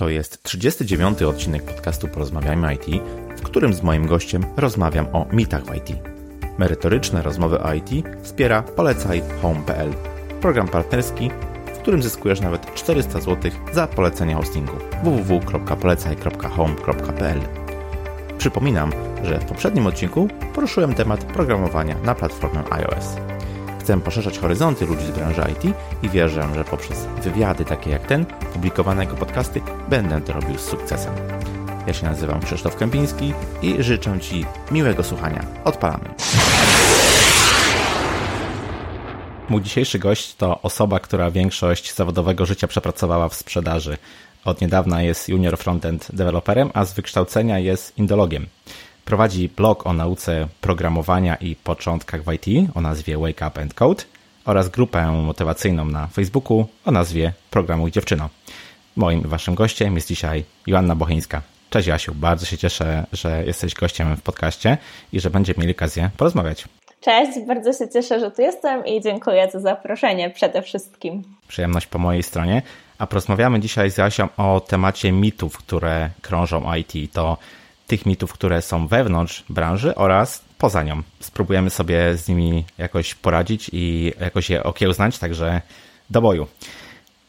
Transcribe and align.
To 0.00 0.08
jest 0.08 0.42
39. 0.42 1.22
odcinek 1.22 1.62
podcastu 1.62 2.08
Porozmawiajmy 2.08 2.74
IT, 2.74 2.86
w 3.36 3.42
którym 3.42 3.74
z 3.74 3.82
moim 3.82 4.06
gościem 4.06 4.44
rozmawiam 4.56 5.06
o 5.12 5.26
mitach 5.32 5.64
w 5.64 5.74
IT. 5.74 5.92
Merytoryczne 6.58 7.22
rozmowy 7.22 7.60
o 7.60 7.74
IT 7.74 7.90
wspiera 8.22 8.62
Polecaj 8.62 9.22
Home.pl, 9.42 9.90
program 10.40 10.68
partnerski, 10.68 11.30
w 11.74 11.78
którym 11.78 12.02
zyskujesz 12.02 12.40
nawet 12.40 12.74
400 12.74 13.20
zł 13.20 13.50
za 13.72 13.86
polecenie 13.86 14.34
hostingu 14.34 14.72
www.polecaj.home.pl. 15.04 17.40
Przypominam, 18.38 18.92
że 19.24 19.38
w 19.38 19.44
poprzednim 19.44 19.86
odcinku 19.86 20.28
poruszyłem 20.54 20.94
temat 20.94 21.24
programowania 21.24 21.96
na 22.04 22.14
platformę 22.14 22.64
iOS. 22.70 23.16
Chcę 23.90 24.00
poszerzać 24.00 24.38
horyzonty 24.38 24.86
ludzi 24.86 25.06
z 25.06 25.10
branży 25.10 25.42
IT 25.52 25.74
i 26.02 26.08
wierzę, 26.08 26.48
że 26.54 26.64
poprzez 26.64 27.06
wywiady 27.22 27.64
takie 27.64 27.90
jak 27.90 28.06
ten, 28.06 28.26
publikowane 28.52 29.04
jako 29.04 29.16
podcasty, 29.16 29.60
będę 29.88 30.20
to 30.20 30.32
robił 30.32 30.58
z 30.58 30.64
sukcesem. 30.64 31.14
Ja 31.86 31.92
się 31.92 32.06
nazywam 32.06 32.40
Krzysztof 32.40 32.76
Kępiński 32.76 33.32
i 33.62 33.82
życzę 33.82 34.20
Ci 34.20 34.46
miłego 34.70 35.02
słuchania. 35.02 35.44
Odpalamy. 35.64 36.04
Mój 39.48 39.62
dzisiejszy 39.62 39.98
gość 39.98 40.34
to 40.34 40.62
osoba, 40.62 41.00
która 41.00 41.30
większość 41.30 41.94
zawodowego 41.94 42.46
życia 42.46 42.68
przepracowała 42.68 43.28
w 43.28 43.34
sprzedaży. 43.34 43.98
Od 44.44 44.60
niedawna 44.60 45.02
jest 45.02 45.28
junior 45.28 45.58
frontend 45.58 46.08
deweloperem, 46.12 46.70
a 46.74 46.84
z 46.84 46.92
wykształcenia 46.92 47.58
jest 47.58 47.98
indologiem. 47.98 48.46
Prowadzi 49.04 49.48
blog 49.48 49.86
o 49.86 49.92
nauce 49.92 50.48
programowania 50.60 51.36
i 51.36 51.56
początkach 51.56 52.22
w 52.22 52.32
IT 52.32 52.70
o 52.74 52.80
nazwie 52.80 53.18
Wake 53.18 53.48
Up 53.48 53.62
and 53.62 53.74
Code 53.74 54.04
oraz 54.44 54.68
grupę 54.68 55.12
motywacyjną 55.12 55.84
na 55.84 56.06
Facebooku 56.06 56.66
o 56.84 56.90
nazwie 56.90 57.32
Programuj 57.50 57.90
Dziewczyno. 57.90 58.28
Moim 58.96 59.22
waszym 59.22 59.54
gościem 59.54 59.94
jest 59.94 60.08
dzisiaj 60.08 60.44
Joanna 60.66 60.96
Bocheńska. 60.96 61.42
Cześć 61.70 61.88
Jasiu, 61.88 62.14
bardzo 62.14 62.46
się 62.46 62.58
cieszę, 62.58 63.06
że 63.12 63.44
jesteś 63.46 63.74
gościem 63.74 64.16
w 64.16 64.22
podcaście 64.22 64.78
i 65.12 65.20
że 65.20 65.30
będziemy 65.30 65.58
mieli 65.58 65.72
okazję 65.72 66.10
porozmawiać. 66.16 66.64
Cześć, 67.00 67.38
bardzo 67.46 67.72
się 67.72 67.88
cieszę, 67.88 68.20
że 68.20 68.30
tu 68.30 68.42
jestem 68.42 68.86
i 68.86 69.00
dziękuję 69.00 69.50
za 69.52 69.60
zaproszenie 69.60 70.30
przede 70.30 70.62
wszystkim. 70.62 71.22
Przyjemność 71.48 71.86
po 71.86 71.98
mojej 71.98 72.22
stronie. 72.22 72.62
A 72.98 73.06
porozmawiamy 73.06 73.60
dzisiaj 73.60 73.90
z 73.90 73.98
Jasią 73.98 74.28
o 74.36 74.60
temacie 74.60 75.12
mitów, 75.12 75.58
które 75.58 76.10
krążą 76.22 76.74
IT. 76.74 77.12
To 77.12 77.36
tych 77.90 78.06
mitów, 78.06 78.32
które 78.32 78.62
są 78.62 78.86
wewnątrz 78.86 79.44
branży 79.48 79.94
oraz 79.94 80.44
poza 80.58 80.82
nią. 80.82 81.02
Spróbujemy 81.20 81.70
sobie 81.70 82.16
z 82.16 82.28
nimi 82.28 82.64
jakoś 82.78 83.14
poradzić 83.14 83.70
i 83.72 84.12
jakoś 84.20 84.50
je 84.50 84.62
okiełznać, 84.62 85.18
także 85.18 85.60
do 86.10 86.20
boju. 86.20 86.46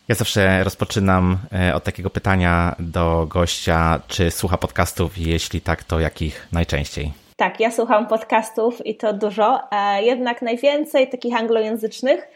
Ja 0.07 0.15
zawsze 0.15 0.63
rozpoczynam 0.63 1.37
e, 1.53 1.75
od 1.75 1.83
takiego 1.83 2.09
pytania 2.09 2.75
do 2.79 3.25
gościa, 3.29 3.99
czy 4.07 4.31
słucha 4.31 4.57
podcastów, 4.57 5.17
jeśli 5.17 5.61
tak, 5.61 5.83
to 5.83 5.99
jakich 5.99 6.47
najczęściej? 6.51 7.13
Tak, 7.35 7.59
ja 7.59 7.71
słucham 7.71 8.07
podcastów 8.07 8.85
i 8.85 8.95
to 8.95 9.13
dużo, 9.13 9.59
e, 9.71 10.03
jednak 10.03 10.41
najwięcej 10.41 11.09
takich 11.09 11.35
anglojęzycznych. 11.35 12.27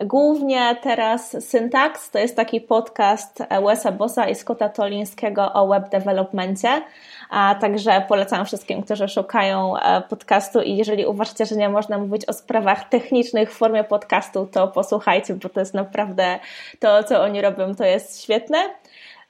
Głównie 0.00 0.76
teraz 0.82 1.36
Syntax 1.48 2.10
to 2.10 2.18
jest 2.18 2.36
taki 2.36 2.60
podcast 2.60 3.42
Wesa 3.66 3.92
Bossa 3.92 4.28
i 4.28 4.34
Scotta 4.34 4.68
Tolińskiego 4.68 5.52
o 5.52 5.68
web 5.68 5.88
developmentie. 5.88 6.82
A 7.32 7.54
także 7.54 8.04
polecam 8.08 8.46
wszystkim, 8.46 8.82
którzy 8.82 9.08
szukają 9.08 9.76
e, 9.76 10.02
podcastu 10.02 10.60
i 10.60 10.76
jeżeli 10.76 11.06
uważacie, 11.06 11.46
że 11.46 11.56
nie 11.56 11.68
można 11.68 11.98
mówić 11.98 12.28
o 12.28 12.32
sprawach 12.32 12.88
technicznych 12.88 13.52
w 13.52 13.56
formie 13.56 13.84
podcastu, 13.84 14.46
to 14.46 14.68
posłuchajcie, 14.68 15.34
bo 15.34 15.48
to 15.48 15.60
jest 15.60 15.74
naprawdę 15.74 16.38
to, 16.78 17.04
co 17.04 17.22
oni 17.22 17.40
robią, 17.40 17.74
to 17.74 17.84
jest 17.84 18.22
świetne. 18.22 18.58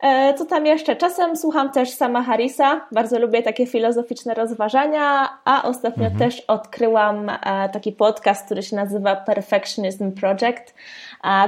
E, 0.03 0.35
co 0.35 0.45
tam 0.45 0.67
jeszcze? 0.67 0.97
Czasem 0.97 1.37
słucham 1.37 1.73
też 1.73 1.91
sama 1.91 2.23
Harrisa, 2.23 2.87
bardzo 2.93 3.19
lubię 3.19 3.43
takie 3.43 3.67
filozoficzne 3.67 4.35
rozważania, 4.35 5.29
a 5.45 5.63
ostatnio 5.63 6.05
mhm. 6.05 6.19
też 6.19 6.41
odkryłam 6.41 7.31
e, 7.31 7.69
taki 7.69 7.93
podcast, 7.93 8.45
który 8.45 8.63
się 8.63 8.77
nazywa 8.77 9.17
Perfectionism 9.17 10.13
Project, 10.13 10.75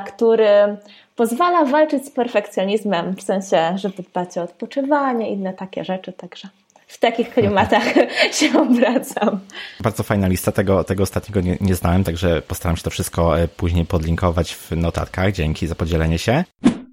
który 0.06 0.76
pozwala 1.16 1.64
walczyć 1.64 2.06
z 2.06 2.10
perfekcjonizmem, 2.10 3.16
w 3.16 3.22
sensie, 3.22 3.72
żeby 3.74 4.02
dbać 4.02 4.38
o 4.38 4.42
odpoczywanie, 4.42 5.30
inne 5.30 5.52
takie 5.52 5.84
rzeczy, 5.84 6.12
także 6.12 6.48
w 6.86 6.98
takich 6.98 7.30
klimatach 7.30 7.84
się 8.38 8.60
obracam. 8.60 9.40
Bardzo 9.80 10.02
fajna 10.02 10.28
lista, 10.28 10.52
tego, 10.52 10.84
tego 10.84 11.02
ostatniego 11.02 11.40
nie, 11.40 11.56
nie 11.60 11.74
znałem, 11.74 12.04
także 12.04 12.42
postaram 12.42 12.76
się 12.76 12.82
to 12.82 12.90
wszystko 12.90 13.40
e, 13.40 13.48
później 13.48 13.86
podlinkować 13.86 14.54
w 14.54 14.70
notatkach. 14.76 15.32
Dzięki 15.32 15.66
za 15.66 15.74
podzielenie 15.74 16.18
się. 16.18 16.44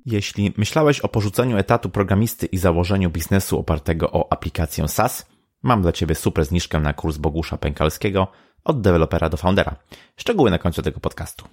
Jeśli 0.05 0.53
myślałeś 0.57 0.99
o 0.99 1.07
porzuceniu 1.07 1.57
etatu 1.57 1.89
programisty 1.89 2.45
i 2.45 2.57
założeniu 2.57 3.09
biznesu 3.09 3.59
opartego 3.59 4.11
o 4.11 4.33
aplikację 4.33 4.87
SaaS, 4.87 5.25
mam 5.63 5.81
dla 5.81 5.91
Ciebie 5.91 6.15
super 6.15 6.45
zniżkę 6.45 6.79
na 6.79 6.93
kurs 6.93 7.17
Bogusza 7.17 7.57
Pękalskiego 7.57 8.27
od 8.63 8.81
dewelopera 8.81 9.29
do 9.29 9.37
foundera. 9.37 9.75
Szczegóły 10.17 10.51
na 10.51 10.57
końcu 10.57 10.81
tego 10.81 10.99
podcastu. 10.99 11.45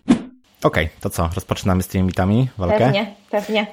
Okej, 0.63 0.85
okay, 0.85 1.01
to 1.01 1.11
co? 1.11 1.31
Rozpoczynamy 1.35 1.83
z 1.83 1.87
tymi 1.89 2.05
mitami 2.05 2.49
walkę? 2.59 2.79
Pewnie, 2.79 3.15
pewnie. 3.31 3.67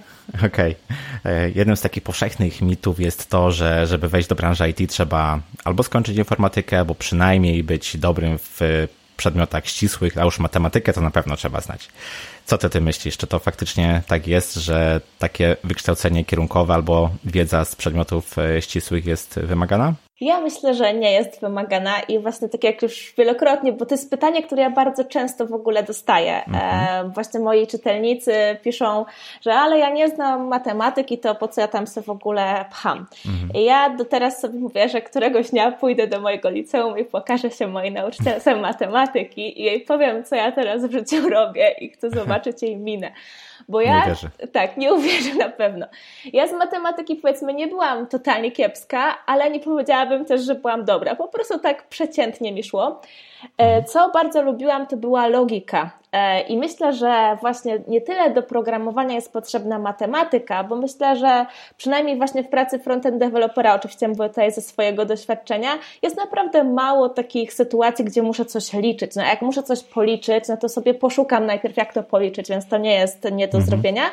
Okej. 0.46 0.76
Okay. 1.20 1.52
Jednym 1.56 1.78
z 1.78 1.82
takich 1.82 2.04
powszechnych 2.04 2.62
mitów 2.62 3.00
jest 3.00 3.30
to, 3.30 3.52
że 3.52 3.88
żeby 3.88 4.10
wejść 4.10 4.30
do 4.30 4.36
branży 4.36 4.70
IT 4.70 4.90
trzeba 4.90 5.40
albo 5.64 5.84
skończyć 5.84 6.18
informatykę, 6.18 6.80
albo 6.80 6.96
przynajmniej 6.96 7.64
być 7.64 7.98
dobrym 7.98 8.38
w 8.38 8.88
przedmiotach 9.18 9.68
ścisłych, 9.68 10.18
a 10.18 10.26
już 10.26 10.40
matematykę 10.40 10.94
to 10.94 11.02
na 11.02 11.12
pewno 11.12 11.36
trzeba 11.36 11.62
znać. 11.62 11.90
Co 12.46 12.58
ty, 12.58 12.70
ty 12.70 12.82
myślisz? 12.82 13.18
Czy 13.18 13.28
to 13.28 13.40
faktycznie 13.40 14.02
tak 14.08 14.28
jest, 14.28 14.56
że 14.56 15.02
takie 15.20 15.58
wykształcenie 15.64 16.26
kierunkowe 16.26 16.74
albo 16.74 17.10
wiedza 17.24 17.66
z 17.66 17.76
przedmiotów 17.76 18.38
e, 18.40 18.62
ścisłych 18.62 19.06
jest 19.06 19.40
wymagana? 19.40 19.94
Ja 20.22 20.42
myślę, 20.42 20.74
że 20.74 20.94
nie 20.94 21.12
jest 21.12 21.42
wymagana 21.42 22.00
i 22.00 22.20
właśnie 22.20 22.50
tak 22.50 22.64
jak 22.64 22.82
już 22.82 23.14
wielokrotnie, 23.18 23.74
bo 23.74 23.86
to 23.86 23.96
jest 23.96 24.10
pytanie, 24.10 24.44
które 24.44 24.62
ja 24.62 24.70
bardzo 24.70 25.06
często 25.06 25.48
w 25.48 25.54
ogóle 25.54 25.84
dostaję. 25.84 26.46
Mhm. 26.46 27.06
E, 27.06 27.10
właśnie 27.10 27.40
moi 27.40 27.68
czytelnicy 27.68 28.34
piszą, 28.64 29.06
że 29.42 29.54
ale 29.54 29.80
ja 29.80 29.90
nie 29.90 30.10
znam 30.10 30.48
matematyki, 30.48 31.18
to 31.18 31.36
po 31.36 31.48
co 31.48 31.62
ja 31.62 31.68
tam 31.68 31.88
sobie 31.88 32.06
w 32.06 32.10
ogóle 32.10 32.66
pcham. 32.70 33.06
Mhm. 33.26 33.50
I 33.54 33.66
ja 33.66 33.90
do 33.90 34.06
teraz 34.06 34.40
sobie 34.40 34.60
mówię, 34.60 34.90
że 34.90 35.02
któregoś 35.02 35.50
dnia 35.50 35.72
pójdę 35.72 36.08
do 36.08 36.22
mojego 36.22 36.50
liceum 36.50 36.98
i 36.98 37.06
pokażę 37.06 37.52
się 37.52 37.68
mojej 37.68 37.92
nauczycielce 37.92 38.56
matematyki 38.70 39.62
i 39.62 39.64
jej 39.64 39.82
powiem, 39.82 40.24
co 40.24 40.36
ja 40.36 40.52
teraz 40.52 40.86
w 40.86 40.92
życiu 40.92 41.30
robię 41.30 41.76
i 41.80 41.90
chcę 41.90 42.10
zobaczyć 42.10 42.62
jej 42.62 42.78
minę. 42.78 43.12
Bo 43.68 43.82
ja, 43.82 44.00
nie 44.00 44.06
wierzę. 44.10 44.30
tak, 44.52 44.78
nie 44.78 44.94
uwierzę 44.94 45.36
na 45.36 45.50
pewno. 45.50 45.86
Ja 46.34 46.48
z 46.48 46.54
matematyki 46.54 47.16
powiedzmy 47.16 47.54
nie 47.54 47.68
byłam 47.68 48.08
totalnie 48.08 48.52
kiepska, 48.52 49.18
ale 49.26 49.50
nie 49.52 49.60
powiedziałabym 49.60 50.26
też, 50.26 50.42
że 50.42 50.56
byłam 50.56 50.86
dobra. 50.86 51.16
Po 51.16 51.28
prostu 51.28 51.60
tak 51.60 51.88
przeciętnie 51.88 52.52
mi 52.52 52.64
szło. 52.64 53.02
E, 53.58 53.84
co 53.84 54.10
bardzo 54.10 54.42
lubiłam, 54.42 54.88
to 54.88 54.98
była 54.98 55.28
logika. 55.28 55.92
E, 56.12 56.42
I 56.42 56.58
myślę, 56.58 56.94
że 56.94 57.38
właśnie 57.42 57.80
nie 57.88 58.02
tyle 58.02 58.30
do 58.30 58.44
programowania 58.44 59.16
jest 59.16 59.34
potrzebna 59.34 59.80
matematyka, 59.80 60.64
bo 60.64 60.76
myślę, 60.76 61.16
że 61.16 61.46
przynajmniej 61.78 62.18
właśnie 62.18 62.44
w 62.44 62.50
pracy 62.50 62.80
frontend 62.80 63.18
dewelopera, 63.18 63.76
oczywiście 63.76 64.08
mówię 64.08 64.30
tutaj 64.30 64.52
ze 64.52 64.62
swojego 64.62 65.06
doświadczenia, 65.06 65.70
jest 66.02 66.18
naprawdę 66.18 66.64
mało 66.64 67.10
takich 67.10 67.54
sytuacji, 67.54 68.06
gdzie 68.06 68.24
muszę 68.24 68.46
coś 68.46 68.74
liczyć. 68.74 69.16
No 69.16 69.24
jak 69.24 69.42
muszę 69.42 69.64
coś 69.64 69.84
policzyć, 69.84 70.48
no 70.48 70.58
to 70.58 70.70
sobie 70.70 70.94
poszukam 70.94 71.46
najpierw, 71.46 71.78
jak 71.78 71.94
to 71.94 72.04
policzyć, 72.04 72.50
więc 72.50 72.68
to 72.68 72.78
nie 72.78 72.94
jest 72.94 73.24
nie 73.32 73.48
do 73.48 73.58
mhm. 73.58 73.64
zrobienia. 73.64 74.04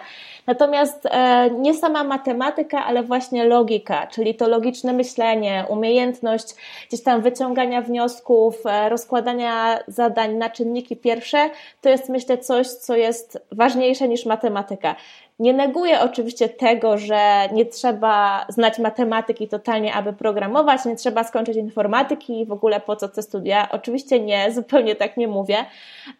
Natomiast 0.47 1.07
e, 1.07 1.51
nie 1.51 1.75
sama 1.75 2.05
matematyka, 2.05 2.85
ale 2.85 3.03
właśnie 3.03 3.45
logika, 3.45 4.07
czyli 4.07 4.35
to 4.35 4.49
logiczne 4.49 4.93
myślenie, 4.93 5.65
umiejętność 5.69 6.55
gdzieś 6.89 7.03
tam 7.03 7.23
wyciągania 7.23 7.83
wniosków, 7.83 8.55
e, 8.67 8.89
rozkładania 8.89 9.79
zadań 9.89 10.35
na 10.35 10.51
czynniki 10.51 10.97
pierwsze, 10.97 11.51
to 11.81 11.89
jest 11.89 12.09
myślę 12.09 12.39
coś, 12.39 12.69
co 12.69 12.97
jest 12.97 13.39
ważniejsze 13.53 14.09
niż 14.09 14.27
matematyka. 14.27 14.97
Nie 15.43 15.53
neguję 15.53 16.01
oczywiście 16.01 16.49
tego, 16.49 16.99
że 16.99 17.49
nie 17.53 17.67
trzeba 17.67 18.47
znać 18.49 18.79
matematyki 18.79 19.49
totalnie, 19.49 19.95
aby 19.95 20.13
programować, 20.13 20.85
nie 20.85 20.97
trzeba 20.97 21.25
skończyć 21.25 21.57
informatyki 21.57 22.41
i 22.41 22.47
w 22.47 22.53
ogóle 22.53 22.81
po 22.81 22.97
co 22.97 23.09
te 23.09 23.23
studia. 23.23 23.69
Oczywiście 23.71 24.21
nie, 24.21 24.51
zupełnie 24.55 24.97
tak 24.97 25.17
nie 25.17 25.29
mówię, 25.29 25.57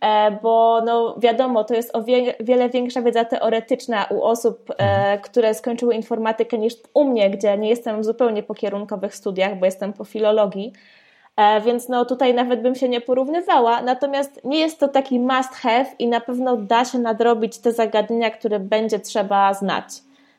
e, 0.01 0.31
bo 0.43 0.83
no 0.85 1.17
wiadomo, 1.19 1.65
to 1.65 1.75
jest 1.75 1.97
o 1.97 2.03
wie, 2.03 2.35
wiele 2.41 2.69
większa 2.69 3.03
wiedza 3.03 3.25
teoretyczna 3.25 4.07
u 4.11 4.23
osób, 4.23 4.71
e, 4.71 4.75
mhm. 4.75 5.21
które 5.21 5.55
skończyły 5.55 5.95
informatykę 5.95 6.59
niż 6.59 6.75
u 6.95 7.05
mnie, 7.05 7.31
gdzie 7.31 7.59
nie 7.59 7.69
jestem 7.69 8.05
zupełnie 8.05 8.43
po 8.43 8.55
kierunkowych 8.55 9.15
studiach, 9.15 9.59
bo 9.59 9.65
jestem 9.65 9.93
po 9.93 10.05
filologii. 10.05 10.73
E, 11.37 11.61
więc 11.61 11.89
no 11.89 12.05
tutaj 12.05 12.35
nawet 12.35 12.63
bym 12.63 12.75
się 12.75 12.89
nie 12.89 13.01
porównywała. 13.01 13.83
Natomiast 13.83 14.41
nie 14.45 14.59
jest 14.59 14.81
to 14.81 14.89
taki 14.89 15.21
must 15.21 15.55
have 15.55 15.87
i 15.99 16.09
na 16.09 16.21
pewno 16.21 16.57
da 16.57 16.85
się 16.85 16.99
nadrobić 16.99 17.59
te 17.59 17.73
zagadnienia, 17.73 18.31
które 18.31 18.61
będzie 18.61 19.01
trzeba 19.01 19.55
znać. 19.55 19.85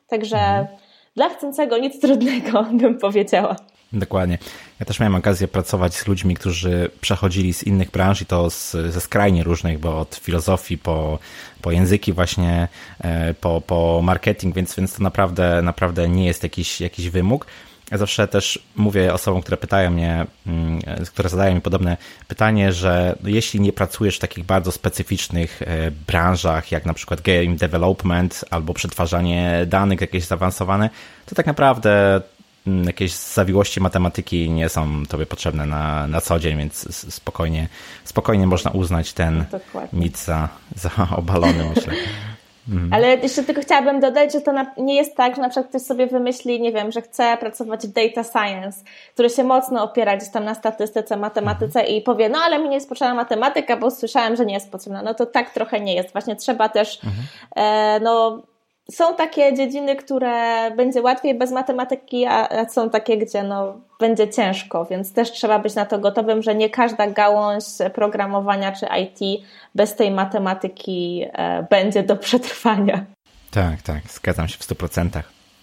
Także 0.08 0.38
mhm. 0.38 0.68
dla 1.16 1.30
chcącego 1.30 1.78
nic 1.78 2.00
trudnego, 2.00 2.64
bym 2.82 2.98
powiedziała. 2.98 3.56
Dokładnie. 3.94 4.38
Ja 4.80 4.86
też 4.86 5.00
miałem 5.00 5.16
okazję 5.16 5.48
pracować 5.48 5.96
z 5.96 6.08
ludźmi, 6.08 6.36
którzy 6.36 6.90
przechodzili 7.02 7.54
z 7.54 7.64
innych 7.64 7.92
branż 7.92 8.22
i 8.22 8.26
to 8.26 8.50
z, 8.50 8.72
ze 8.72 9.02
skrajnie 9.02 9.44
różnych, 9.44 9.80
bo 9.80 10.00
od 10.00 10.16
filozofii 10.16 10.78
po, 10.78 11.20
po 11.62 11.72
języki 11.72 12.14
właśnie, 12.14 12.68
e, 13.00 13.34
po, 13.34 13.62
po 13.62 14.02
marketing, 14.04 14.56
więc, 14.56 14.76
więc 14.76 14.96
to 14.96 15.04
naprawdę, 15.04 15.62
naprawdę 15.62 16.10
nie 16.10 16.26
jest 16.26 16.44
jakiś, 16.44 16.82
jakiś 16.82 17.10
wymóg. 17.10 17.46
Ja 17.94 17.98
zawsze 17.98 18.28
też 18.28 18.60
mówię 18.76 19.14
osobom, 19.14 19.42
które 19.42 19.58
pytają 19.58 19.92
mnie, 19.92 20.26
mm, 20.48 20.80
które 21.08 21.30
zadają 21.30 21.56
mi 21.56 21.62
podobne 21.62 21.98
pytanie, 22.28 22.74
że 22.74 23.16
jeśli 23.24 23.60
nie 23.60 23.74
pracujesz 23.74 24.18
w 24.18 24.20
takich 24.20 24.46
bardzo 24.46 24.72
specyficznych 24.72 25.62
e, 25.62 25.92
branżach, 25.92 26.72
jak 26.72 26.86
na 26.86 26.94
przykład 26.94 27.22
game 27.22 27.56
development 27.56 28.46
albo 28.50 28.74
przetwarzanie 28.74 29.66
danych 29.68 30.02
jakieś 30.02 30.24
zaawansowane, 30.24 30.90
to 31.26 31.36
tak 31.36 31.46
naprawdę 31.46 32.22
mm, 32.68 32.84
jakieś 32.84 33.14
zawiłości 33.14 33.82
matematyki 33.82 34.50
nie 34.50 34.70
są 34.70 35.06
tobie 35.06 35.26
potrzebne 35.26 35.66
na, 35.66 36.08
na 36.08 36.22
co 36.22 36.40
dzień, 36.40 36.58
więc 36.58 36.96
spokojnie, 37.14 37.68
spokojnie 38.04 38.48
można 38.48 38.72
uznać 38.72 39.14
ten 39.14 39.46
Dokładnie. 39.52 40.00
mit 40.00 40.18
za, 40.18 40.50
za 40.76 40.92
obalony, 41.18 41.72
myślę. 41.76 41.94
Mhm. 42.70 42.94
Ale 42.94 43.16
jeszcze 43.16 43.44
tylko 43.44 43.62
chciałabym 43.62 44.00
dodać, 44.00 44.34
że 44.34 44.42
to 44.42 44.52
nie 44.78 44.96
jest 44.96 45.16
tak, 45.16 45.36
że 45.36 45.42
na 45.42 45.50
przykład 45.50 45.70
ktoś 45.70 45.82
sobie 45.82 46.08
wymyśli, 46.08 46.62
nie 46.62 46.72
wiem, 46.72 46.92
że 46.92 47.02
chce 47.02 47.38
pracować 47.38 47.88
w 47.88 47.92
data 47.92 48.24
science, 48.24 48.84
który 49.14 49.30
się 49.30 49.44
mocno 49.44 49.84
opiera 49.84 50.18
gdzieś 50.18 50.30
tam 50.30 50.46
na 50.46 50.56
statystyce, 50.56 51.18
matematyce 51.18 51.80
mhm. 51.80 51.98
i 51.98 52.02
powie, 52.02 52.30
no 52.30 52.40
ale 52.40 52.60
mi 52.60 52.70
nie 52.70 52.76
jest 52.76 52.90
potrzebna 52.90 53.14
matematyka, 53.14 53.78
bo 53.78 53.92
słyszałem, 53.92 54.36
że 54.36 54.46
nie 54.46 54.54
jest 54.54 54.72
potrzebna. 54.72 55.02
No 55.02 55.14
to 55.14 55.26
tak 55.26 55.50
trochę 55.50 55.80
nie 55.80 55.96
jest. 55.96 56.12
Właśnie 56.12 56.36
trzeba 56.36 56.70
też, 56.70 57.00
mhm. 57.04 57.24
e, 57.56 58.00
no 58.00 58.44
są 58.92 59.16
takie 59.16 59.54
dziedziny, 59.54 59.96
które 59.96 60.72
będzie 60.72 61.02
łatwiej 61.02 61.36
bez 61.36 61.52
matematyki, 61.52 62.26
a, 62.26 62.66
są 62.70 62.90
takie, 62.90 63.18
gdzie 63.18 63.44
no, 63.44 63.78
będzie 64.00 64.30
ciężko, 64.30 64.86
więc 64.86 65.14
też 65.14 65.32
trzeba 65.32 65.60
być 65.60 65.76
na 65.76 65.86
to 65.86 66.00
gotowym, 66.00 66.42
że 66.42 66.56
nie 66.56 66.70
każda 66.70 67.08
gałąź 67.08 67.64
programowania 67.94 68.72
czy 68.72 68.86
IT 69.02 69.44
bez 69.76 69.96
tej 69.96 70.12
matematyki 70.12 71.26
e, 71.34 71.68
będzie 71.70 72.04
do 72.04 72.16
przetrwania. 72.16 73.06
Tak, 73.52 73.82
tak, 73.82 74.02
zgadzam 74.12 74.48
się 74.48 74.58
w 74.58 74.68
100%. 74.68 75.22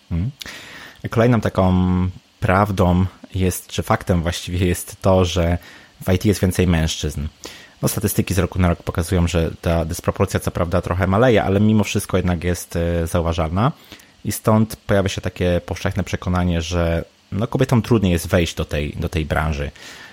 Hmm. 0.09 0.31
Kolejną 1.11 1.41
taką 1.41 1.73
prawdą 2.41 3.07
jest, 3.35 3.67
czy 3.67 3.83
faktem 3.83 4.23
właściwie 4.23 4.67
jest 4.67 5.03
to, 5.03 5.25
że 5.25 5.59
w 6.07 6.13
IT 6.13 6.25
jest 6.25 6.41
więcej 6.41 6.67
mężczyzn. 6.67 7.27
No, 7.83 7.89
statystyki 7.89 8.35
z 8.35 8.39
roku 8.39 8.59
na 8.59 8.69
rok 8.69 8.83
pokazują, 8.83 9.29
że 9.29 9.51
ta 9.61 9.85
dysproporcja 9.85 10.41
co 10.41 10.51
prawda 10.51 10.83
trochę 10.83 11.07
maleje, 11.07 11.45
ale 11.45 11.61
mimo 11.61 11.85
wszystko 11.85 12.17
jednak 12.17 12.45
jest 12.45 12.77
e, 12.77 13.07
zauważalna 13.07 13.73
i 14.25 14.33
stąd 14.33 14.77
pojawia 14.77 15.09
się 15.09 15.21
takie 15.21 15.61
powszechne 15.67 16.05
przekonanie, 16.05 16.63
że 16.63 17.05
no, 17.33 17.47
kobietom 17.47 17.83
trudniej 17.83 18.13
jest 18.13 18.29
wejść 18.29 18.55
do 18.55 18.65
tej, 18.65 18.93
do 18.93 19.09
tej 19.09 19.25
branży 19.25 19.71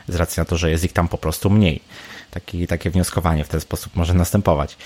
z 0.07 0.15
racji 0.15 0.39
na 0.41 0.45
to, 0.45 0.57
że 0.57 0.71
jest 0.71 0.83
ich 0.83 0.93
tam 0.93 1.07
po 1.07 1.17
prostu 1.17 1.49
mniej. 1.49 1.81
Taki, 2.31 2.67
takie 2.67 2.89
wnioskowanie 2.89 3.43
w 3.43 3.47
ten 3.47 3.61
sposób 3.61 3.95
może 3.95 4.13
następować. 4.13 4.77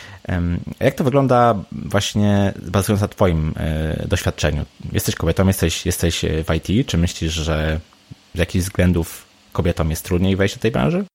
Jak 0.80 0.96
to 0.96 1.04
wygląda 1.04 1.56
właśnie 1.72 2.54
bazując 2.62 3.02
na 3.02 3.08
Twoim 3.08 3.54
e, 3.58 4.08
doświadczeniu? 4.08 4.66
Jesteś 4.92 5.16
kobietą, 5.16 5.48
jesteś, 5.48 5.86
jesteś 5.86 6.26
w 6.48 6.54
IT, 6.54 6.88
czy 6.88 6.98
myślisz, 6.98 7.34
że 7.34 7.80
z 8.36 8.40
jakichś 8.40 8.66
względów 8.66 9.26
kobietom 9.54 9.90
jest 9.90 10.06
trudniej 10.06 10.36
wejść 10.36 10.56
do 10.56 10.62
tej 10.62 10.72
branży? 10.72 11.06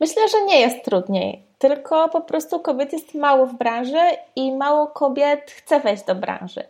Myślę, 0.00 0.28
że 0.28 0.44
nie 0.44 0.60
jest 0.60 0.84
trudniej, 0.84 1.46
tylko 1.58 2.08
po 2.08 2.20
prostu 2.20 2.60
kobiet 2.60 2.92
jest 2.92 3.14
mało 3.14 3.46
w 3.46 3.54
branży 3.54 4.00
i 4.36 4.52
mało 4.52 4.86
kobiet 4.86 5.50
chce 5.50 5.80
wejść 5.80 6.04
do 6.04 6.14
branży. 6.14 6.62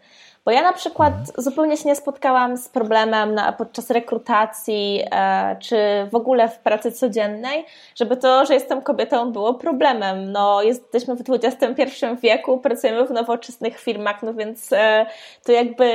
Bo 0.46 0.52
ja 0.52 0.62
na 0.62 0.72
przykład 0.72 1.12
zupełnie 1.38 1.76
się 1.76 1.88
nie 1.88 1.96
spotkałam 1.96 2.56
z 2.56 2.69
problemem 2.69 3.34
na, 3.34 3.52
podczas 3.52 3.90
rekrutacji 3.90 5.02
e, 5.10 5.56
czy 5.60 5.76
w 6.12 6.14
ogóle 6.14 6.48
w 6.48 6.58
pracy 6.58 6.93
codziennej, 6.93 7.64
żeby 7.94 8.16
to, 8.16 8.46
że 8.46 8.54
jestem 8.54 8.82
kobietą 8.82 9.32
było 9.32 9.54
problemem. 9.54 10.32
No, 10.32 10.62
jesteśmy 10.62 11.14
w 11.14 11.22
XXI 11.31 11.84
wieku, 12.22 12.58
pracujemy 12.58 13.06
w 13.06 13.10
nowoczesnych 13.10 13.78
firmach, 13.78 14.22
no 14.22 14.34
więc 14.34 14.72
e, 14.72 15.06
to 15.44 15.52
jakby 15.52 15.87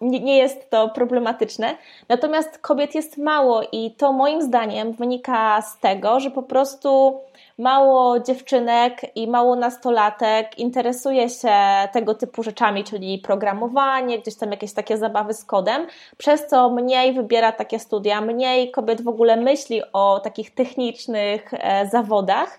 nie, 0.00 0.20
nie 0.20 0.38
jest 0.38 0.70
to 0.70 0.88
problematyczne. 0.88 1.76
Natomiast 2.08 2.58
kobiet 2.58 2.94
jest 2.94 3.16
mało 3.16 3.62
i 3.72 3.90
to 3.90 4.12
moim 4.12 4.42
zdaniem 4.42 4.92
wynika 4.92 5.62
z 5.62 5.78
tego, 5.78 6.20
że 6.20 6.30
po 6.30 6.42
prostu 6.42 7.20
mało 7.58 8.20
dziewczynek 8.20 9.16
i 9.16 9.28
mało 9.28 9.56
nastolatek 9.56 10.58
interesuje 10.58 11.28
się 11.28 11.54
tego 11.92 12.14
typu 12.14 12.42
rzeczami, 12.42 12.84
czyli 12.84 13.18
programowanie, 13.18 14.18
gdzieś 14.18 14.36
tam 14.36 14.50
jakieś 14.50 14.72
takie 14.72 14.98
zabawy 14.98 15.34
z 15.34 15.44
kodem, 15.44 15.86
przez 16.16 16.46
co 16.46 16.70
mniej 16.70 17.12
wybiera 17.12 17.52
takie 17.52 17.78
studia, 17.78 18.20
mniej 18.20 18.70
kobiet 18.70 19.02
w 19.02 19.08
ogóle 19.08 19.36
myśli 19.36 19.82
o 19.92 20.20
takich 20.20 20.54
technicznych 20.54 21.50
e, 21.52 21.86
zawodach. 21.86 22.58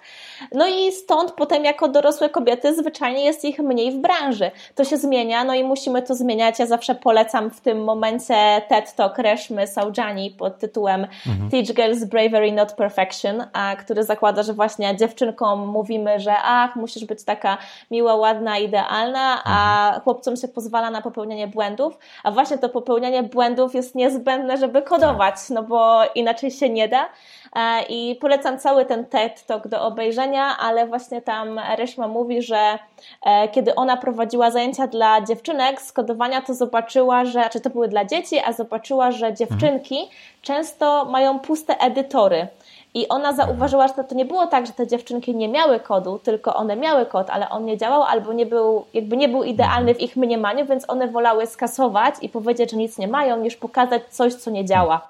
No 0.52 0.68
i 0.68 0.92
stąd 0.92 1.32
potem 1.32 1.66
jako 1.66 1.88
dorosłe 1.88 2.30
kobiety 2.30 2.76
zwyczajnie 2.76 3.26
jest 3.26 3.46
ich 3.46 3.60
mniej 3.60 3.92
w 3.92 3.98
branży. 3.98 4.52
To 4.76 4.84
się 4.84 4.98
zmienia, 4.98 5.44
no 5.44 5.54
i 5.54 5.64
musimy 5.64 6.02
to 6.02 6.16
zmieniać. 6.16 6.60
Ja 6.60 6.66
zawsze 6.66 6.96
polecam 6.96 7.50
w 7.50 7.62
tym 7.62 7.84
momencie 7.84 8.62
TED 8.68 8.96
Talk 8.96 9.18
Reszmy 9.18 9.68
Saujani 9.68 10.32
pod 10.32 10.60
tytułem 10.60 11.08
mhm. 11.28 11.50
Teach 11.50 11.74
Girls 11.74 12.04
Bravery 12.04 12.52
Not 12.52 12.74
Perfection, 12.74 13.44
a, 13.54 13.76
który 13.76 14.04
zakłada, 14.04 14.44
że 14.44 14.54
właśnie 14.54 14.89
dziewczynkom 14.96 15.68
mówimy, 15.68 16.20
że 16.20 16.36
ach, 16.44 16.76
musisz 16.76 17.06
być 17.06 17.24
taka 17.24 17.58
miła, 17.92 18.16
ładna, 18.16 18.58
idealna, 18.58 19.44
a 19.46 19.86
mhm. 19.86 20.04
chłopcom 20.04 20.36
się 20.36 20.48
pozwala 20.48 20.90
na 20.90 21.02
popełnianie 21.02 21.48
błędów, 21.48 21.98
a 22.24 22.32
właśnie 22.32 22.58
to 22.58 22.70
popełnianie 22.70 23.24
błędów 23.24 23.76
jest 23.76 23.96
niezbędne, 23.96 24.58
żeby 24.58 24.82
kodować, 24.82 25.36
tak. 25.36 25.50
no 25.50 25.64
bo 25.64 26.02
inaczej 26.16 26.52
się 26.52 26.70
nie 26.70 26.88
da. 26.88 27.10
E, 27.56 27.82
I 27.90 28.16
polecam 28.16 28.60
cały 28.60 28.86
ten 28.86 29.06
TED 29.06 29.46
Talk 29.46 29.68
do 29.68 29.82
obejrzenia, 29.82 30.58
ale 30.58 30.88
właśnie 30.88 31.22
tam 31.22 31.60
Reszma 31.78 32.08
mówi, 32.08 32.42
że 32.42 32.80
e, 33.26 33.48
kiedy 33.48 33.76
ona 33.76 33.98
prowadziła 33.98 34.52
zajęcia 34.52 34.88
dla 34.88 35.22
dziewczynek 35.22 35.82
z 35.82 35.92
kodowania, 35.92 36.42
to 36.42 36.54
zobaczyła, 36.54 37.26
że, 37.26 37.50
czy 37.50 37.62
to 37.62 37.70
były 37.70 37.88
dla 37.88 38.06
dzieci, 38.06 38.40
a 38.46 38.54
zobaczyła, 38.54 39.12
że 39.12 39.34
dziewczynki 39.34 39.96
mhm. 39.96 40.20
często 40.42 41.06
mają 41.06 41.40
puste 41.40 41.78
edytory. 41.78 42.48
I 42.94 43.08
ona 43.08 43.34
zauważyła, 43.34 43.88
że 43.88 43.94
to 43.94 44.16
nie 44.16 44.26
było 44.26 44.48
tak, 44.48 44.68
że 44.68 44.74
te 44.74 44.88
dziewczynki 44.88 45.36
nie 45.36 45.50
miały 45.50 45.80
kodu, 45.80 46.20
tylko 46.20 46.56
one 46.56 46.76
miały 46.76 47.06
kod, 47.06 47.30
ale 47.30 47.50
on 47.50 47.66
nie 47.66 47.78
działał 47.78 48.04
albo 48.04 48.34
nie 48.34 48.46
był, 48.46 48.86
jakby 48.94 49.18
nie 49.18 49.30
był 49.30 49.44
idealny 49.44 49.96
w 49.96 50.02
ich 50.02 50.16
mniemaniu, 50.16 50.66
więc 50.66 50.90
one 50.90 51.08
wolały 51.08 51.48
skasować 51.48 52.16
i 52.22 52.30
powiedzieć, 52.30 52.72
że 52.72 52.78
nic 52.78 52.98
nie 52.98 53.08
mają, 53.08 53.38
niż 53.38 53.56
pokazać 53.56 54.02
coś, 54.10 54.34
co 54.34 54.52
nie 54.52 54.66
działa. 54.66 55.08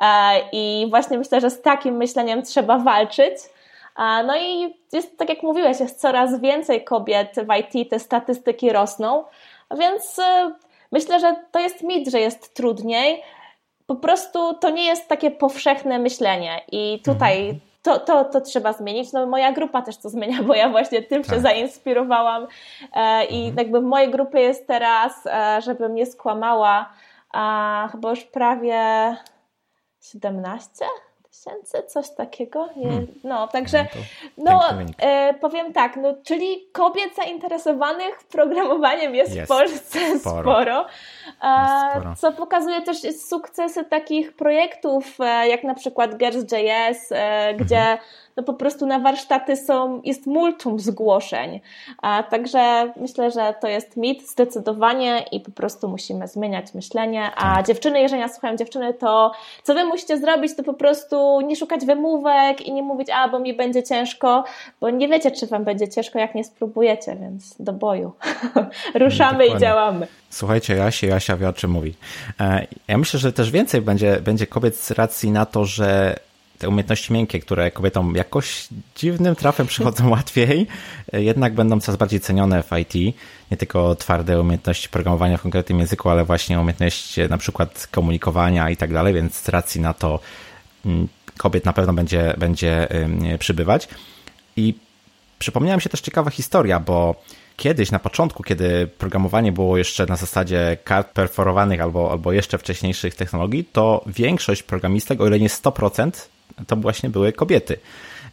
E, 0.00 0.40
I 0.52 0.86
właśnie 0.90 1.18
myślę, 1.18 1.40
że 1.40 1.50
z 1.50 1.62
takim 1.62 1.96
myśleniem 1.96 2.42
trzeba 2.42 2.78
walczyć. 2.78 3.34
E, 3.98 4.22
no 4.22 4.36
i 4.36 4.74
jest, 4.92 5.18
tak 5.18 5.28
jak 5.28 5.42
mówiłeś, 5.42 5.80
jest 5.80 6.00
coraz 6.00 6.40
więcej 6.40 6.84
kobiet 6.84 7.34
w 7.36 7.76
IT, 7.76 7.90
te 7.90 7.98
statystyki 7.98 8.72
rosną, 8.72 9.24
więc 9.78 10.18
e, 10.18 10.52
myślę, 10.92 11.20
że 11.20 11.36
to 11.52 11.58
jest 11.58 11.82
mit, 11.82 12.08
że 12.08 12.20
jest 12.20 12.54
trudniej. 12.54 13.22
Po 13.86 13.96
prostu 13.96 14.54
to 14.54 14.70
nie 14.70 14.84
jest 14.84 15.08
takie 15.08 15.30
powszechne 15.30 15.98
myślenie 15.98 16.60
i 16.72 17.02
tutaj 17.04 17.40
mhm. 17.40 17.60
to, 17.82 17.98
to, 17.98 18.24
to 18.24 18.40
trzeba 18.40 18.72
zmienić. 18.72 19.12
No 19.12 19.26
moja 19.26 19.52
grupa 19.52 19.82
też 19.82 19.96
to 19.96 20.08
zmienia, 20.08 20.42
bo 20.42 20.54
ja 20.54 20.68
właśnie 20.68 21.02
tym 21.02 21.22
tak. 21.22 21.34
się 21.34 21.40
zainspirowałam 21.40 22.46
i 23.30 23.46
mhm. 23.46 23.56
jakby 23.56 23.80
w 23.80 23.84
mojej 23.84 24.10
grupie 24.10 24.40
jest 24.40 24.66
teraz, 24.66 25.24
żebym 25.64 25.94
nie 25.94 26.06
skłamała, 26.06 26.92
chyba 27.92 28.10
już 28.10 28.24
prawie 28.24 29.16
17 30.00 30.84
tysięcy, 31.34 31.82
coś 31.86 32.10
takiego. 32.10 32.68
Hmm. 32.74 33.06
No, 33.24 33.48
także 33.48 33.86
no, 34.38 34.60
no 34.72 34.84
e, 34.98 35.34
powiem 35.34 35.72
tak, 35.72 35.96
no, 35.96 36.14
czyli 36.22 36.68
kobiet 36.72 37.16
zainteresowanych 37.16 38.18
programowaniem 38.24 39.14
jest, 39.14 39.34
jest 39.34 39.46
w 39.46 39.48
Polsce 39.48 40.18
sporo. 40.18 40.40
sporo. 40.52 40.86
E, 41.42 41.90
sporo. 41.90 42.14
Co 42.16 42.32
pokazuje 42.32 42.82
też 42.82 42.96
sukcesy 43.28 43.84
takich 43.84 44.36
projektów, 44.36 45.20
e, 45.20 45.48
jak 45.48 45.64
na 45.64 45.74
przykład 45.74 46.16
Girls.js, 46.16 47.12
e, 47.12 47.54
gdzie 47.54 47.80
mhm 47.80 47.98
no 48.36 48.42
po 48.42 48.54
prostu 48.54 48.86
na 48.86 48.98
warsztaty 48.98 49.56
są, 49.56 50.00
jest 50.04 50.26
multum 50.26 50.80
zgłoszeń. 50.80 51.60
A, 52.02 52.22
także 52.22 52.92
myślę, 53.00 53.30
że 53.30 53.54
to 53.60 53.68
jest 53.68 53.96
mit 53.96 54.30
zdecydowanie 54.30 55.24
i 55.32 55.40
po 55.40 55.50
prostu 55.50 55.88
musimy 55.88 56.28
zmieniać 56.28 56.74
myślenie. 56.74 57.30
A 57.36 57.54
tak. 57.56 57.66
dziewczyny, 57.66 58.00
jeżeli 58.00 58.22
nas 58.22 58.32
słuchają 58.32 58.56
dziewczyny, 58.56 58.94
to 58.94 59.32
co 59.62 59.74
wy 59.74 59.84
musicie 59.84 60.18
zrobić, 60.18 60.56
to 60.56 60.62
po 60.62 60.74
prostu 60.74 61.40
nie 61.40 61.56
szukać 61.56 61.86
wymówek 61.86 62.66
i 62.66 62.72
nie 62.72 62.82
mówić, 62.82 63.08
a 63.10 63.28
bo 63.28 63.38
mi 63.38 63.54
będzie 63.54 63.82
ciężko, 63.82 64.44
bo 64.80 64.90
nie 64.90 65.08
wiecie, 65.08 65.30
czy 65.30 65.46
wam 65.46 65.64
będzie 65.64 65.88
ciężko, 65.88 66.18
jak 66.18 66.34
nie 66.34 66.44
spróbujecie, 66.44 67.16
więc 67.20 67.54
do 67.58 67.72
boju. 67.72 68.12
Ruszamy 68.94 69.46
i 69.46 69.58
działamy. 69.58 70.06
Słuchajcie, 70.30 70.76
Jasia, 70.76 71.06
Jasia 71.06 71.36
wie 71.36 71.48
o 71.48 71.52
czym 71.52 71.70
mówi. 71.70 71.94
E, 72.40 72.66
ja 72.88 72.98
myślę, 72.98 73.20
że 73.20 73.32
też 73.32 73.50
więcej 73.50 73.80
będzie, 73.80 74.20
będzie 74.20 74.46
kobiet 74.46 74.76
z 74.76 74.90
racji 74.90 75.30
na 75.30 75.46
to, 75.46 75.64
że 75.64 76.16
te 76.64 76.68
umiejętności 76.68 77.12
miękkie, 77.12 77.40
które 77.40 77.70
kobietom 77.70 78.14
jakoś 78.16 78.68
dziwnym 78.96 79.36
trafem 79.36 79.66
przychodzą 79.66 80.10
łatwiej, 80.16 80.66
jednak 81.12 81.54
będą 81.54 81.80
coraz 81.80 81.98
bardziej 81.98 82.20
cenione 82.20 82.62
w 82.62 82.70
IT. 82.78 83.16
Nie 83.50 83.56
tylko 83.56 83.94
twarde 83.94 84.40
umiejętności 84.40 84.88
programowania 84.88 85.36
w 85.36 85.42
konkretnym 85.42 85.78
języku, 85.78 86.10
ale 86.10 86.24
właśnie 86.24 86.60
umiejętności 86.60 87.20
na 87.20 87.38
przykład 87.38 87.88
komunikowania 87.90 88.70
i 88.70 88.76
tak 88.76 88.92
dalej, 88.92 89.14
więc 89.14 89.34
z 89.34 89.48
racji 89.48 89.80
na 89.80 89.94
to 89.94 90.20
mm, 90.86 91.08
kobiet 91.36 91.64
na 91.64 91.72
pewno 91.72 91.92
będzie, 91.92 92.34
będzie 92.38 92.88
przybywać. 93.38 93.88
I 94.56 94.74
przypomniała 95.38 95.76
mi 95.76 95.82
się 95.82 95.90
też 95.90 96.00
ciekawa 96.00 96.30
historia, 96.30 96.80
bo 96.80 97.22
kiedyś 97.56 97.90
na 97.90 97.98
początku, 97.98 98.42
kiedy 98.42 98.86
programowanie 98.86 99.52
było 99.52 99.76
jeszcze 99.76 100.06
na 100.06 100.16
zasadzie 100.16 100.76
kart 100.84 101.12
perforowanych 101.12 101.80
albo, 101.80 102.10
albo 102.10 102.32
jeszcze 102.32 102.58
wcześniejszych 102.58 103.14
technologii, 103.14 103.64
to 103.64 104.04
większość 104.06 104.62
programistek, 104.62 105.20
o 105.20 105.26
ile 105.26 105.40
nie 105.40 105.48
100%, 105.48 106.10
to 106.66 106.76
właśnie 106.76 107.10
były 107.10 107.32
kobiety. 107.32 107.76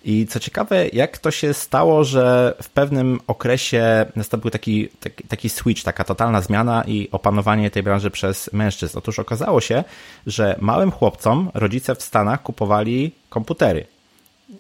I 0.04 0.28
co 0.28 0.40
ciekawe, 0.40 0.88
jak 0.88 1.18
to 1.18 1.32
się 1.32 1.54
stało, 1.54 2.04
że 2.04 2.56
w 2.64 2.70
pewnym 2.70 3.20
okresie 3.28 4.06
nastąpił 4.16 4.52
taki, 4.52 4.88
taki, 4.88 5.24
taki 5.24 5.50
switch, 5.50 5.84
taka 5.84 6.04
totalna 6.04 6.42
zmiana 6.42 6.84
i 6.88 7.10
opanowanie 7.12 7.72
tej 7.72 7.84
branży 7.84 8.12
przez 8.12 8.50
mężczyzn. 8.54 8.98
Otóż 8.98 9.20
okazało 9.20 9.62
się, 9.62 9.84
że 10.28 10.56
małym 10.60 10.92
chłopcom 10.92 11.52
rodzice 11.54 11.96
w 11.96 12.02
Stanach 12.02 12.44
kupowali 12.44 13.12
komputery. 13.30 13.86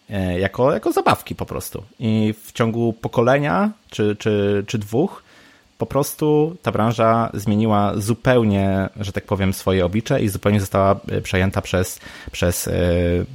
E, 0.09 0.39
jako, 0.39 0.73
jako 0.73 0.91
zabawki 0.91 1.35
po 1.35 1.45
prostu. 1.45 1.83
I 1.99 2.33
w 2.43 2.51
ciągu 2.51 2.93
pokolenia 2.93 3.71
czy, 3.89 4.15
czy, 4.15 4.63
czy 4.67 4.77
dwóch 4.77 5.23
po 5.81 5.85
prostu 5.85 6.55
ta 6.61 6.71
branża 6.71 7.29
zmieniła 7.33 7.91
zupełnie, 7.95 8.89
że 8.99 9.11
tak 9.11 9.23
powiem, 9.23 9.53
swoje 9.53 9.85
oblicze 9.85 10.21
i 10.21 10.29
zupełnie 10.29 10.59
została 10.59 10.95
e, 11.11 11.21
przejęta 11.21 11.61
przez, 11.61 11.99
przez 12.31 12.67
e, 12.67 12.71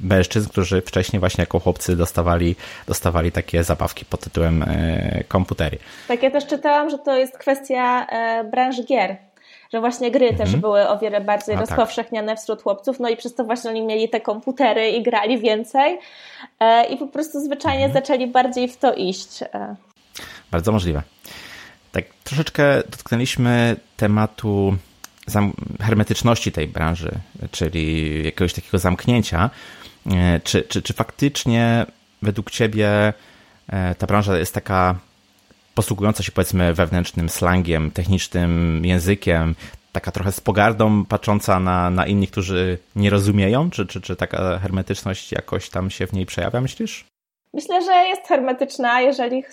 mężczyzn, 0.03 0.49
którzy 0.49 0.83
wcześniej 0.83 1.21
właśnie 1.21 1.43
jako 1.43 1.61
chłopcy 1.61 1.97
dostawali, 1.97 2.57
dostawali 2.87 3.33
takie 3.33 3.65
zabawki 3.65 4.05
pod 4.05 4.21
tytułem 4.21 4.65
komputery. 5.29 5.79
Tak, 6.09 6.23
ja 6.23 6.31
też 6.31 6.47
czytałam, 6.47 6.91
że 6.91 6.99
to 6.99 7.17
jest 7.17 7.39
kwestia 7.39 8.07
branży 8.51 8.85
gier 8.85 9.17
że 9.73 9.81
właśnie 9.81 10.11
gry 10.11 10.29
mhm. 10.29 10.51
też 10.51 10.61
były 10.61 10.89
o 10.89 10.99
wiele 10.99 11.21
bardziej 11.21 11.55
A, 11.55 11.59
tak. 11.59 11.69
rozpowszechniane 11.69 12.33
tak. 12.33 12.41
wśród 12.41 12.63
chłopców, 12.63 13.01
no 13.01 13.09
i 13.09 13.17
przez 13.17 13.35
to 13.35 13.45
właśnie 13.45 13.71
oni 13.71 13.83
mieli 13.83 14.09
te 14.09 14.21
komputery 14.21 14.91
i 14.91 15.03
grali 15.03 15.39
więcej 15.39 15.99
e, 16.61 16.85
i 16.85 16.97
po 16.97 17.07
prostu 17.07 17.41
zwyczajnie 17.41 17.85
mhm. 17.85 18.05
zaczęli 18.05 18.27
bardziej 18.27 18.69
w 18.69 18.77
to 18.77 18.95
iść. 18.95 19.43
E. 19.43 19.77
Bardzo 20.51 20.73
możliwe. 20.73 21.03
Tak 21.97 22.05
troszeczkę 22.25 22.83
dotknęliśmy 22.91 23.77
tematu 23.97 24.77
hermetyczności 25.81 26.53
tej 26.53 26.69
branży, 26.69 27.11
czyli 27.51 28.25
jakiegoś 28.25 28.53
takiego 28.53 28.79
zamknięcia. 28.79 29.51
E, 30.11 30.41
czy, 30.41 30.63
czy, 30.63 30.83
czy 30.83 30.93
faktycznie 30.93 31.87
według 32.23 32.51
Ciebie 32.51 33.13
ta 33.99 34.07
branża 34.07 34.39
jest 34.39 34.55
taka 34.55 34.99
posługująca 35.75 36.23
się 36.23 36.33
powiedzmy 36.33 36.75
wewnętrznym 36.75 37.29
slangiem, 37.29 37.91
technicznym 37.91 38.85
językiem, 38.85 39.55
taka 39.93 40.11
trochę 40.11 40.33
z 40.33 40.41
pogardą 40.41 41.05
patrząca 41.05 41.61
na, 41.61 41.91
na 41.91 42.07
innych, 42.07 42.31
którzy 42.31 42.79
nie 42.97 43.11
rozumieją? 43.11 43.71
Czy, 43.71 43.87
czy, 43.87 44.01
czy 44.01 44.17
taka 44.17 44.59
hermetyczność 44.59 45.33
jakoś 45.33 45.71
tam 45.71 45.91
się 45.91 46.07
w 46.07 46.13
niej 46.13 46.27
przejawia, 46.27 46.61
myślisz? 46.61 47.05
Myślę, 47.57 47.83
że 47.83 47.93
jest 47.93 48.29
hermetyczna, 48.29 49.01
jeżeli, 49.01 49.45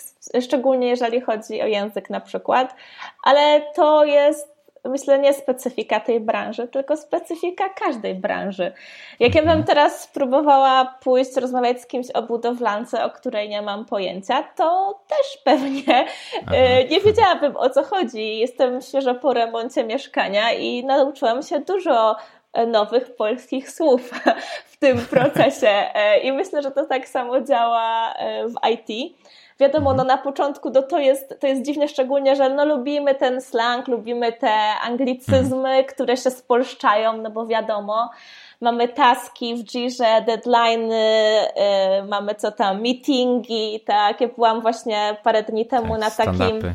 szczególnie 0.41 0.87
jeżeli 0.87 1.21
chodzi 1.21 1.61
o 1.61 1.65
język 1.65 2.09
na 2.09 2.19
przykład, 2.19 2.75
ale 3.23 3.61
to 3.75 4.05
jest 4.05 4.53
myślę, 4.85 5.19
nie 5.19 5.33
specyfika 5.33 5.99
tej 5.99 6.19
branży, 6.19 6.67
tylko 6.67 6.97
specyfika 6.97 7.69
każdej 7.69 8.15
branży. 8.15 8.71
Jak 9.19 9.35
ja 9.35 9.41
bym 9.41 9.49
mhm. 9.49 9.67
teraz 9.67 10.01
spróbowała 10.01 10.97
pójść 11.03 11.35
rozmawiać 11.35 11.81
z 11.81 11.87
kimś 11.87 12.11
o 12.11 12.21
budowlance, 12.21 13.05
o 13.05 13.09
której 13.09 13.49
nie 13.49 13.61
mam 13.61 13.85
pojęcia, 13.85 14.43
to 14.55 14.99
też 15.07 15.37
pewnie 15.43 15.99
e, 15.99 16.07
Aha. 16.45 16.55
nie 16.91 17.01
wiedziałabym 17.01 17.57
o 17.57 17.69
co 17.69 17.83
chodzi. 17.83 18.37
Jestem 18.37 18.81
świeżo 18.81 19.15
po 19.15 19.33
remoncie 19.33 19.83
mieszkania 19.83 20.53
i 20.53 20.85
nauczyłam 20.85 21.41
się 21.41 21.59
dużo 21.59 22.15
nowych 22.67 23.15
polskich 23.15 23.71
słów 23.71 24.11
w 24.71 24.77
tym 24.77 24.97
procesie. 24.97 25.69
E, 25.69 26.19
I 26.19 26.31
myślę, 26.31 26.61
że 26.61 26.71
to 26.71 26.85
tak 26.85 27.07
samo 27.07 27.41
działa 27.41 28.13
w 28.47 28.69
IT. 28.69 29.15
Wiadomo, 29.59 29.93
no 29.93 30.03
na 30.03 30.17
początku 30.17 30.69
no 30.69 30.81
to, 30.81 30.99
jest, 30.99 31.39
to 31.39 31.47
jest 31.47 31.61
dziwne, 31.61 31.87
szczególnie, 31.87 32.35
że 32.35 32.49
no 32.49 32.65
lubimy 32.65 33.15
ten 33.15 33.41
slang, 33.41 33.87
lubimy 33.87 34.31
te 34.31 34.51
anglicyzmy, 34.83 35.69
mhm. 35.69 35.85
które 35.85 36.17
się 36.17 36.31
spolszczają, 36.31 37.17
no 37.17 37.29
bo 37.29 37.47
wiadomo, 37.47 38.09
mamy 38.61 38.87
taski 38.87 39.55
w 39.55 39.65
Jirze, 39.65 40.21
deadlines, 40.25 40.93
yy, 40.93 42.07
mamy 42.07 42.35
co 42.35 42.51
tam, 42.51 42.81
meetingi, 42.81 43.79
tak, 43.85 44.21
ja 44.21 44.27
byłam 44.27 44.61
właśnie 44.61 45.17
parę 45.23 45.43
dni 45.43 45.65
temu 45.65 45.89
tak, 45.89 45.99
na 45.99 46.11
takim 46.11 46.73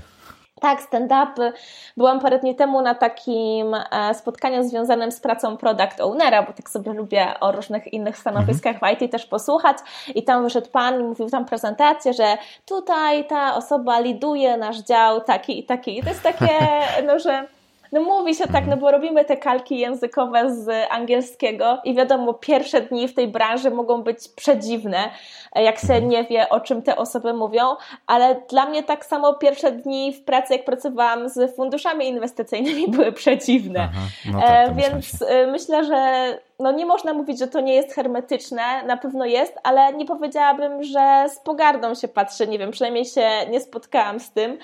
tak, 0.61 0.83
stand-upy. 0.83 1.53
Byłam 1.97 2.21
parę 2.21 2.39
dni 2.39 2.55
temu 2.55 2.83
na 2.83 2.95
takim 2.95 3.75
e, 3.75 4.15
spotkaniu 4.15 4.63
związanym 4.63 5.13
z 5.13 5.21
pracą 5.21 5.57
product 5.57 6.01
ownera, 6.01 6.43
bo 6.43 6.53
tak 6.53 6.71
sobie 6.71 6.93
lubię 6.93 7.41
o 7.41 7.53
różnych 7.53 7.93
innych 7.93 8.19
stanowiskach 8.19 8.77
w 8.77 9.03
IT 9.03 9.13
też 9.13 9.27
posłuchać. 9.27 9.77
I 10.15 10.23
tam 10.23 10.43
wyszedł 10.43 10.69
pan 10.71 11.01
i 11.01 11.05
mówił 11.05 11.31
tam 11.31 11.45
prezentację, 11.45 12.13
że 12.13 12.37
tutaj 12.67 13.27
ta 13.27 13.55
osoba 13.55 14.01
liduje 14.01 14.57
nasz 14.57 14.79
dział 14.79 15.21
taki 15.21 15.59
i 15.59 15.65
taki. 15.65 15.99
I 15.99 16.03
to 16.03 16.09
jest 16.09 16.23
takie, 16.23 16.59
no 17.07 17.19
że 17.19 17.58
no 17.93 18.01
mówi 18.01 18.35
się 18.35 18.47
tak, 18.47 18.67
no 18.67 18.77
bo 18.77 18.91
robimy 18.91 19.25
te 19.25 19.37
kalki 19.37 19.79
językowe 19.79 20.55
z 20.55 20.71
angielskiego 20.91 21.79
i 21.85 21.95
wiadomo, 21.95 22.35
pierwsze 22.35 22.81
dni 22.81 23.09
w 23.09 23.15
tej 23.15 23.29
branży 23.29 23.71
mogą 23.71 24.03
być 24.03 24.29
przedziwne, 24.29 25.11
jak 25.55 25.79
się 25.79 25.95
mhm. 25.95 26.09
nie 26.09 26.25
wie, 26.25 26.49
o 26.49 26.61
czym 26.61 26.83
te 26.83 26.97
osoby 26.97 27.33
mówią, 27.33 27.63
ale 28.07 28.43
dla 28.51 28.67
mnie 28.67 28.83
tak 28.83 29.05
samo 29.05 29.35
pierwsze 29.35 29.73
dni 29.73 30.13
w 30.13 30.25
pracy, 30.25 30.53
jak 30.53 30.65
pracowałam 30.65 31.29
z 31.29 31.57
funduszami 31.57 32.09
inwestycyjnymi, 32.09 32.89
były 32.91 33.13
przedziwne. 33.13 33.89
Aha, 33.93 34.01
no 34.33 34.41
tak, 34.41 34.69
e, 34.69 34.75
Więc 34.75 35.23
e, 35.23 35.47
myślę, 35.47 35.85
że 35.85 35.99
no 36.59 36.73
nie 36.73 36.87
można 36.87 37.15
mówić, 37.15 37.39
że 37.39 37.49
to 37.49 37.61
nie 37.61 37.75
jest 37.75 37.95
hermetyczne, 37.95 38.83
na 38.87 38.97
pewno 38.97 39.25
jest, 39.25 39.59
ale 39.63 39.93
nie 39.93 40.07
powiedziałabym, 40.07 40.83
że 40.83 41.25
z 41.29 41.41
pogardą 41.41 41.95
się 41.95 42.09
patrzy, 42.09 42.49
nie 42.49 42.59
wiem, 42.59 42.71
przynajmniej 42.71 43.05
się 43.05 43.29
nie 43.51 43.61
spotkałam 43.61 44.21
z 44.21 44.31
tym. 44.31 44.59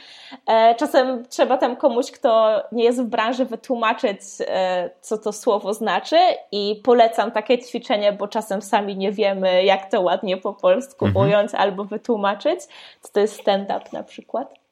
E, 0.47 0.75
czasem 0.75 1.25
trzeba 1.29 1.57
tam 1.57 1.77
komuś, 1.77 2.11
kto 2.11 2.63
nie 2.73 2.85
jest 2.85 3.03
w 3.03 3.07
branży, 3.07 3.45
wytłumaczyć, 3.45 4.21
e, 4.41 4.91
co 5.01 5.19
to 5.19 5.33
słowo 5.33 5.75
znaczy 5.75 6.17
i 6.53 6.81
polecam 6.85 7.31
takie 7.31 7.59
ćwiczenie, 7.59 8.13
bo 8.13 8.29
czasem 8.29 8.63
sami 8.63 8.97
nie 8.97 9.13
wiemy, 9.13 9.65
jak 9.65 9.91
to 9.91 10.01
ładnie 10.01 10.37
po 10.37 10.53
polsku 10.53 11.07
mhm. 11.07 11.27
ująć 11.27 11.55
albo 11.55 11.85
wytłumaczyć, 11.85 12.61
co 13.01 13.13
to 13.13 13.21
jest 13.21 13.41
stand-up 13.41 13.85
na 13.93 14.03
przykład 14.03 14.64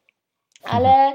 ale 0.65 1.13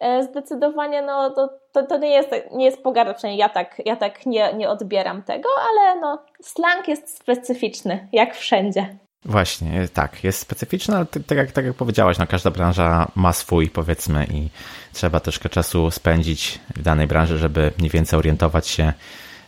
e, 0.00 0.22
zdecydowanie 0.22 1.02
no, 1.02 1.30
to, 1.30 1.48
to, 1.72 1.82
to, 1.82 1.98
nie, 1.98 2.10
jest, 2.10 2.30
nie 2.52 2.64
jest 2.64 2.82
pogarda, 2.82 3.14
przynajmniej 3.14 3.40
ja 3.40 3.48
tak, 3.48 3.82
ja 3.84 3.96
tak 3.96 4.26
nie, 4.26 4.52
nie 4.54 4.68
odbieram 4.68 5.22
tego, 5.22 5.48
ale 5.70 6.00
no, 6.00 6.18
slang 6.42 6.88
jest 6.88 7.16
specyficzny, 7.16 8.08
jak 8.12 8.34
wszędzie. 8.34 8.96
Właśnie, 9.24 9.88
tak, 9.94 10.24
jest 10.24 10.38
specyficzny, 10.38 10.96
ale 10.96 11.06
tak, 11.06 11.22
tak, 11.26 11.38
jak, 11.38 11.52
tak 11.52 11.64
jak 11.64 11.74
powiedziałaś, 11.74 12.18
no, 12.18 12.26
każda 12.26 12.50
branża 12.50 13.10
ma 13.14 13.32
swój, 13.32 13.70
powiedzmy, 13.70 14.26
i 14.30 14.48
trzeba 14.92 15.20
troszkę 15.20 15.48
czasu 15.48 15.90
spędzić 15.90 16.60
w 16.76 16.82
danej 16.82 17.06
branży, 17.06 17.38
żeby 17.38 17.72
mniej 17.78 17.90
więcej 17.90 18.18
orientować 18.18 18.68
się, 18.68 18.92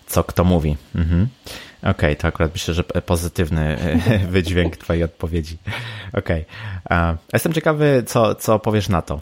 co 0.06 0.24
kto 0.24 0.44
mówi. 0.44 0.76
Mhm. 0.94 1.28
Okej, 1.82 1.90
okay, 1.90 2.16
to 2.16 2.28
akurat 2.28 2.52
myślę, 2.52 2.74
że 2.74 2.84
pozytywny 2.84 3.78
e, 3.78 4.18
wydźwięk 4.32 4.76
Twojej 4.76 5.04
odpowiedzi. 5.04 5.56
Okej. 6.12 6.44
Okay. 6.84 7.16
Jestem 7.32 7.52
ciekawy, 7.52 8.02
co, 8.06 8.34
co 8.34 8.58
powiesz 8.58 8.88
na 8.88 9.02
to. 9.02 9.20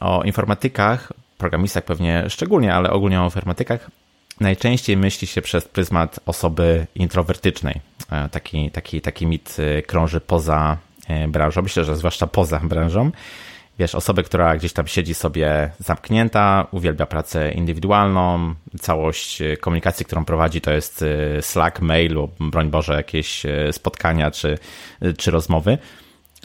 O 0.00 0.22
informatykach, 0.22 1.12
programistach 1.38 1.84
pewnie 1.84 2.24
szczególnie, 2.30 2.74
ale 2.74 2.90
ogólnie 2.90 3.20
o 3.20 3.24
informatykach, 3.24 3.90
najczęściej 4.40 4.96
myśli 4.96 5.26
się 5.26 5.42
przez 5.42 5.68
pryzmat 5.68 6.20
osoby 6.26 6.86
introwertycznej. 6.94 7.80
E, 8.10 8.28
taki, 8.28 8.70
taki, 8.70 9.00
taki 9.00 9.26
mit 9.26 9.56
e, 9.58 9.82
krąży 9.82 10.20
poza 10.20 10.76
branżą, 11.28 11.62
myślę, 11.62 11.84
że 11.84 11.96
zwłaszcza 11.96 12.26
poza 12.26 12.60
branżą 12.60 13.10
wiesz, 13.78 13.94
osobę, 13.94 14.22
która 14.22 14.56
gdzieś 14.56 14.72
tam 14.72 14.86
siedzi 14.86 15.14
sobie 15.14 15.70
zamknięta, 15.78 16.66
uwielbia 16.70 17.06
pracę 17.06 17.52
indywidualną, 17.52 18.54
całość 18.80 19.42
e, 19.42 19.56
komunikacji, 19.56 20.06
którą 20.06 20.24
prowadzi, 20.24 20.60
to 20.60 20.72
jest 20.72 21.02
e, 21.02 21.42
Slack, 21.42 21.80
mail 21.80 22.12
lub, 22.12 22.34
broń 22.40 22.70
Boże, 22.70 22.94
jakieś 22.94 23.46
e, 23.46 23.72
spotkania 23.72 24.30
czy, 24.30 24.58
czy 25.18 25.30
rozmowy. 25.30 25.78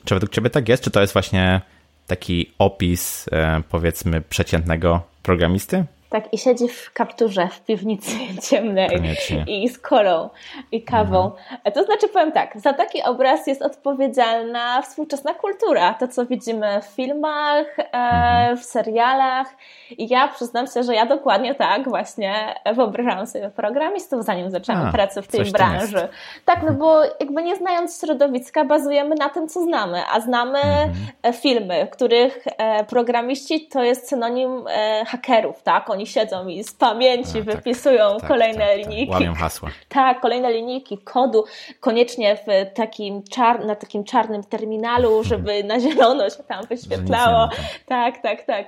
Czy 0.06 0.16
według 0.16 0.32
Ciebie 0.32 0.50
tak 0.50 0.70
jest? 0.70 0.84
Czy 0.84 0.92
to 0.92 1.02
jest 1.02 1.14
właśnie 1.14 1.62
taki 2.08 2.52
opis, 2.60 3.30
powiedzmy, 3.70 4.22
przeciętnego 4.22 5.02
programisty? 5.24 5.86
Tak, 6.12 6.34
i 6.34 6.38
siedzi 6.38 6.68
w 6.68 6.94
kapturze 6.94 7.48
w 7.48 7.62
piwnicy 7.62 8.12
ciemnej 8.50 8.90
Koniecznie. 8.90 9.46
i 9.48 9.70
z 9.70 9.80
kolą 9.80 10.30
i 10.72 10.84
kawą. 10.84 11.26
Mhm. 11.26 11.74
To 11.74 11.84
znaczy, 11.84 12.08
powiem 12.08 12.32
tak, 12.32 12.60
za 12.60 12.74
taki 12.74 13.04
obraz 13.04 13.48
jest 13.48 13.62
odpowiedzialna 13.62 14.82
współczesna 14.82 15.34
kultura. 15.34 15.94
To, 15.94 16.08
co 16.08 16.26
widzimy 16.26 16.82
w 16.82 16.86
filmach, 16.86 17.80
e, 17.80 17.94
mhm. 17.94 18.58
w 18.58 18.66
serialach. 18.66 19.48
I 19.92 20.08
ja 20.10 20.28
przyznam 20.28 20.68
się, 20.68 20.84
że 20.84 20.96
ja 20.96 21.06
dokładnie 21.06 21.56
tak 21.56 21.90
właśnie 21.90 22.56
wyobrażałam 22.76 23.28
sobie 23.28 23.50
programistów, 23.50 24.24
zanim 24.24 24.50
zaczęłam 24.50 24.88
A, 24.88 24.92
pracę 24.92 25.22
w 25.22 25.28
tej 25.28 25.52
branży. 25.52 26.08
Tak, 26.46 26.64
no 26.64 26.74
bo 26.74 27.04
jakby 27.04 27.44
nie 27.44 27.56
znając 27.56 28.00
środowiska, 28.00 28.66
bazujemy 28.66 29.16
na 29.16 29.30
tym, 29.30 29.48
co 29.48 29.62
znamy. 29.64 30.02
A 30.14 30.20
znamy 30.20 30.60
mhm. 30.60 31.34
filmy, 31.34 31.86
w 31.86 31.90
których 31.90 32.44
e, 32.58 32.84
programiści 32.84 33.68
to 33.68 33.84
jest 33.84 34.10
synonim 34.10 34.68
e, 34.68 35.06
hakerów, 35.06 35.64
tak? 35.64 35.90
Oni 35.90 36.01
siedzą 36.08 36.48
i 36.48 36.64
z 36.64 36.74
pamięci 36.74 37.34
tak, 37.34 37.44
wypisują 37.44 38.18
tak, 38.20 38.28
kolejne 38.28 38.60
tak, 38.60 38.70
tak, 38.70 38.78
linijki. 38.78 39.14
Łamią 39.14 39.34
hasła. 39.34 39.70
Tak, 39.90 40.20
kolejne 40.20 40.52
linijki 40.54 40.98
kodu, 40.98 41.44
koniecznie 41.80 42.36
w 42.36 42.74
takim 42.74 43.24
czar 43.24 43.66
na 43.66 43.76
takim 43.76 44.04
czarnym 44.04 44.44
terminalu, 44.44 45.18
mhm. 45.18 45.24
żeby 45.24 45.64
na 45.64 45.80
zielono 45.80 46.30
się 46.30 46.44
tam 46.44 46.66
wyświetlało. 46.66 47.50
Tak, 47.86 48.22
tak, 48.22 48.44
tak. 48.44 48.68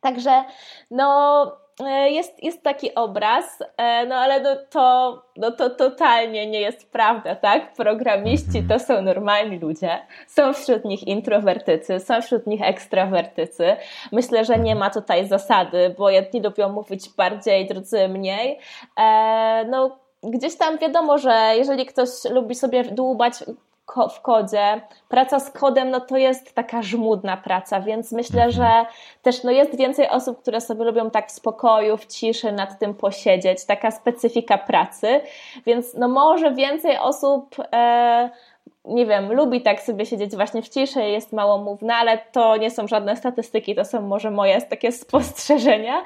Także 0.00 0.44
no 0.90 1.65
jest, 1.84 2.44
jest 2.44 2.62
taki 2.62 2.94
obraz, 2.94 3.62
e, 3.76 4.06
no 4.06 4.14
ale 4.14 4.40
no 4.40 4.56
to, 4.70 5.22
no 5.36 5.50
to 5.50 5.70
totalnie 5.70 6.46
nie 6.46 6.60
jest 6.60 6.92
prawda, 6.92 7.36
tak? 7.36 7.72
Programiści 7.74 8.62
to 8.68 8.78
są 8.78 9.02
normalni 9.02 9.58
ludzie, 9.58 9.98
są 10.26 10.52
wśród 10.52 10.84
nich 10.84 11.06
introwertycy, 11.06 12.00
są 12.00 12.22
wśród 12.22 12.46
nich 12.46 12.62
ekstrawertycy. 12.62 13.76
Myślę, 14.12 14.44
że 14.44 14.58
nie 14.58 14.74
ma 14.74 14.90
tutaj 14.90 15.28
zasady, 15.28 15.94
bo 15.98 16.10
jedni 16.10 16.42
lubią 16.42 16.68
mówić 16.68 17.08
bardziej, 17.16 17.66
drudzy 17.66 18.08
mniej. 18.08 18.58
E, 18.98 19.64
no, 19.64 19.98
gdzieś 20.22 20.56
tam 20.56 20.78
wiadomo, 20.78 21.18
że 21.18 21.52
jeżeli 21.56 21.86
ktoś 21.86 22.08
lubi 22.30 22.54
sobie 22.54 22.84
dłubać 22.84 23.34
w 24.14 24.20
kodzie. 24.20 24.80
Praca 25.08 25.40
z 25.40 25.50
kodem, 25.50 25.90
no 25.90 26.00
to 26.00 26.16
jest 26.16 26.54
taka 26.54 26.82
żmudna 26.82 27.36
praca, 27.36 27.80
więc 27.80 28.12
myślę, 28.12 28.44
mhm. 28.44 28.52
że 28.52 28.90
też 29.22 29.44
no 29.44 29.50
jest 29.50 29.76
więcej 29.76 30.08
osób, 30.08 30.42
które 30.42 30.60
sobie 30.60 30.84
lubią 30.84 31.10
tak 31.10 31.28
w 31.28 31.32
spokoju, 31.32 31.96
w 31.96 32.06
ciszy 32.06 32.52
nad 32.52 32.78
tym 32.78 32.94
posiedzieć, 32.94 33.64
taka 33.64 33.90
specyfika 33.90 34.58
pracy, 34.58 35.20
więc 35.66 35.94
no 35.94 36.08
może 36.08 36.54
więcej 36.54 36.98
osób 36.98 37.56
e, 37.72 38.30
nie 38.86 39.06
wiem, 39.06 39.32
lubi 39.32 39.60
tak 39.60 39.80
sobie 39.80 40.06
siedzieć 40.06 40.36
właśnie 40.36 40.62
w 40.62 40.68
ciszy, 40.68 41.02
jest 41.02 41.32
małomówna, 41.32 41.96
ale 41.96 42.18
to 42.32 42.56
nie 42.56 42.70
są 42.70 42.88
żadne 42.88 43.16
statystyki, 43.16 43.74
to 43.74 43.84
są 43.84 44.02
może 44.02 44.30
moje 44.30 44.62
takie 44.62 44.92
spostrzeżenia. 44.92 46.02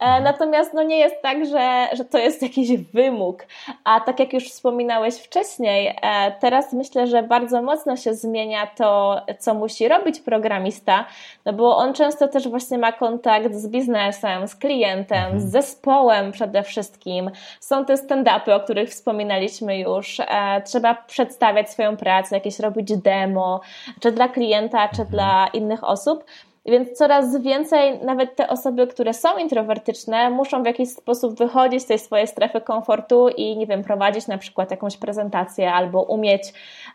E, 0.00 0.20
natomiast 0.20 0.74
no 0.74 0.82
nie 0.82 0.98
jest 0.98 1.22
tak, 1.22 1.46
że, 1.46 1.88
że 1.92 2.04
to 2.04 2.18
jest 2.18 2.42
jakiś 2.42 2.76
wymóg. 2.76 3.46
A 3.84 4.00
tak 4.00 4.20
jak 4.20 4.32
już 4.32 4.44
wspominałeś 4.44 5.14
wcześniej, 5.14 5.96
e, 6.02 6.32
teraz 6.40 6.72
myślę, 6.72 7.06
że 7.06 7.22
bardzo 7.22 7.62
mocno 7.62 7.96
się 7.96 8.14
zmienia 8.14 8.66
to, 8.66 9.20
co 9.38 9.54
musi 9.54 9.88
robić 9.88 10.20
programista, 10.20 11.04
no 11.44 11.52
bo 11.52 11.76
on 11.76 11.94
często 11.94 12.28
też 12.28 12.48
właśnie 12.48 12.78
ma 12.78 12.92
kontakt 12.92 13.54
z 13.54 13.68
biznesem, 13.68 14.48
z 14.48 14.56
klientem, 14.56 15.24
z 15.24 15.44
mhm. 15.44 15.50
zespołem 15.50 16.32
przede 16.32 16.62
wszystkim. 16.62 17.30
Są 17.60 17.84
te 17.84 17.94
stand-upy, 17.94 18.52
o 18.52 18.60
których 18.60 18.90
wspominaliśmy 18.90 19.78
już. 19.78 20.20
E, 20.20 20.62
trzeba 20.64 20.94
przedstawiać 20.94 21.70
swoją 21.70 21.96
pracę, 21.96 22.21
pracę, 22.22 22.36
jakieś 22.36 22.60
robić 22.60 22.96
demo, 22.96 23.60
czy 24.00 24.12
dla 24.12 24.28
klienta, 24.28 24.88
czy 24.88 25.04
dla 25.04 25.46
innych 25.46 25.84
osób. 25.84 26.24
Więc 26.66 26.92
coraz 26.92 27.42
więcej, 27.42 28.00
nawet 28.04 28.36
te 28.36 28.48
osoby, 28.48 28.86
które 28.86 29.14
są 29.14 29.38
introwertyczne, 29.38 30.30
muszą 30.30 30.62
w 30.62 30.66
jakiś 30.66 30.88
sposób 30.88 31.38
wychodzić 31.38 31.82
z 31.82 31.86
tej 31.86 31.98
swojej 31.98 32.26
strefy 32.26 32.60
komfortu 32.60 33.28
i, 33.28 33.56
nie 33.56 33.66
wiem, 33.66 33.84
prowadzić 33.84 34.26
na 34.26 34.38
przykład 34.38 34.70
jakąś 34.70 34.96
prezentację 34.96 35.72
albo 35.72 36.02
umieć 36.02 36.42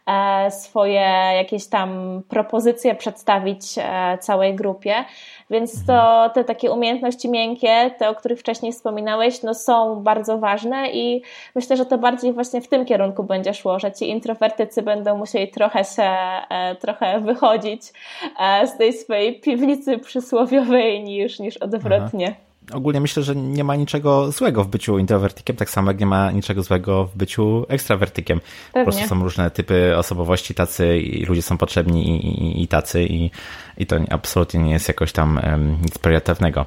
e, 0.07 0.51
swoje 0.51 1.09
jakieś 1.35 1.67
tam 1.67 2.21
propozycje 2.29 2.95
przedstawić 2.95 3.61
e, 3.77 4.17
całej 4.17 4.55
grupie. 4.55 4.93
Więc 5.49 5.85
to 5.85 6.29
te 6.33 6.43
takie 6.43 6.71
umiejętności 6.71 7.29
miękkie, 7.29 7.91
te, 7.97 8.09
o 8.09 8.15
których 8.15 8.39
wcześniej 8.39 8.71
wspominałeś, 8.71 9.43
no 9.43 9.53
są 9.53 9.95
bardzo 9.95 10.37
ważne 10.37 10.91
i 10.91 11.21
myślę, 11.55 11.77
że 11.77 11.85
to 11.85 11.97
bardziej 11.97 12.33
właśnie 12.33 12.61
w 12.61 12.67
tym 12.67 12.85
kierunku 12.85 13.23
będzie 13.23 13.53
szło, 13.53 13.79
że 13.79 13.91
ci 13.91 14.09
introwertycy 14.09 14.81
będą 14.81 15.17
musieli 15.17 15.47
trochę 15.47 15.83
się, 15.83 16.03
e, 16.49 16.75
trochę 16.75 17.19
wychodzić 17.19 17.81
e, 18.39 18.67
z 18.67 18.77
tej 18.77 18.93
swojej 18.93 19.39
piwnicy 19.39 19.56
przysłowiowej 20.03 21.03
niż, 21.03 21.39
niż 21.39 21.57
odwrotnie. 21.57 22.27
Aha 22.27 22.47
ogólnie 22.73 23.01
myślę, 23.01 23.23
że 23.23 23.35
nie 23.35 23.63
ma 23.63 23.75
niczego 23.75 24.31
złego 24.31 24.63
w 24.63 24.67
byciu 24.67 24.99
introwertykiem, 24.99 25.55
tak 25.55 25.69
samo 25.69 25.91
jak 25.91 25.99
nie 25.99 26.05
ma 26.05 26.31
niczego 26.31 26.63
złego 26.63 27.05
w 27.05 27.15
byciu 27.15 27.65
ekstrawertykiem. 27.69 28.39
Pewnie. 28.39 28.85
Po 28.85 28.91
prostu 28.91 29.09
są 29.09 29.23
różne 29.23 29.51
typy 29.51 29.97
osobowości, 29.97 30.53
tacy 30.53 30.97
i 30.97 31.25
ludzie 31.25 31.41
są 31.41 31.57
potrzebni 31.57 32.09
i, 32.09 32.43
i, 32.43 32.63
i 32.63 32.67
tacy 32.67 33.03
i, 33.03 33.31
i 33.77 33.85
to 33.85 33.95
absolutnie 34.09 34.59
nie 34.59 34.71
jest 34.71 34.87
jakoś 34.87 35.11
tam 35.11 35.39
um, 35.43 35.77
nic 35.81 35.97
priorytetnego. 35.97 36.65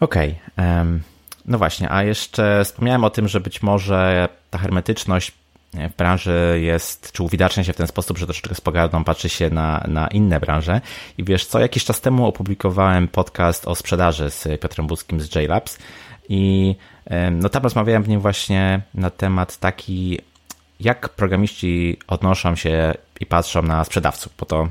Okej. 0.00 0.34
Okay, 0.56 0.76
um, 0.76 1.02
no 1.46 1.58
właśnie, 1.58 1.90
a 1.90 2.02
jeszcze 2.02 2.64
wspomniałem 2.64 3.04
o 3.04 3.10
tym, 3.10 3.28
że 3.28 3.40
być 3.40 3.62
może 3.62 4.28
ta 4.50 4.58
hermetyczność 4.58 5.32
w 5.74 5.96
branży 5.96 6.58
jest, 6.62 7.12
czy 7.12 7.22
uwidacznia 7.22 7.64
się 7.64 7.72
w 7.72 7.76
ten 7.76 7.86
sposób, 7.86 8.18
że 8.18 8.26
troszeczkę 8.26 8.54
z 8.54 8.60
pogardą 8.60 9.04
patrzy 9.04 9.28
się 9.28 9.50
na, 9.50 9.84
na 9.88 10.08
inne 10.08 10.40
branże. 10.40 10.80
I 11.18 11.24
wiesz 11.24 11.46
co, 11.46 11.58
jakiś 11.58 11.84
czas 11.84 12.00
temu 12.00 12.26
opublikowałem 12.26 13.08
podcast 13.08 13.68
o 13.68 13.74
sprzedaży 13.74 14.30
z 14.30 14.60
Piotrem 14.60 14.86
Buskim 14.86 15.20
z 15.20 15.34
JLabs 15.34 15.78
i 16.28 16.74
no 17.30 17.48
tam 17.48 17.62
rozmawiałem 17.62 18.02
w 18.02 18.08
nim 18.08 18.20
właśnie 18.20 18.80
na 18.94 19.10
temat 19.10 19.56
taki, 19.56 20.20
jak 20.80 21.08
programiści 21.08 21.98
odnoszą 22.06 22.56
się 22.56 22.94
i 23.20 23.26
patrzą 23.26 23.62
na 23.62 23.84
sprzedawców, 23.84 24.32
bo 24.38 24.46
to 24.46 24.68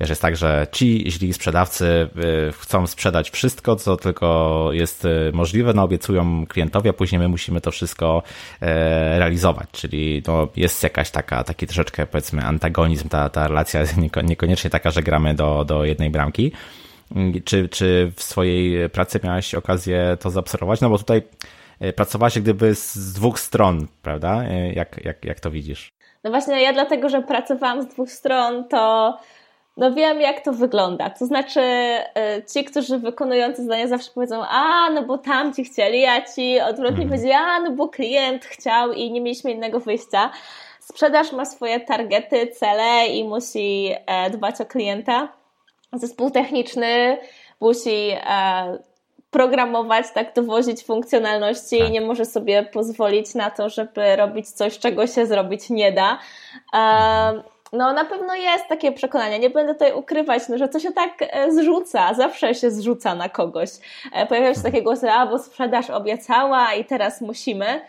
Wiesz, 0.00 0.08
jest 0.08 0.22
tak, 0.22 0.36
że 0.36 0.66
ci 0.72 1.04
źli 1.10 1.32
sprzedawcy 1.32 2.08
y, 2.48 2.52
chcą 2.52 2.86
sprzedać 2.86 3.30
wszystko, 3.30 3.76
co 3.76 3.96
tylko 3.96 4.68
jest 4.72 5.04
y, 5.04 5.30
możliwe, 5.34 5.72
no 5.74 5.82
obiecują 5.82 6.46
klientowi, 6.46 6.88
a 6.88 6.92
później 6.92 7.18
my 7.18 7.28
musimy 7.28 7.60
to 7.60 7.70
wszystko 7.70 8.22
e, 8.60 9.18
realizować, 9.18 9.68
czyli 9.72 10.22
no 10.26 10.48
jest 10.56 10.82
jakaś 10.82 11.10
taka, 11.10 11.44
taki 11.44 11.66
troszeczkę 11.66 12.06
powiedzmy 12.06 12.42
antagonizm, 12.42 13.08
ta, 13.08 13.28
ta 13.28 13.48
relacja 13.48 13.80
jest 13.80 13.96
niekoniecznie 14.24 14.70
taka, 14.70 14.90
że 14.90 15.02
gramy 15.02 15.34
do, 15.34 15.64
do 15.64 15.84
jednej 15.84 16.10
bramki. 16.10 16.52
Czy, 17.44 17.68
czy 17.68 18.12
w 18.16 18.22
swojej 18.22 18.90
pracy 18.90 19.20
miałaś 19.24 19.54
okazję 19.54 20.16
to 20.20 20.30
zaobserwować? 20.30 20.80
No 20.80 20.90
bo 20.90 20.98
tutaj 20.98 21.22
e, 21.80 21.92
pracowałaś 21.92 22.38
gdyby 22.38 22.74
z 22.74 23.12
dwóch 23.12 23.40
stron, 23.40 23.86
prawda? 24.02 24.44
E, 24.44 24.72
jak, 24.72 25.04
jak, 25.04 25.24
jak 25.24 25.40
to 25.40 25.50
widzisz? 25.50 25.92
No 26.24 26.30
właśnie, 26.30 26.62
ja 26.62 26.72
dlatego, 26.72 27.08
że 27.08 27.22
pracowałam 27.22 27.82
z 27.82 27.86
dwóch 27.86 28.10
stron, 28.10 28.68
to 28.68 29.16
no 29.76 29.92
wiem, 29.92 30.20
jak 30.20 30.40
to 30.40 30.52
wygląda. 30.52 31.10
To 31.10 31.26
znaczy, 31.26 31.60
e, 31.60 32.04
ci, 32.52 32.64
którzy 32.64 32.98
wykonujący 32.98 33.64
zdania 33.64 33.88
zawsze 33.88 34.10
powiedzą, 34.14 34.44
a, 34.44 34.90
no 34.90 35.02
bo 35.02 35.18
tamci 35.18 35.64
chcieli, 35.64 36.06
a 36.06 36.22
ci 36.22 36.60
odwrotnie 36.60 36.96
hmm. 36.96 37.08
powiedzieli, 37.08 37.32
a, 37.32 37.60
no 37.60 37.70
bo 37.70 37.88
klient 37.88 38.44
chciał 38.44 38.92
i 38.92 39.10
nie 39.10 39.20
mieliśmy 39.20 39.52
innego 39.52 39.80
wyjścia. 39.80 40.30
Sprzedaż 40.80 41.32
ma 41.32 41.44
swoje 41.44 41.80
targety, 41.80 42.46
cele 42.46 43.06
i 43.06 43.24
musi 43.28 43.90
e, 44.06 44.30
dbać 44.30 44.60
o 44.60 44.66
klienta. 44.66 45.28
Zespół 45.92 46.30
techniczny 46.30 47.18
musi 47.60 48.10
e, 48.10 48.78
programować, 49.30 50.06
tak, 50.14 50.34
dowozić 50.34 50.84
funkcjonalności 50.84 51.78
tak. 51.78 51.88
i 51.88 51.92
nie 51.92 52.00
może 52.00 52.24
sobie 52.24 52.62
pozwolić 52.62 53.34
na 53.34 53.50
to, 53.50 53.68
żeby 53.68 54.16
robić 54.16 54.50
coś, 54.50 54.78
czego 54.78 55.06
się 55.06 55.26
zrobić 55.26 55.70
nie 55.70 55.92
da. 55.92 56.18
No 57.74 57.92
na 57.92 58.04
pewno 58.04 58.34
jest 58.34 58.68
takie 58.68 58.92
przekonanie, 58.92 59.38
nie 59.38 59.50
będę 59.50 59.72
tutaj 59.72 59.92
ukrywać, 59.92 60.48
no, 60.48 60.58
że 60.58 60.68
to 60.68 60.78
się 60.78 60.92
tak 60.92 61.10
e, 61.20 61.52
zrzuca, 61.52 62.14
zawsze 62.14 62.54
się 62.54 62.70
zrzuca 62.70 63.14
na 63.14 63.28
kogoś. 63.28 63.70
E, 64.12 64.26
pojawiają 64.26 64.54
się 64.54 64.62
takie 64.62 64.82
głosy, 64.82 65.10
a 65.10 65.26
bo 65.26 65.38
sprzedaż 65.38 65.90
obiecała 65.90 66.74
i 66.74 66.84
teraz 66.84 67.20
musimy. 67.20 67.66
E, 67.66 67.80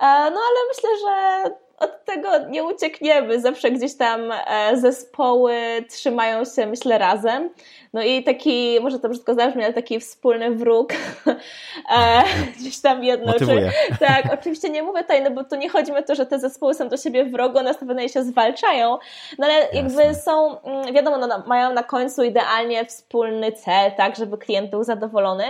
no 0.00 0.40
ale 0.40 0.58
myślę, 0.68 0.90
że 1.00 1.50
od 1.78 2.04
tego 2.04 2.28
nie 2.48 2.64
uciekniemy. 2.64 3.40
Zawsze 3.40 3.70
gdzieś 3.70 3.96
tam 3.96 4.32
e, 4.32 4.76
zespoły 4.76 5.54
trzymają 5.90 6.44
się, 6.44 6.66
myślę, 6.66 6.98
razem. 6.98 7.50
No 7.92 8.02
i 8.02 8.24
taki, 8.24 8.78
może 8.80 8.98
to 8.98 9.08
brzydko 9.08 9.34
zabrzmi, 9.34 9.64
ale 9.64 9.72
taki 9.72 10.00
wspólny 10.00 10.50
wróg 10.50 10.92
e, 11.96 12.22
gdzieś 12.58 12.80
tam 12.80 13.04
jedno. 13.04 13.32
Czy, 13.32 13.70
tak, 14.00 14.24
oczywiście 14.34 14.70
nie 14.70 14.82
mówię 14.82 15.02
tutaj, 15.02 15.22
no 15.22 15.30
bo 15.30 15.44
tu 15.44 15.56
nie 15.56 15.68
chodzi 15.68 15.92
o 15.92 16.02
to, 16.02 16.14
że 16.14 16.26
te 16.26 16.38
zespoły 16.38 16.74
są 16.74 16.88
do 16.88 16.96
siebie 16.96 17.24
wrogo 17.24 17.62
nastawione 17.62 18.04
i 18.04 18.08
się 18.08 18.24
zwalczają, 18.24 18.98
no 19.38 19.46
ale 19.46 19.54
Jasne. 19.54 19.78
jakby 19.78 20.14
są, 20.14 20.60
mm, 20.60 20.94
wiadomo, 20.94 21.16
no, 21.18 21.42
mają 21.46 21.72
na 21.72 21.82
końcu 21.82 22.22
idealnie 22.22 22.84
wspólny 22.84 23.52
cel, 23.52 23.92
tak, 23.92 24.16
żeby 24.16 24.38
klient 24.38 24.70
był 24.70 24.84
zadowolony, 24.84 25.44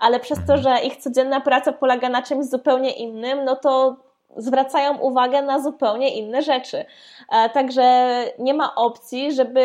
ale 0.00 0.20
przez 0.20 0.38
to, 0.46 0.56
że 0.56 0.78
ich 0.84 0.96
codzienna 0.96 1.40
praca 1.40 1.72
polega 1.72 2.08
na 2.08 2.22
czymś 2.22 2.46
zupełnie 2.46 2.90
innym, 2.90 3.44
no 3.44 3.56
to 3.56 3.96
zwracają 4.36 4.98
uwagę 4.98 5.42
na 5.42 5.60
zupełnie 5.60 6.14
inne 6.14 6.42
rzeczy. 6.42 6.84
E, 7.32 7.50
także 7.50 8.16
nie 8.38 8.54
ma 8.54 8.74
opcji, 8.74 9.32
żeby, 9.32 9.62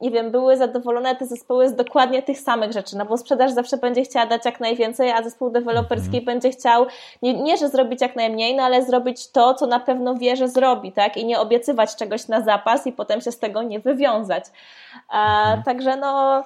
nie 0.00 0.10
wiem, 0.10 0.30
były 0.30 0.56
zadowolone 0.56 1.16
te 1.16 1.26
zespoły 1.26 1.68
z 1.68 1.74
dokładnie 1.74 2.22
tych 2.22 2.40
samych 2.40 2.72
rzeczy, 2.72 2.96
no 2.96 3.04
bo 3.04 3.16
sprzedaż 3.16 3.52
zawsze 3.52 3.76
będzie 3.76 4.02
chciała 4.02 4.26
dać 4.26 4.44
jak 4.44 4.60
najwięcej, 4.60 5.10
a 5.10 5.22
zespół 5.22 5.50
deweloperski 5.50 6.06
mhm. 6.06 6.24
będzie 6.24 6.50
chciał 6.50 6.86
nie, 7.22 7.34
nie, 7.34 7.56
że 7.56 7.68
zrobić 7.68 8.00
jak 8.00 8.16
najmniej, 8.16 8.56
no 8.56 8.62
ale 8.62 8.82
zrobić 8.82 9.28
to, 9.30 9.54
co 9.54 9.66
na 9.66 9.80
pewno 9.80 10.14
wie, 10.14 10.36
że 10.36 10.48
zrobi, 10.48 10.92
tak? 10.92 11.16
I 11.16 11.24
nie 11.24 11.40
obiecywać 11.40 11.96
czegoś 11.96 12.28
na 12.28 12.40
zapas 12.40 12.86
i 12.86 12.92
potem 12.92 13.20
się 13.20 13.32
z 13.32 13.38
tego 13.38 13.62
nie 13.62 13.80
wywiązać. 13.80 14.44
E, 14.44 15.16
mhm. 15.16 15.62
Także 15.62 15.96
no 15.96 16.42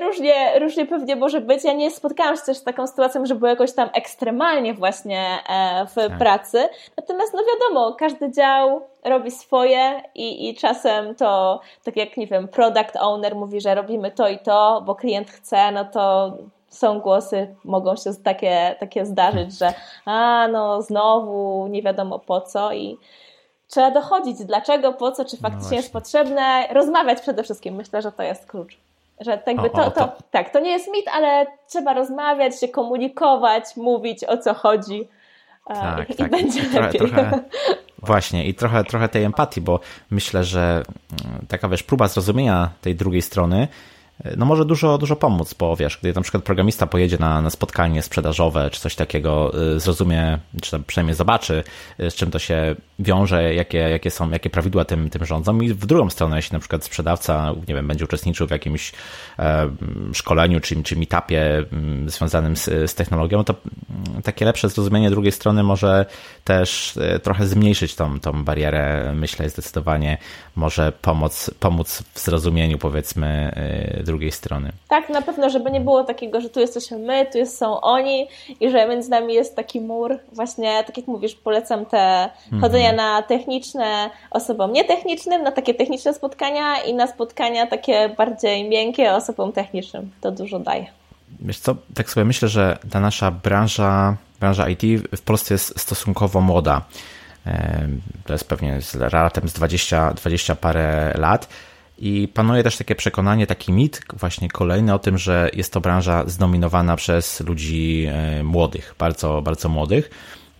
różnie, 0.00 0.58
różnie 0.58 0.86
pewnie 0.86 1.16
może 1.16 1.40
być. 1.40 1.64
Ja 1.64 1.72
nie 1.72 1.90
spotkałam 1.90 2.36
się 2.36 2.42
też 2.42 2.56
z 2.56 2.64
taką 2.64 2.86
sytuacją, 2.86 3.26
że 3.26 3.34
było 3.34 3.48
jakoś 3.48 3.72
tam 3.72 3.88
ekstremalnie 3.94 4.74
właśnie 4.74 5.38
e, 5.48 5.86
w 5.86 5.94
tak. 5.94 6.18
pracy. 6.18 6.68
Natomiast 6.96 7.34
no 7.34 7.40
wiadomo, 7.52 7.94
każdy 7.94 8.32
dział 8.32 8.80
robi 9.04 9.30
swoje 9.30 10.02
i, 10.14 10.48
i 10.48 10.54
czasem 10.54 11.14
to, 11.14 11.60
tak 11.84 11.96
jak 11.96 12.16
nie 12.16 12.26
wiem, 12.26 12.48
product 12.48 12.96
owner 13.00 13.36
mówi, 13.36 13.60
że 13.60 13.74
robimy 13.74 14.10
to 14.10 14.28
i 14.28 14.38
to, 14.38 14.82
bo 14.86 14.94
klient 14.94 15.30
chce, 15.30 15.72
no 15.72 15.84
to 15.84 16.32
są 16.68 17.00
głosy, 17.00 17.54
mogą 17.64 17.96
się 17.96 18.14
takie, 18.24 18.76
takie 18.80 19.06
zdarzyć, 19.06 19.58
że 19.58 19.74
a 20.04 20.48
no 20.52 20.82
znowu 20.82 21.66
nie 21.66 21.82
wiadomo 21.82 22.18
po 22.18 22.40
co 22.40 22.72
i 22.72 22.98
trzeba 23.68 23.90
dochodzić 23.90 24.44
dlaczego, 24.44 24.92
po 24.92 25.12
co, 25.12 25.24
czy 25.24 25.36
no 25.42 25.48
faktycznie 25.48 25.70
no 25.70 25.76
jest 25.76 25.92
potrzebne, 25.92 26.66
rozmawiać 26.70 27.20
przede 27.20 27.42
wszystkim. 27.42 27.74
Myślę, 27.74 28.02
że 28.02 28.12
to 28.12 28.22
jest 28.22 28.46
klucz. 28.46 28.89
Że 29.20 29.38
tak, 29.38 29.58
o, 29.58 29.68
to, 29.68 29.90
to, 29.90 30.12
tak, 30.30 30.50
to 30.50 30.60
nie 30.60 30.70
jest 30.70 30.92
mit, 30.92 31.08
ale 31.08 31.46
trzeba 31.66 31.94
rozmawiać, 31.94 32.60
się 32.60 32.68
komunikować, 32.68 33.64
mówić 33.76 34.24
o 34.24 34.36
co 34.36 34.54
chodzi 34.54 35.08
e, 35.66 35.74
tak, 35.74 36.10
i, 36.10 36.14
tak. 36.14 36.30
będzie 36.30 36.62
trochę, 36.62 36.80
lepiej. 36.80 37.00
Trochę, 37.00 37.40
właśnie 38.02 38.44
i 38.44 38.54
trochę, 38.54 38.84
trochę 38.84 39.08
tej 39.08 39.24
empatii, 39.24 39.60
bo 39.60 39.80
myślę, 40.10 40.44
że 40.44 40.82
mm, 41.24 41.46
taka 41.48 41.68
wiesz, 41.68 41.82
próba 41.82 42.08
zrozumienia 42.08 42.70
tej 42.80 42.94
drugiej 42.94 43.22
strony 43.22 43.68
no 44.36 44.46
może 44.46 44.64
dużo, 44.64 44.98
dużo 44.98 45.16
pomóc, 45.16 45.54
bo 45.54 45.76
wiesz, 45.76 45.98
gdy 46.02 46.12
na 46.12 46.20
przykład 46.20 46.44
programista 46.44 46.86
pojedzie 46.86 47.18
na, 47.18 47.42
na 47.42 47.50
spotkanie 47.50 48.02
sprzedażowe 48.02 48.70
czy 48.70 48.80
coś 48.80 48.94
takiego, 48.94 49.52
y, 49.76 49.80
zrozumie, 49.80 50.38
czy 50.62 50.78
przynajmniej 50.86 51.14
zobaczy, 51.14 51.64
y, 52.00 52.10
z 52.10 52.14
czym 52.14 52.30
to 52.30 52.38
się 52.38 52.76
wiąże, 52.98 53.54
jakie, 53.54 53.78
jakie 53.78 54.10
są, 54.10 54.30
jakie 54.30 54.50
prawidła 54.50 54.84
tym, 54.84 55.10
tym 55.10 55.24
rządzą. 55.24 55.60
I 55.60 55.74
w 55.74 55.86
drugą 55.86 56.10
stronę, 56.10 56.36
jeśli 56.36 56.52
na 56.52 56.60
przykład 56.60 56.84
sprzedawca, 56.84 57.54
nie 57.68 57.74
wiem, 57.74 57.86
będzie 57.86 58.04
uczestniczył 58.04 58.46
w 58.46 58.50
jakimś 58.50 58.92
e, 59.38 59.70
szkoleniu 60.12 60.60
czy, 60.60 60.82
czy 60.82 60.96
meetupie 60.96 61.64
związanym 62.06 62.56
z, 62.56 62.64
z 62.64 62.94
technologią, 62.94 63.44
to 63.44 63.54
takie 64.24 64.44
lepsze 64.44 64.68
zrozumienie 64.68 65.10
drugiej 65.10 65.32
strony 65.32 65.62
może 65.62 66.06
też 66.44 66.96
e, 66.96 67.18
trochę 67.18 67.46
zmniejszyć 67.46 67.94
tą, 67.94 68.20
tą 68.20 68.44
barierę, 68.44 69.12
myślę, 69.14 69.48
zdecydowanie 69.48 70.18
może 70.56 70.92
pomóc, 71.02 71.50
pomóc 71.60 72.02
w 72.14 72.20
zrozumieniu, 72.20 72.78
powiedzmy, 72.78 73.26
e, 73.56 74.02
drugiej 74.10 74.32
strony. 74.32 74.72
Tak, 74.88 75.08
na 75.08 75.22
pewno, 75.22 75.50
żeby 75.50 75.70
nie 75.70 75.80
było 75.80 76.04
takiego, 76.04 76.40
że 76.40 76.48
tu 76.50 76.60
jesteśmy 76.60 76.98
my, 76.98 77.26
tu 77.32 77.46
są 77.46 77.80
oni 77.80 78.28
i 78.60 78.70
że 78.70 78.88
między 78.88 79.10
nami 79.10 79.34
jest 79.34 79.56
taki 79.56 79.80
mur. 79.80 80.18
Właśnie, 80.32 80.84
tak 80.86 80.96
jak 80.96 81.06
mówisz, 81.06 81.34
polecam 81.34 81.86
te 81.86 82.30
mhm. 82.44 82.62
chodzenia 82.62 82.92
na 82.92 83.22
techniczne 83.22 84.10
osobom 84.30 84.72
nietechnicznym, 84.72 85.42
na 85.42 85.52
takie 85.52 85.74
techniczne 85.74 86.14
spotkania 86.14 86.82
i 86.82 86.94
na 86.94 87.06
spotkania 87.06 87.66
takie 87.66 88.08
bardziej 88.08 88.68
miękkie 88.68 89.14
osobom 89.14 89.52
technicznym. 89.52 90.10
To 90.20 90.30
dużo 90.30 90.58
daje. 90.58 90.86
Wiesz 91.40 91.58
co, 91.58 91.76
tak 91.94 92.10
sobie 92.10 92.24
myślę, 92.24 92.48
że 92.48 92.78
ta 92.90 93.00
nasza 93.00 93.30
branża, 93.30 94.16
branża 94.40 94.68
IT 94.68 94.82
w 95.16 95.20
Polsce 95.20 95.54
jest 95.54 95.80
stosunkowo 95.80 96.40
młoda. 96.40 96.82
To 98.26 98.32
jest 98.32 98.48
pewnie 98.48 98.80
z 98.80 98.94
ratem 98.94 99.48
z 99.48 99.52
20, 99.52 100.14
20 100.14 100.54
parę 100.54 101.14
lat. 101.18 101.48
I 102.00 102.28
panuje 102.28 102.62
też 102.62 102.76
takie 102.76 102.94
przekonanie, 102.94 103.46
taki 103.46 103.72
mit, 103.72 104.00
właśnie 104.16 104.48
kolejny 104.48 104.94
o 104.94 104.98
tym, 104.98 105.18
że 105.18 105.50
jest 105.52 105.72
to 105.72 105.80
branża 105.80 106.24
zdominowana 106.26 106.96
przez 106.96 107.40
ludzi 107.40 108.06
e, 108.08 108.42
młodych, 108.42 108.94
bardzo, 108.98 109.42
bardzo 109.42 109.68
młodych. 109.68 110.10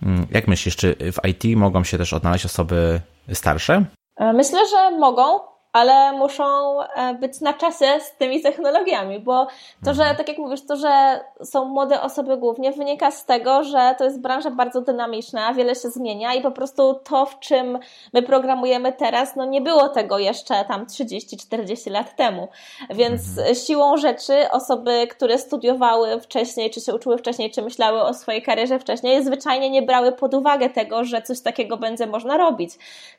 Mm, 0.03 0.27
jak 0.31 0.47
myślisz, 0.47 0.75
czy 0.75 0.95
w 0.95 1.27
IT 1.27 1.57
mogą 1.57 1.83
się 1.83 1.97
też 1.97 2.13
odnaleźć 2.13 2.45
osoby 2.45 3.01
starsze? 3.33 3.85
E, 4.17 4.33
myślę, 4.33 4.59
że 4.71 4.97
mogą 4.97 5.39
ale 5.73 6.13
muszą 6.13 6.81
e, 6.81 7.13
być 7.13 7.41
na 7.41 7.53
czasie 7.53 7.85
z 7.99 8.17
tymi 8.17 8.41
technologiami, 8.41 9.19
bo 9.19 9.47
to, 9.85 9.93
że 9.93 10.03
tak 10.17 10.27
jak 10.27 10.37
mówisz, 10.37 10.65
to, 10.65 10.75
że 10.75 11.19
są 11.43 11.65
młode 11.65 12.01
osoby 12.01 12.37
głównie 12.37 12.71
wynika 12.71 13.11
z 13.11 13.25
tego, 13.25 13.63
że 13.63 13.95
to 13.97 14.03
jest 14.03 14.21
branża 14.21 14.51
bardzo 14.51 14.81
dynamiczna, 14.81 15.53
wiele 15.53 15.75
się 15.75 15.89
zmienia 15.89 16.33
i 16.33 16.41
po 16.41 16.51
prostu 16.51 16.99
to, 17.03 17.25
w 17.25 17.39
czym 17.39 17.79
my 18.13 18.21
programujemy 18.21 18.93
teraz, 18.93 19.35
no 19.35 19.45
nie 19.45 19.61
było 19.61 19.89
tego 19.89 20.19
jeszcze 20.19 20.65
tam 20.65 20.85
30-40 20.85 21.91
lat 21.91 22.15
temu. 22.15 22.47
Więc 22.89 23.21
mhm. 23.37 23.55
siłą 23.55 23.97
rzeczy 23.97 24.51
osoby, 24.51 25.07
które 25.07 25.37
studiowały 25.37 26.21
wcześniej, 26.21 26.69
czy 26.69 26.81
się 26.81 26.95
uczyły 26.95 27.17
wcześniej, 27.17 27.51
czy 27.51 27.61
myślały 27.61 28.01
o 28.01 28.13
swojej 28.13 28.41
karierze 28.41 28.79
wcześniej, 28.79 29.23
zwyczajnie 29.23 29.69
nie 29.69 29.81
brały 29.81 30.11
pod 30.11 30.33
uwagę 30.33 30.69
tego, 30.69 31.03
że 31.03 31.21
coś 31.21 31.41
takiego 31.41 31.77
będzie 31.77 32.07
można 32.07 32.37
robić. 32.37 32.71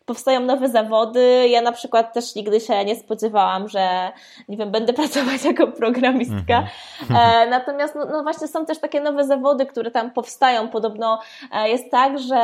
Powstają 0.06 0.40
nowe 0.40 0.68
zawody. 0.68 1.48
Ja 1.48 1.62
na 1.62 1.72
przykład 1.72 2.12
też 2.12 2.36
nigdy 2.42 2.60
się 2.60 2.84
nie 2.84 2.96
spodziewałam, 2.96 3.68
że 3.68 4.12
nie 4.48 4.56
wiem, 4.56 4.70
będę 4.70 4.92
pracować 5.02 5.44
jako 5.44 5.66
programistka. 5.66 6.64
Mhm. 7.02 7.46
E, 7.46 7.50
natomiast 7.50 7.94
no, 7.94 8.04
no, 8.04 8.22
właśnie 8.22 8.48
są 8.48 8.66
też 8.66 8.78
takie 8.78 9.00
nowe 9.00 9.24
zawody, 9.24 9.66
które 9.66 9.90
tam 9.90 10.10
powstają. 10.10 10.68
Podobno 10.68 11.20
e, 11.52 11.68
jest 11.68 11.90
tak, 11.90 12.18
że 12.18 12.36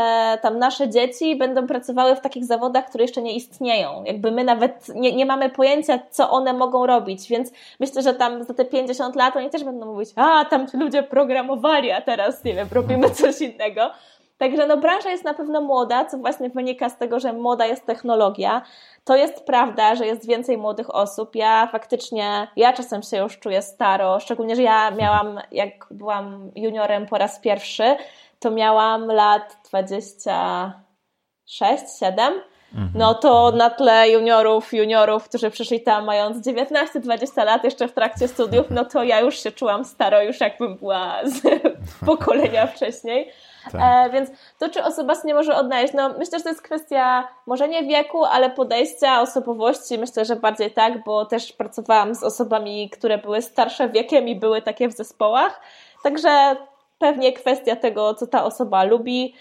tam 0.42 0.58
nasze 0.58 0.88
dzieci 0.88 1.36
będą 1.36 1.66
pracowały 1.66 2.16
w 2.16 2.20
takich 2.20 2.44
zawodach, 2.44 2.88
które 2.88 3.04
jeszcze 3.04 3.22
nie 3.22 3.34
istnieją. 3.34 4.04
Jakby 4.04 4.30
my 4.30 4.44
nawet 4.44 4.88
nie, 4.94 5.12
nie 5.12 5.26
mamy 5.26 5.50
pojęcia, 5.50 5.98
co 6.10 6.30
one 6.30 6.52
mogą 6.52 6.86
robić, 6.86 7.28
więc 7.28 7.50
myślę, 7.80 8.02
że 8.02 8.14
tam 8.14 8.44
za 8.44 8.54
te 8.54 8.64
50 8.64 9.16
lat 9.16 9.36
oni 9.36 9.50
też 9.50 9.64
będą 9.64 9.86
mówić, 9.86 10.08
a 10.16 10.44
tam 10.44 10.68
ci 10.68 10.76
ludzie 10.76 11.02
programowali, 11.02 11.90
a 11.90 12.00
teraz 12.00 12.44
nie 12.44 12.54
wiem, 12.54 12.68
robimy 12.72 13.10
coś 13.10 13.40
innego. 13.40 13.90
Także 14.38 14.66
no 14.66 14.76
branża 14.76 15.10
jest 15.10 15.24
na 15.24 15.34
pewno 15.34 15.60
młoda, 15.60 16.04
co 16.04 16.18
właśnie 16.18 16.50
wynika 16.50 16.88
z 16.88 16.98
tego, 16.98 17.20
że 17.20 17.32
moda 17.32 17.66
jest 17.66 17.86
technologia. 17.86 18.62
To 19.04 19.16
jest 19.16 19.44
prawda, 19.44 19.94
że 19.94 20.06
jest 20.06 20.26
więcej 20.26 20.58
młodych 20.58 20.94
osób. 20.94 21.36
Ja 21.36 21.68
faktycznie, 21.72 22.48
ja 22.56 22.72
czasem 22.72 23.02
się 23.02 23.16
już 23.16 23.38
czuję 23.38 23.62
staro, 23.62 24.20
szczególnie, 24.20 24.56
że 24.56 24.62
ja 24.62 24.90
miałam, 24.90 25.40
jak 25.52 25.86
byłam 25.90 26.50
juniorem 26.56 27.06
po 27.06 27.18
raz 27.18 27.40
pierwszy, 27.40 27.96
to 28.38 28.50
miałam 28.50 29.06
lat 29.06 29.56
26, 29.68 31.84
7. 31.98 32.42
Mhm. 32.74 32.90
No 32.94 33.14
to 33.14 33.52
na 33.52 33.70
tle 33.70 34.10
juniorów, 34.10 34.74
juniorów, 34.74 35.28
którzy 35.28 35.50
przyszli 35.50 35.80
tam 35.80 36.04
mając 36.04 36.46
19-20 36.46 37.44
lat 37.44 37.64
jeszcze 37.64 37.88
w 37.88 37.92
trakcie 37.92 38.28
studiów, 38.28 38.66
no 38.70 38.84
to 38.84 39.04
ja 39.04 39.20
już 39.20 39.42
się 39.42 39.52
czułam 39.52 39.84
staro, 39.84 40.22
już 40.22 40.40
jakbym 40.40 40.76
była 40.76 41.20
z 41.24 41.42
pokolenia 42.06 42.66
wcześniej. 42.66 43.32
Tak. 43.72 44.06
E, 44.06 44.10
więc 44.10 44.30
to, 44.58 44.68
czy 44.68 44.84
osoba 44.84 45.14
się 45.14 45.20
nie 45.24 45.34
może 45.34 45.56
odnaleźć, 45.56 45.94
no 45.94 46.08
myślę, 46.08 46.38
że 46.38 46.44
to 46.44 46.48
jest 46.48 46.62
kwestia 46.62 47.28
może 47.46 47.68
nie 47.68 47.82
wieku, 47.82 48.24
ale 48.24 48.50
podejścia, 48.50 49.20
osobowości, 49.20 49.98
myślę, 49.98 50.24
że 50.24 50.36
bardziej 50.36 50.70
tak, 50.70 51.04
bo 51.04 51.26
też 51.26 51.52
pracowałam 51.52 52.14
z 52.14 52.22
osobami, 52.22 52.90
które 52.90 53.18
były 53.18 53.42
starsze 53.42 53.88
wiekiem 53.88 54.28
i 54.28 54.36
były 54.36 54.62
takie 54.62 54.88
w 54.88 54.92
zespołach, 54.92 55.60
także 56.02 56.56
pewnie 56.98 57.32
kwestia 57.32 57.76
tego, 57.76 58.14
co 58.14 58.26
ta 58.26 58.44
osoba 58.44 58.84
lubi 58.84 59.34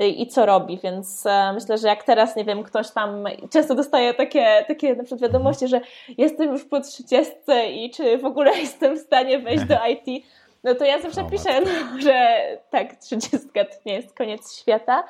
y, 0.00 0.08
i 0.08 0.26
co 0.26 0.46
robi, 0.46 0.78
więc 0.82 1.26
e, 1.26 1.52
myślę, 1.52 1.78
że 1.78 1.88
jak 1.88 2.04
teraz, 2.04 2.36
nie 2.36 2.44
wiem, 2.44 2.62
ktoś 2.62 2.90
tam 2.90 3.24
często 3.50 3.74
dostaje 3.74 4.14
takie, 4.14 4.64
takie 4.68 4.94
na 4.94 5.04
przykład 5.04 5.20
wiadomości, 5.20 5.68
że 5.68 5.80
jestem 6.18 6.52
już 6.52 6.64
po 6.64 6.80
30 6.80 7.32
i 7.72 7.90
czy 7.90 8.18
w 8.18 8.24
ogóle 8.24 8.58
jestem 8.60 8.96
w 8.96 9.00
stanie 9.00 9.38
wejść 9.38 9.64
do 9.64 9.76
IT, 9.86 10.24
no 10.64 10.74
to 10.74 10.84
ja 10.84 11.00
zawsze 11.00 11.24
piszę, 11.30 11.60
no, 11.64 12.00
że 12.00 12.40
tak, 12.70 12.96
30 12.96 13.38
to 13.54 13.60
nie 13.86 13.94
jest 13.94 14.16
koniec 14.16 14.58
świata, 14.60 15.04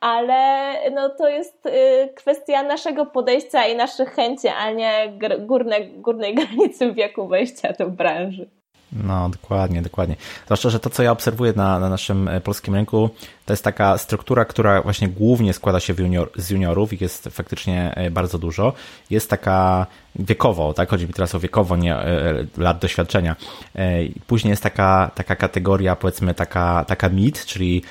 ale 0.00 0.74
no 0.90 1.10
to 1.10 1.28
jest 1.28 1.66
y, 1.66 1.70
kwestia 2.14 2.62
naszego 2.62 3.06
podejścia 3.06 3.66
i 3.66 3.76
naszych 3.76 4.14
chęci, 4.14 4.48
a 4.48 4.70
nie 4.70 5.18
górne, 5.38 5.80
górnej 5.80 6.34
granicy 6.44 6.92
wieku 6.92 7.28
wejścia 7.28 7.72
do 7.72 7.90
branży. 7.90 8.50
No, 8.94 9.28
dokładnie, 9.28 9.82
dokładnie. 9.82 10.16
Zwłaszcza, 10.44 10.70
że 10.70 10.80
to, 10.80 10.90
co 10.90 11.02
ja 11.02 11.12
obserwuję 11.12 11.52
na, 11.56 11.78
na 11.78 11.88
naszym 11.88 12.28
e, 12.28 12.40
polskim 12.40 12.74
rynku, 12.74 13.10
to 13.46 13.52
jest 13.52 13.64
taka 13.64 13.98
struktura, 13.98 14.44
która 14.44 14.82
właśnie 14.82 15.08
głównie 15.08 15.52
składa 15.52 15.80
się 15.80 15.94
junior, 15.98 16.30
z 16.36 16.50
juniorów, 16.50 16.92
ich 16.92 17.00
jest 17.00 17.24
faktycznie 17.24 17.94
e, 17.94 18.10
bardzo 18.10 18.38
dużo. 18.38 18.72
Jest 19.10 19.30
taka 19.30 19.86
wiekowo, 20.16 20.74
tak? 20.74 20.90
Chodzi 20.90 21.06
mi 21.06 21.12
teraz 21.12 21.34
o 21.34 21.40
wiekowo, 21.40 21.76
nie 21.76 21.96
e, 21.96 22.34
lat 22.56 22.78
doświadczenia. 22.78 23.36
Później 24.26 24.50
jest 24.50 24.62
taka, 24.62 25.10
taka 25.14 25.36
kategoria, 25.36 25.96
powiedzmy, 25.96 26.34
taka, 26.34 26.84
taka 26.84 27.08
mid, 27.08 27.46
czyli 27.46 27.82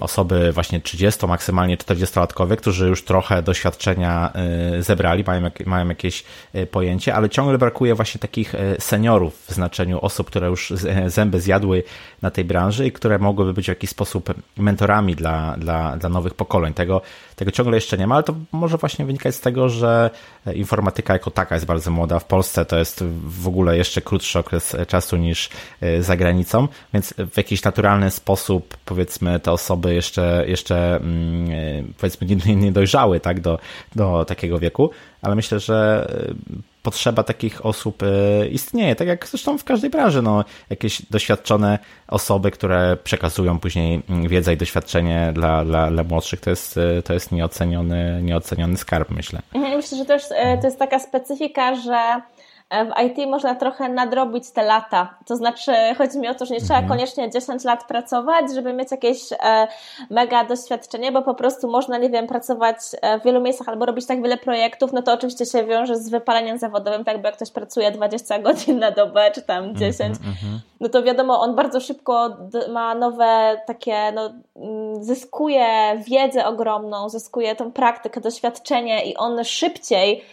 osoby 0.00 0.52
właśnie 0.52 0.80
30, 0.80 1.26
maksymalnie 1.26 1.76
40-latkowie, 1.76 2.56
którzy 2.56 2.88
już 2.88 3.04
trochę 3.04 3.42
doświadczenia 3.42 4.32
zebrali, 4.80 5.24
mają, 5.26 5.50
mają 5.66 5.88
jakieś 5.88 6.24
pojęcie, 6.70 7.14
ale 7.14 7.28
ciągle 7.28 7.58
brakuje 7.58 7.94
właśnie 7.94 8.18
takich 8.18 8.54
seniorów 8.78 9.46
w 9.46 9.52
znaczeniu 9.52 10.00
osób, 10.00 10.26
które 10.26 10.48
już 10.48 10.72
zęby 11.06 11.40
zjadły 11.40 11.82
na 12.22 12.30
tej 12.30 12.44
branży 12.44 12.86
i 12.86 12.92
które 12.92 13.18
mogłyby 13.18 13.52
być 13.52 13.64
w 13.64 13.68
jakiś 13.68 13.90
sposób 13.90 14.34
mentorami 14.56 15.16
dla, 15.16 15.56
dla, 15.56 15.96
dla 15.96 16.08
nowych 16.08 16.34
pokoleń. 16.34 16.74
Tego, 16.74 17.00
tego 17.36 17.50
ciągle 17.50 17.76
jeszcze 17.76 17.98
nie 17.98 18.06
ma, 18.06 18.14
ale 18.14 18.24
to 18.24 18.34
może 18.52 18.76
właśnie 18.76 19.04
wynikać 19.04 19.34
z 19.34 19.40
tego, 19.40 19.68
że 19.68 20.10
informatyka 20.54 21.12
jako 21.12 21.30
taka 21.30 21.54
jest 21.54 21.66
bardzo 21.66 21.90
młoda. 21.90 22.18
W 22.18 22.24
Polsce 22.24 22.64
to 22.64 22.78
jest 22.78 23.04
w 23.24 23.48
ogóle 23.48 23.76
jeszcze 23.76 24.00
krótszy 24.00 24.38
okres 24.38 24.76
czasu 24.88 25.16
niż 25.16 25.50
e, 25.80 26.02
za 26.02 26.16
granicą, 26.16 26.68
więc 26.94 27.14
w 27.32 27.36
jakiś 27.36 27.62
naturalny 27.62 28.10
sposób 28.10 28.76
powiedzmy 28.84 29.40
te 29.40 29.52
osoby 29.52 29.94
jeszcze, 29.94 30.44
jeszcze 30.46 30.96
mm, 30.96 31.50
e, 31.50 31.82
powiedzmy 31.98 32.56
nie 32.56 32.72
dojrzały 32.72 33.20
tak, 33.20 33.40
do, 33.40 33.58
do 33.94 34.24
takiego 34.24 34.58
wieku, 34.58 34.90
ale 35.22 35.34
myślę, 35.34 35.60
że 35.60 36.08
e, 36.28 36.69
potrzeba 36.82 37.22
takich 37.22 37.66
osób 37.66 38.02
istnieje, 38.50 38.96
tak 38.96 39.08
jak 39.08 39.28
zresztą 39.28 39.58
w 39.58 39.64
każdej 39.64 39.90
branży, 39.90 40.22
no, 40.22 40.44
jakieś 40.70 41.02
doświadczone 41.02 41.78
osoby, 42.08 42.50
które 42.50 42.96
przekazują 43.04 43.58
później 43.58 44.02
mm, 44.08 44.28
wiedzę 44.28 44.54
i 44.54 44.56
doświadczenie 44.56 45.32
dla, 45.34 45.64
dla, 45.64 45.90
dla 45.90 46.04
młodszych, 46.04 46.40
to 46.40 46.50
jest, 46.50 46.80
to 47.04 47.12
jest 47.12 47.32
nieoceniony, 47.32 48.20
nieoceniony 48.22 48.76
skarb, 48.76 49.10
myślę. 49.10 49.42
Mhm, 49.54 49.76
myślę, 49.76 49.98
że 49.98 50.04
też 50.04 50.28
to 50.60 50.66
jest 50.66 50.78
taka 50.78 50.98
specyfika, 50.98 51.74
że 51.74 52.00
E, 52.00 52.39
w 52.70 53.02
IT 53.02 53.28
można 53.28 53.54
trochę 53.54 53.88
nadrobić 53.88 54.50
te 54.50 54.62
lata. 54.62 55.14
To 55.26 55.36
znaczy, 55.36 55.72
chodzi 55.98 56.18
mi 56.18 56.28
o 56.28 56.34
to, 56.34 56.46
że 56.46 56.54
nie 56.54 56.60
trzeba 56.60 56.78
mhm. 56.78 56.88
koniecznie 56.88 57.30
10 57.30 57.64
lat 57.64 57.84
pracować, 57.84 58.54
żeby 58.54 58.72
mieć 58.72 58.90
jakieś 58.90 59.32
e, 59.32 59.68
mega 60.10 60.44
doświadczenie, 60.44 61.12
bo 61.12 61.22
po 61.22 61.34
prostu 61.34 61.70
można, 61.70 61.98
nie 61.98 62.10
wiem, 62.10 62.26
pracować 62.26 62.76
e, 63.02 63.20
w 63.20 63.24
wielu 63.24 63.40
miejscach 63.40 63.68
albo 63.68 63.86
robić 63.86 64.06
tak 64.06 64.22
wiele 64.22 64.36
projektów, 64.36 64.92
no 64.92 65.02
to 65.02 65.12
oczywiście 65.12 65.46
się 65.46 65.64
wiąże 65.64 65.96
z 65.96 66.10
wypaleniem 66.10 66.58
zawodowym, 66.58 67.04
tak, 67.04 67.22
bo 67.22 67.28
jak 67.28 67.36
ktoś 67.36 67.50
pracuje 67.50 67.90
20 67.90 68.38
godzin 68.42 68.78
na 68.78 68.90
dobę, 68.90 69.30
czy 69.34 69.42
tam 69.42 69.76
10, 69.76 70.00
mhm, 70.00 70.28
mhm, 70.30 70.60
no 70.80 70.88
to 70.88 71.02
wiadomo, 71.02 71.40
on 71.40 71.54
bardzo 71.54 71.80
szybko 71.80 72.36
ma 72.72 72.94
nowe 72.94 73.60
takie, 73.66 74.12
no, 74.12 74.30
mm, 74.56 75.04
zyskuje 75.04 75.66
wiedzę 76.06 76.46
ogromną, 76.46 77.08
zyskuje 77.08 77.56
tą 77.56 77.72
praktykę, 77.72 78.20
doświadczenie 78.20 79.06
i 79.06 79.16
on 79.16 79.44
szybciej 79.44 80.24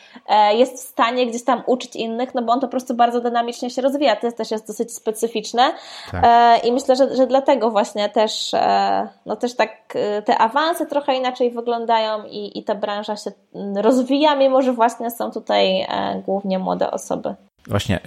jest 0.54 0.76
w 0.76 0.80
stanie 0.80 1.28
gdzieś 1.28 1.44
tam 1.44 1.64
uczyć 1.66 1.96
innych, 1.96 2.27
no 2.36 2.42
bo 2.42 2.54
on 2.54 2.60
po 2.60 2.68
prostu 2.68 2.94
bardzo 2.94 3.22
dynamicznie 3.22 3.70
się 3.70 3.82
rozwija. 3.82 4.16
To 4.16 4.32
też 4.32 4.52
jest 4.52 4.68
dosyć 4.68 4.94
specyficzne 4.94 5.74
tak. 6.12 6.24
E, 6.24 6.68
i 6.68 6.72
myślę, 6.72 6.96
że, 6.96 7.16
że 7.16 7.28
dlatego 7.28 7.72
właśnie 7.72 8.10
też, 8.10 8.54
e, 8.54 9.08
no 9.26 9.36
też 9.36 9.56
tak 9.56 9.72
e, 9.96 10.22
te 10.22 10.38
awanse 10.38 10.86
trochę 10.86 11.16
inaczej 11.16 11.52
wyglądają 11.52 12.24
i, 12.26 12.60
i 12.60 12.64
ta 12.64 12.76
branża 12.76 13.16
się 13.18 13.32
mm, 13.56 13.78
rozwija, 13.78 14.36
mimo 14.36 14.62
że 14.62 14.74
właśnie 14.74 15.12
są 15.12 15.32
tutaj 15.32 15.88
głównie 16.26 16.60
młode 16.60 16.92
osoby. 16.92 17.36
Właśnie 17.68 18.00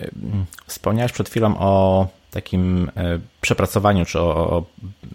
wspomniałeś 0.67 1.13
przed 1.13 1.29
chwilą 1.29 1.55
o 1.59 2.07
takim 2.31 2.91
przepracowaniu, 3.41 4.05
czy 4.05 4.21
o, 4.21 4.51
o 4.51 4.63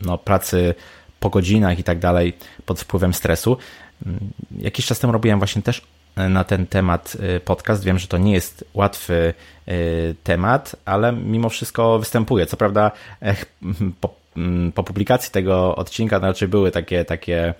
no, 0.01 0.17
pracy 0.17 0.75
po 1.19 1.29
godzinach 1.29 1.79
i 1.79 1.83
tak 1.83 1.99
dalej 1.99 2.33
pod 2.65 2.79
wpływem 2.79 3.13
stresu. 3.13 3.57
Mm, 4.05 4.19
jakiś 4.59 4.85
czas 4.85 4.99
temu 4.99 5.13
robiłem 5.13 5.39
właśnie 5.39 5.61
też 5.61 5.81
na 6.15 6.43
ten 6.43 6.67
temat 6.67 7.17
y, 7.37 7.39
podcast. 7.39 7.83
Wiem, 7.83 7.99
że 7.99 8.07
to 8.07 8.17
nie 8.17 8.33
jest 8.33 8.65
łatwy 8.73 9.33
y, 9.67 10.15
temat, 10.23 10.75
ale 10.85 11.13
mimo 11.13 11.49
wszystko 11.49 11.99
występuje. 11.99 12.45
Co 12.45 12.57
prawda, 12.57 12.91
po, 14.01 14.13
mm, 14.37 14.71
po 14.71 14.83
publikacji 14.83 15.31
tego 15.31 15.75
odcinka 15.75 16.19
no, 16.19 16.27
raczej 16.27 16.47
były 16.47 16.71
takie, 16.71 17.05
takie 17.05 17.53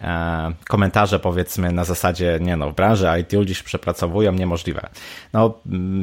e, 0.00 0.52
komentarze 0.68 1.18
powiedzmy 1.18 1.72
na 1.72 1.84
zasadzie, 1.84 2.38
nie 2.40 2.56
no, 2.56 2.70
w 2.70 2.74
branży 2.74 3.08
IT 3.20 3.32
ludzie 3.32 3.54
się 3.54 3.64
przepracowują, 3.64 4.32
niemożliwe. 4.32 4.88
No, 5.32 5.54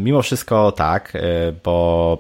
mimo 0.04 0.22
wszystko 0.22 0.72
tak, 0.72 1.16
y, 1.16 1.20
bo 1.64 2.20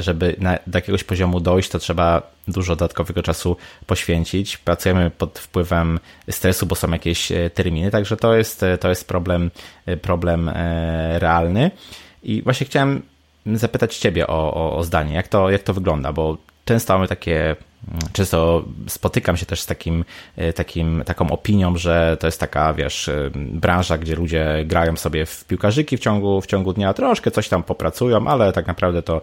żeby 0.00 0.36
na, 0.38 0.58
do 0.66 0.78
jakiegoś 0.78 1.04
poziomu 1.04 1.40
dojść, 1.40 1.68
to 1.68 1.78
trzeba 1.78 2.22
dużo 2.48 2.76
dodatkowego 2.76 3.22
czasu 3.22 3.56
poświęcić. 3.86 4.56
Pracujemy 4.56 5.10
pod 5.10 5.38
wpływem 5.38 6.00
stresu, 6.30 6.66
bo 6.66 6.74
są 6.74 6.90
jakieś 6.90 7.32
e, 7.32 7.50
terminy, 7.50 7.90
także 7.90 8.16
to 8.16 8.36
jest, 8.36 8.62
e, 8.62 8.78
to 8.78 8.88
jest 8.88 9.08
problem, 9.08 9.50
problem 10.02 10.50
realny. 11.18 11.70
I 12.22 12.42
właśnie 12.42 12.66
chciałem 12.66 13.02
zapytać 13.46 13.96
Ciebie 13.96 14.26
o, 14.26 14.54
o, 14.54 14.76
o 14.76 14.84
zdanie, 14.84 15.14
jak 15.14 15.28
to, 15.28 15.50
jak 15.50 15.62
to 15.62 15.74
wygląda, 15.74 16.12
bo 16.12 16.36
często 16.64 16.94
mamy 16.94 17.08
takie 17.08 17.56
często 18.12 18.64
spotykam 18.88 19.36
się 19.36 19.46
też 19.46 19.60
z 19.60 19.66
takim, 19.66 20.04
e, 20.36 20.52
takim, 20.52 21.02
taką 21.06 21.30
opinią, 21.30 21.76
że 21.76 22.16
to 22.20 22.26
jest 22.26 22.40
taka, 22.40 22.74
wiesz, 22.74 23.08
e, 23.08 23.30
branża, 23.34 23.98
gdzie 23.98 24.16
ludzie 24.16 24.64
grają 24.66 24.96
sobie 24.96 25.26
w 25.26 25.44
piłkarzyki 25.44 25.96
w 25.96 26.00
ciągu, 26.00 26.40
w 26.40 26.46
ciągu 26.46 26.72
dnia, 26.72 26.94
troszkę 26.94 27.30
coś 27.30 27.48
tam 27.48 27.62
popracują, 27.62 28.26
ale 28.26 28.52
tak 28.52 28.66
naprawdę 28.66 29.02
to 29.02 29.20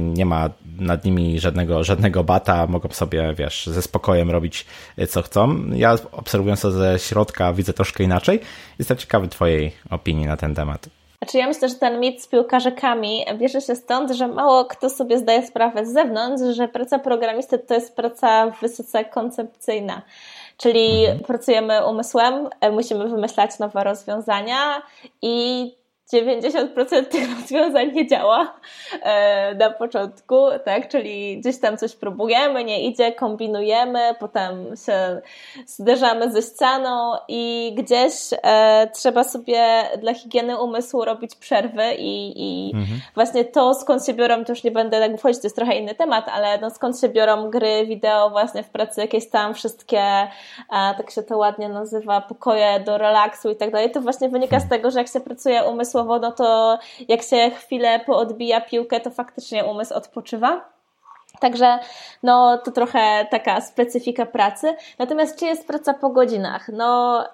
nie 0.00 0.26
ma 0.26 0.50
nad 0.78 1.04
nimi 1.04 1.40
żadnego, 1.40 1.84
żadnego 1.84 2.24
bata, 2.24 2.66
mogą 2.66 2.88
sobie, 2.88 3.34
wiesz, 3.38 3.66
ze 3.66 3.82
spokojem 3.82 4.30
robić 4.30 4.66
e, 4.96 5.06
co 5.06 5.22
chcą. 5.22 5.56
Ja 5.72 5.96
obserwując 6.12 6.60
to 6.60 6.70
ze 6.70 6.98
środka 6.98 7.52
widzę 7.52 7.72
troszkę 7.72 8.04
inaczej. 8.04 8.40
Jestem 8.78 8.96
ciekawy 8.96 9.28
Twojej 9.28 9.72
opinii 9.90 10.26
na 10.26 10.36
ten 10.36 10.54
temat. 10.54 10.99
Znaczy 11.22 11.38
ja 11.38 11.46
myślę, 11.46 11.68
że 11.68 11.74
ten 11.74 12.00
mit 12.00 12.22
z 12.22 12.26
piłkarzykami 12.26 13.24
bierze 13.38 13.60
się 13.60 13.76
stąd, 13.76 14.10
że 14.10 14.28
mało 14.28 14.64
kto 14.64 14.90
sobie 14.90 15.18
zdaje 15.18 15.46
sprawę 15.46 15.86
z 15.86 15.92
zewnątrz, 15.92 16.42
że 16.56 16.68
praca 16.68 16.98
programisty 16.98 17.58
to 17.58 17.74
jest 17.74 17.96
praca 17.96 18.46
wysoce 18.46 19.04
koncepcyjna. 19.04 20.02
Czyli 20.56 21.04
mhm. 21.04 21.20
pracujemy 21.20 21.86
umysłem, 21.86 22.48
musimy 22.72 23.08
wymyślać 23.08 23.58
nowe 23.58 23.84
rozwiązania 23.84 24.82
i 25.22 25.74
90% 26.12 27.04
tych 27.04 27.30
rozwiązań 27.36 27.92
nie 27.92 28.06
działa 28.06 28.54
e, 29.02 29.54
na 29.54 29.70
początku, 29.70 30.36
tak? 30.64 30.88
Czyli 30.88 31.40
gdzieś 31.40 31.60
tam 31.60 31.76
coś 31.76 31.96
próbujemy, 31.96 32.64
nie 32.64 32.88
idzie, 32.88 33.12
kombinujemy, 33.12 34.00
potem 34.20 34.76
się 34.86 35.20
zderzamy 35.66 36.32
ze 36.32 36.42
ścianą 36.42 37.12
i 37.28 37.72
gdzieś 37.78 38.12
e, 38.42 38.88
trzeba 38.94 39.24
sobie 39.24 39.62
dla 40.00 40.14
higieny 40.14 40.62
umysłu 40.62 41.04
robić 41.04 41.34
przerwy 41.34 41.94
i, 41.98 42.32
i 42.36 42.70
mhm. 42.74 43.00
właśnie 43.14 43.44
to 43.44 43.74
skąd 43.74 44.06
się 44.06 44.14
biorą, 44.14 44.44
to 44.44 44.52
już 44.52 44.64
nie 44.64 44.70
będę 44.70 45.00
tak 45.00 45.18
wchodzić, 45.18 45.40
to 45.40 45.46
jest 45.46 45.56
trochę 45.56 45.76
inny 45.76 45.94
temat, 45.94 46.28
ale 46.28 46.58
no 46.58 46.70
skąd 46.70 47.00
się 47.00 47.08
biorą 47.08 47.50
gry, 47.50 47.86
wideo 47.86 48.30
właśnie 48.30 48.62
w 48.62 48.70
pracy, 48.70 49.00
jakieś 49.00 49.30
tam 49.30 49.54
wszystkie, 49.54 50.02
tak 50.70 51.10
się 51.10 51.22
to 51.22 51.38
ładnie 51.38 51.68
nazywa, 51.68 52.20
pokoje 52.20 52.80
do 52.80 52.98
relaksu 52.98 53.50
i 53.50 53.56
tak 53.56 53.70
dalej, 53.70 53.90
to 53.90 54.00
właśnie 54.00 54.28
wynika 54.28 54.60
z 54.60 54.68
tego, 54.68 54.90
że 54.90 54.98
jak 54.98 55.08
się 55.08 55.20
pracuje 55.20 55.64
umysłowo 55.64 55.99
no 56.04 56.32
to 56.32 56.78
jak 57.08 57.22
się 57.22 57.50
chwilę 57.50 58.00
poodbija 58.00 58.60
piłkę, 58.60 59.00
to 59.00 59.10
faktycznie 59.10 59.64
umysł 59.64 59.94
odpoczywa. 59.94 60.70
Także 61.40 61.78
no, 62.22 62.58
to 62.58 62.70
trochę 62.70 63.26
taka 63.30 63.60
specyfika 63.60 64.26
pracy. 64.26 64.74
Natomiast 64.98 65.38
czy 65.38 65.46
jest 65.46 65.66
praca 65.66 65.94
po 65.94 66.10
godzinach? 66.10 66.68
No, 66.72 67.24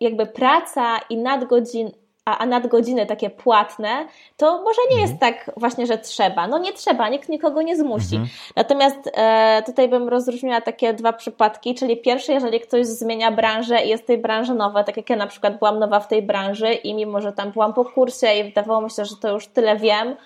jakby 0.00 0.26
praca 0.26 0.98
i 1.10 1.16
nadgodzin, 1.16 1.90
a, 2.28 2.38
a 2.38 2.46
nadgodziny 2.46 3.06
takie 3.06 3.30
płatne, 3.30 4.06
to 4.36 4.62
może 4.62 4.80
nie 4.90 5.00
jest 5.00 5.12
mhm. 5.12 5.34
tak 5.34 5.50
właśnie, 5.56 5.86
że 5.86 5.98
trzeba. 5.98 6.46
No 6.46 6.58
nie 6.58 6.72
trzeba, 6.72 7.08
nikt 7.08 7.28
nikogo 7.28 7.62
nie 7.62 7.76
zmusi. 7.76 8.16
Mhm. 8.16 8.28
Natomiast 8.56 9.10
e, 9.14 9.62
tutaj 9.66 9.88
bym 9.88 10.08
rozróżniła 10.08 10.60
takie 10.60 10.94
dwa 10.94 11.12
przypadki, 11.12 11.74
czyli 11.74 11.96
pierwszy, 11.96 12.32
jeżeli 12.32 12.60
ktoś 12.60 12.86
zmienia 12.86 13.30
branżę 13.30 13.84
i 13.84 13.88
jest 13.88 14.02
w 14.02 14.06
tej 14.06 14.18
branży 14.18 14.54
nowa, 14.54 14.84
tak 14.84 14.96
jak 14.96 15.10
ja 15.10 15.16
na 15.16 15.26
przykład 15.26 15.58
byłam 15.58 15.78
nowa 15.78 16.00
w 16.00 16.08
tej 16.08 16.22
branży 16.22 16.72
i 16.72 16.94
mimo, 16.94 17.20
że 17.20 17.32
tam 17.32 17.50
byłam 17.50 17.74
po 17.74 17.84
kursie 17.84 18.26
i 18.40 18.44
wydawało 18.44 18.80
mi 18.80 18.90
się, 18.90 19.04
że 19.04 19.16
to 19.16 19.32
już 19.32 19.46
tyle 19.46 19.76
wiem, 19.76 20.16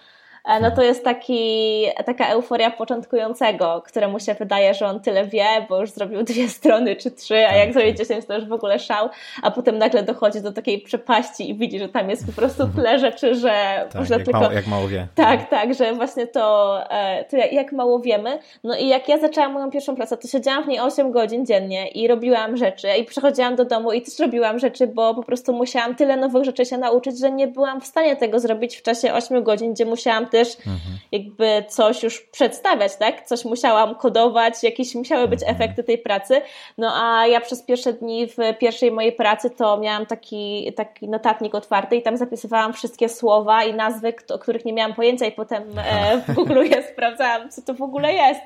no 0.60 0.70
to 0.70 0.82
jest 0.82 1.04
taki, 1.04 1.84
taka 2.06 2.26
euforia 2.26 2.70
początkującego, 2.70 3.82
któremu 3.86 4.20
się 4.20 4.34
wydaje, 4.34 4.74
że 4.74 4.86
on 4.86 5.00
tyle 5.00 5.26
wie, 5.26 5.46
bo 5.68 5.80
już 5.80 5.90
zrobił 5.90 6.22
dwie 6.32 6.48
strony 6.48 6.96
czy 6.96 7.10
trzy, 7.10 7.34
a 7.34 7.56
jak 7.56 7.64
tak. 7.64 7.74
zrobi 7.74 7.94
dziesięć, 7.94 8.26
to 8.26 8.34
już 8.34 8.44
w 8.44 8.52
ogóle 8.52 8.78
szał, 8.78 9.08
a 9.42 9.50
potem 9.50 9.78
nagle 9.78 10.02
dochodzi 10.02 10.40
do 10.40 10.52
takiej 10.52 10.80
przepaści 10.80 11.50
i 11.50 11.54
widzi, 11.54 11.78
że 11.78 11.88
tam 11.88 12.10
jest 12.10 12.26
po 12.26 12.32
prostu 12.32 12.68
tyle 12.76 12.98
rzeczy, 12.98 13.34
że 13.34 13.86
tak, 13.88 13.94
można 13.94 14.16
jak 14.16 14.24
tylko... 14.24 14.40
Mało, 14.40 14.52
jak 14.52 14.66
mało 14.66 14.88
wie. 14.88 15.06
Tak, 15.14 15.48
tak, 15.48 15.74
że 15.74 15.94
właśnie 15.94 16.26
to, 16.26 16.78
e, 16.90 17.24
to 17.24 17.36
jak 17.36 17.72
mało 17.72 18.00
wiemy. 18.00 18.38
No 18.64 18.76
i 18.76 18.88
jak 18.88 19.08
ja 19.08 19.18
zaczęłam 19.18 19.52
moją 19.52 19.70
pierwszą 19.70 19.96
pracę, 19.96 20.16
to 20.16 20.28
siedziałam 20.28 20.64
w 20.64 20.68
niej 20.68 20.80
8 20.80 21.12
godzin 21.12 21.46
dziennie 21.46 21.88
i 21.88 22.08
robiłam 22.08 22.56
rzeczy 22.56 22.88
i 23.00 23.04
przychodziłam 23.04 23.56
do 23.56 23.64
domu 23.64 23.92
i 23.92 24.02
też 24.02 24.18
robiłam 24.18 24.58
rzeczy, 24.58 24.86
bo 24.86 25.14
po 25.14 25.22
prostu 25.22 25.52
musiałam 25.52 25.94
tyle 25.94 26.16
nowych 26.16 26.44
rzeczy 26.44 26.64
się 26.64 26.78
nauczyć, 26.78 27.18
że 27.18 27.30
nie 27.30 27.48
byłam 27.48 27.80
w 27.80 27.86
stanie 27.86 28.16
tego 28.16 28.40
zrobić 28.40 28.76
w 28.76 28.82
czasie 28.82 29.14
8 29.14 29.42
godzin, 29.42 29.74
gdzie 29.74 29.84
musiałam 29.84 30.26
też 30.32 30.56
mhm. 30.56 30.98
jakby 31.12 31.64
coś 31.68 32.02
już 32.02 32.20
przedstawiać, 32.20 32.96
tak? 32.96 33.26
Coś 33.26 33.44
musiałam 33.44 33.94
kodować, 33.94 34.62
jakieś 34.62 34.94
musiały 34.94 35.28
być 35.28 35.42
mhm. 35.42 35.56
efekty 35.56 35.84
tej 35.84 35.98
pracy. 35.98 36.40
No 36.78 36.92
a 36.94 37.26
ja 37.26 37.40
przez 37.40 37.62
pierwsze 37.62 37.92
dni 37.92 38.26
w 38.26 38.36
pierwszej 38.58 38.92
mojej 38.92 39.12
pracy 39.12 39.50
to 39.50 39.76
miałam 39.76 40.06
taki, 40.06 40.72
taki 40.76 41.08
notatnik 41.08 41.54
otwarty 41.54 41.96
i 41.96 42.02
tam 42.02 42.16
zapisywałam 42.16 42.72
wszystkie 42.72 43.08
słowa 43.08 43.64
i 43.64 43.74
nazwy, 43.74 44.14
o 44.34 44.38
których 44.38 44.64
nie 44.64 44.72
miałam 44.72 44.94
pojęcia 44.94 45.26
i 45.26 45.32
potem 45.32 45.62
e, 45.78 46.20
w 46.28 46.34
Google 46.34 46.64
je 46.64 46.82
sprawdzałam, 46.92 47.50
co 47.50 47.62
to 47.62 47.74
w 47.74 47.82
ogóle 47.82 48.12
jest 48.12 48.40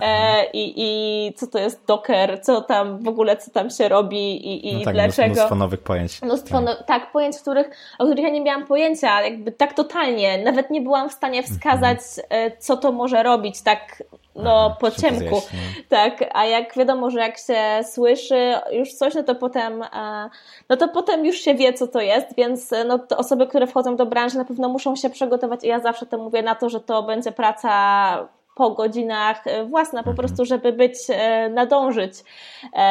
e, 0.00 0.44
i, 0.52 0.74
i 0.76 1.32
co 1.34 1.46
to 1.46 1.58
jest 1.58 1.86
Docker, 1.86 2.40
co 2.42 2.60
tam 2.60 2.98
w 2.98 3.08
ogóle, 3.08 3.36
co 3.36 3.50
tam 3.50 3.70
się 3.70 3.88
robi 3.88 4.46
i, 4.46 4.68
i 4.68 4.78
no 4.78 4.84
tak, 4.84 4.94
dlaczego. 4.94 5.34
Mnóstwo 5.34 5.54
nowych 5.54 5.80
pojęć. 5.80 6.22
Mnóstwo, 6.22 6.54
tak. 6.54 6.64
No, 6.64 6.84
tak, 6.86 7.12
pojęć, 7.12 7.38
których, 7.38 7.70
o 7.98 8.04
których 8.04 8.24
ja 8.24 8.30
nie 8.30 8.40
miałam 8.40 8.66
pojęcia, 8.66 9.22
jakby 9.22 9.52
tak 9.52 9.72
totalnie, 9.74 10.38
nawet 10.44 10.70
nie 10.70 10.80
byłam 10.80 11.08
w 11.08 11.12
stanie 11.18 11.42
wskazać, 11.42 11.98
mhm. 11.98 12.52
co 12.58 12.76
to 12.76 12.92
może 12.92 13.22
robić, 13.22 13.62
tak 13.62 14.02
no 14.34 14.66
Aha, 14.66 14.76
po 14.80 14.90
ciemku. 14.90 15.34
No. 15.34 15.40
Tak, 15.88 16.24
a 16.34 16.44
jak 16.44 16.76
wiadomo, 16.76 17.10
że 17.10 17.20
jak 17.20 17.38
się 17.38 17.80
słyszy 17.82 18.54
już 18.72 18.92
coś, 18.92 19.14
no 19.14 19.22
to 19.22 19.34
potem 19.34 19.82
e, 19.82 20.30
no 20.68 20.76
to 20.76 20.88
potem 20.88 21.26
już 21.26 21.36
się 21.36 21.54
wie, 21.54 21.72
co 21.72 21.86
to 21.86 22.00
jest, 22.00 22.36
więc 22.36 22.70
no, 22.86 22.98
osoby, 23.16 23.46
które 23.46 23.66
wchodzą 23.66 23.96
do 23.96 24.06
branży 24.06 24.38
na 24.38 24.44
pewno 24.44 24.68
muszą 24.68 24.96
się 24.96 25.10
przygotować 25.10 25.64
i 25.64 25.68
ja 25.68 25.80
zawsze 25.80 26.06
to 26.06 26.18
mówię 26.18 26.42
na 26.42 26.54
to, 26.54 26.68
że 26.68 26.80
to 26.80 27.02
będzie 27.02 27.32
praca 27.32 28.28
po 28.54 28.70
godzinach 28.70 29.46
e, 29.46 29.64
własna, 29.64 30.02
po 30.02 30.10
mhm. 30.10 30.16
prostu, 30.16 30.44
żeby 30.44 30.72
być, 30.72 30.94
e, 31.08 31.48
nadążyć, 31.48 32.12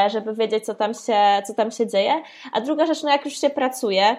żeby 0.07 0.33
wiedzieć, 0.33 0.65
co 0.65 0.75
tam 0.75 0.93
się, 0.93 1.41
co 1.47 1.53
tam 1.53 1.71
się 1.71 1.87
dzieje. 1.87 2.13
A 2.53 2.61
druga 2.61 2.85
rzecz, 2.85 3.03
no 3.03 3.09
jak 3.09 3.25
już 3.25 3.41
się 3.41 3.49
pracuje, 3.49 4.15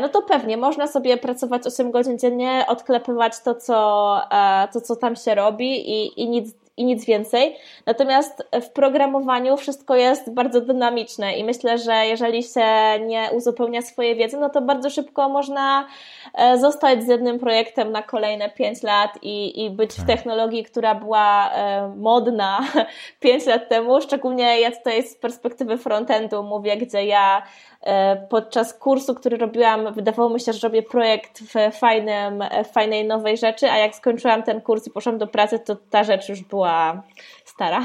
no 0.00 0.08
to 0.08 0.22
pewnie 0.22 0.56
można 0.56 0.86
sobie 0.86 1.16
pracować 1.16 1.66
8 1.66 1.90
godzin 1.90 2.18
dziennie, 2.18 2.64
odklepywać 2.68 3.40
to, 3.40 3.54
co, 3.54 4.20
to, 4.72 4.80
co 4.80 4.96
tam 4.96 5.16
się 5.16 5.34
robi 5.34 5.90
i, 5.90 6.22
i 6.22 6.28
nic 6.28 6.54
i 6.76 6.84
nic 6.84 7.04
więcej. 7.04 7.56
Natomiast 7.86 8.48
w 8.62 8.68
programowaniu 8.68 9.56
wszystko 9.56 9.96
jest 9.96 10.34
bardzo 10.34 10.60
dynamiczne 10.60 11.38
i 11.38 11.44
myślę, 11.44 11.78
że 11.78 12.06
jeżeli 12.06 12.42
się 12.42 12.66
nie 13.06 13.28
uzupełnia 13.32 13.82
swojej 13.82 14.16
wiedzy, 14.16 14.36
no 14.36 14.50
to 14.50 14.62
bardzo 14.62 14.90
szybko 14.90 15.28
można 15.28 15.86
e, 16.34 16.58
zostać 16.58 17.02
z 17.02 17.08
jednym 17.08 17.38
projektem 17.38 17.92
na 17.92 18.02
kolejne 18.02 18.50
5 18.50 18.82
lat 18.82 19.10
i, 19.22 19.64
i 19.64 19.70
być 19.70 19.92
w 19.92 19.96
tak. 19.96 20.06
technologii, 20.06 20.64
która 20.64 20.94
była 20.94 21.50
e, 21.50 21.88
modna 21.96 22.60
5 23.20 23.46
lat 23.46 23.68
temu. 23.68 24.00
Szczególnie 24.00 24.60
ja 24.60 24.70
tutaj 24.70 25.02
z 25.02 25.16
perspektywy 25.16 25.78
frontendu 25.78 26.42
mówię, 26.42 26.76
gdzie 26.76 27.04
ja 27.04 27.42
E, 27.75 27.75
podczas 28.28 28.74
kursu, 28.74 29.14
który 29.14 29.36
robiłam, 29.36 29.94
wydawało 29.94 30.30
mi 30.30 30.40
się, 30.40 30.52
że 30.52 30.68
robię 30.68 30.82
projekt 30.82 31.42
w, 31.42 31.78
fajnym, 31.78 32.44
w 32.64 32.72
fajnej 32.72 33.06
nowej 33.06 33.36
rzeczy, 33.36 33.70
a 33.70 33.78
jak 33.78 33.94
skończyłam 33.94 34.42
ten 34.42 34.60
kurs 34.60 34.86
i 34.86 34.90
poszłam 34.90 35.18
do 35.18 35.26
pracy, 35.26 35.58
to 35.58 35.76
ta 35.90 36.04
rzecz 36.04 36.28
już 36.28 36.42
była 36.42 37.02
stara. 37.56 37.82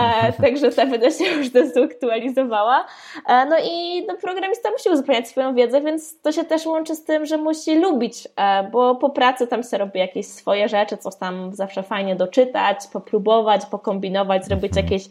E, 0.00 0.32
także 0.32 0.70
ta 0.70 0.86
będę 0.86 1.10
się 1.10 1.24
już 1.24 1.48
dezaktualizowała. 1.48 2.86
E, 3.26 3.46
no 3.46 3.56
i 3.64 4.06
no, 4.06 4.16
programista 4.16 4.70
musi 4.70 4.88
uzupełniać 4.88 5.28
swoją 5.28 5.54
wiedzę, 5.54 5.80
więc 5.80 6.20
to 6.20 6.32
się 6.32 6.44
też 6.44 6.66
łączy 6.66 6.94
z 6.94 7.04
tym, 7.04 7.26
że 7.26 7.36
musi 7.36 7.78
lubić, 7.78 8.28
bo 8.72 8.94
po 8.94 9.10
pracy 9.10 9.46
tam 9.46 9.62
się 9.62 9.78
robi 9.78 9.98
jakieś 9.98 10.26
swoje 10.26 10.68
rzeczy, 10.68 10.96
coś 10.96 11.16
tam 11.16 11.54
zawsze 11.54 11.82
fajnie 11.82 12.16
doczytać, 12.16 12.76
popróbować, 12.92 13.66
pokombinować, 13.66 14.44
zrobić 14.44 14.76
mhm. 14.76 14.86
jakieś 14.86 15.08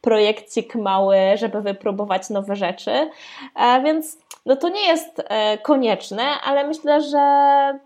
projekcik 0.00 0.74
mały, 0.74 1.16
żeby 1.34 1.62
wypróbować 1.62 2.30
nowe 2.30 2.56
rzeczy. 2.56 3.10
E, 3.56 3.82
więc 3.84 4.18
no 4.46 4.56
to 4.56 4.68
nie 4.68 4.86
jest 4.86 5.22
e, 5.24 5.58
konieczne, 5.58 6.22
ale 6.44 6.66
myślę, 6.66 7.00
że 7.00 7.18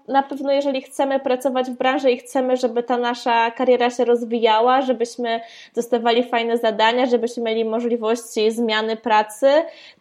na 0.09 0.23
pewno 0.29 0.53
jeżeli 0.53 0.83
chcemy 0.83 1.21
pracować 1.21 1.71
w 1.71 1.77
branży 1.77 2.11
i 2.11 2.19
chcemy, 2.19 2.57
żeby 2.57 2.83
ta 2.83 2.97
nasza 2.97 3.51
kariera 3.51 3.91
się 3.91 4.05
rozwijała, 4.05 4.83
żebyśmy 4.83 5.41
dostawali 5.75 6.25
fajne 6.25 6.59
zadania, 6.59 7.07
żebyśmy 7.07 7.43
mieli 7.43 7.65
możliwości 7.65 8.51
zmiany 8.51 8.97
pracy, 8.97 9.47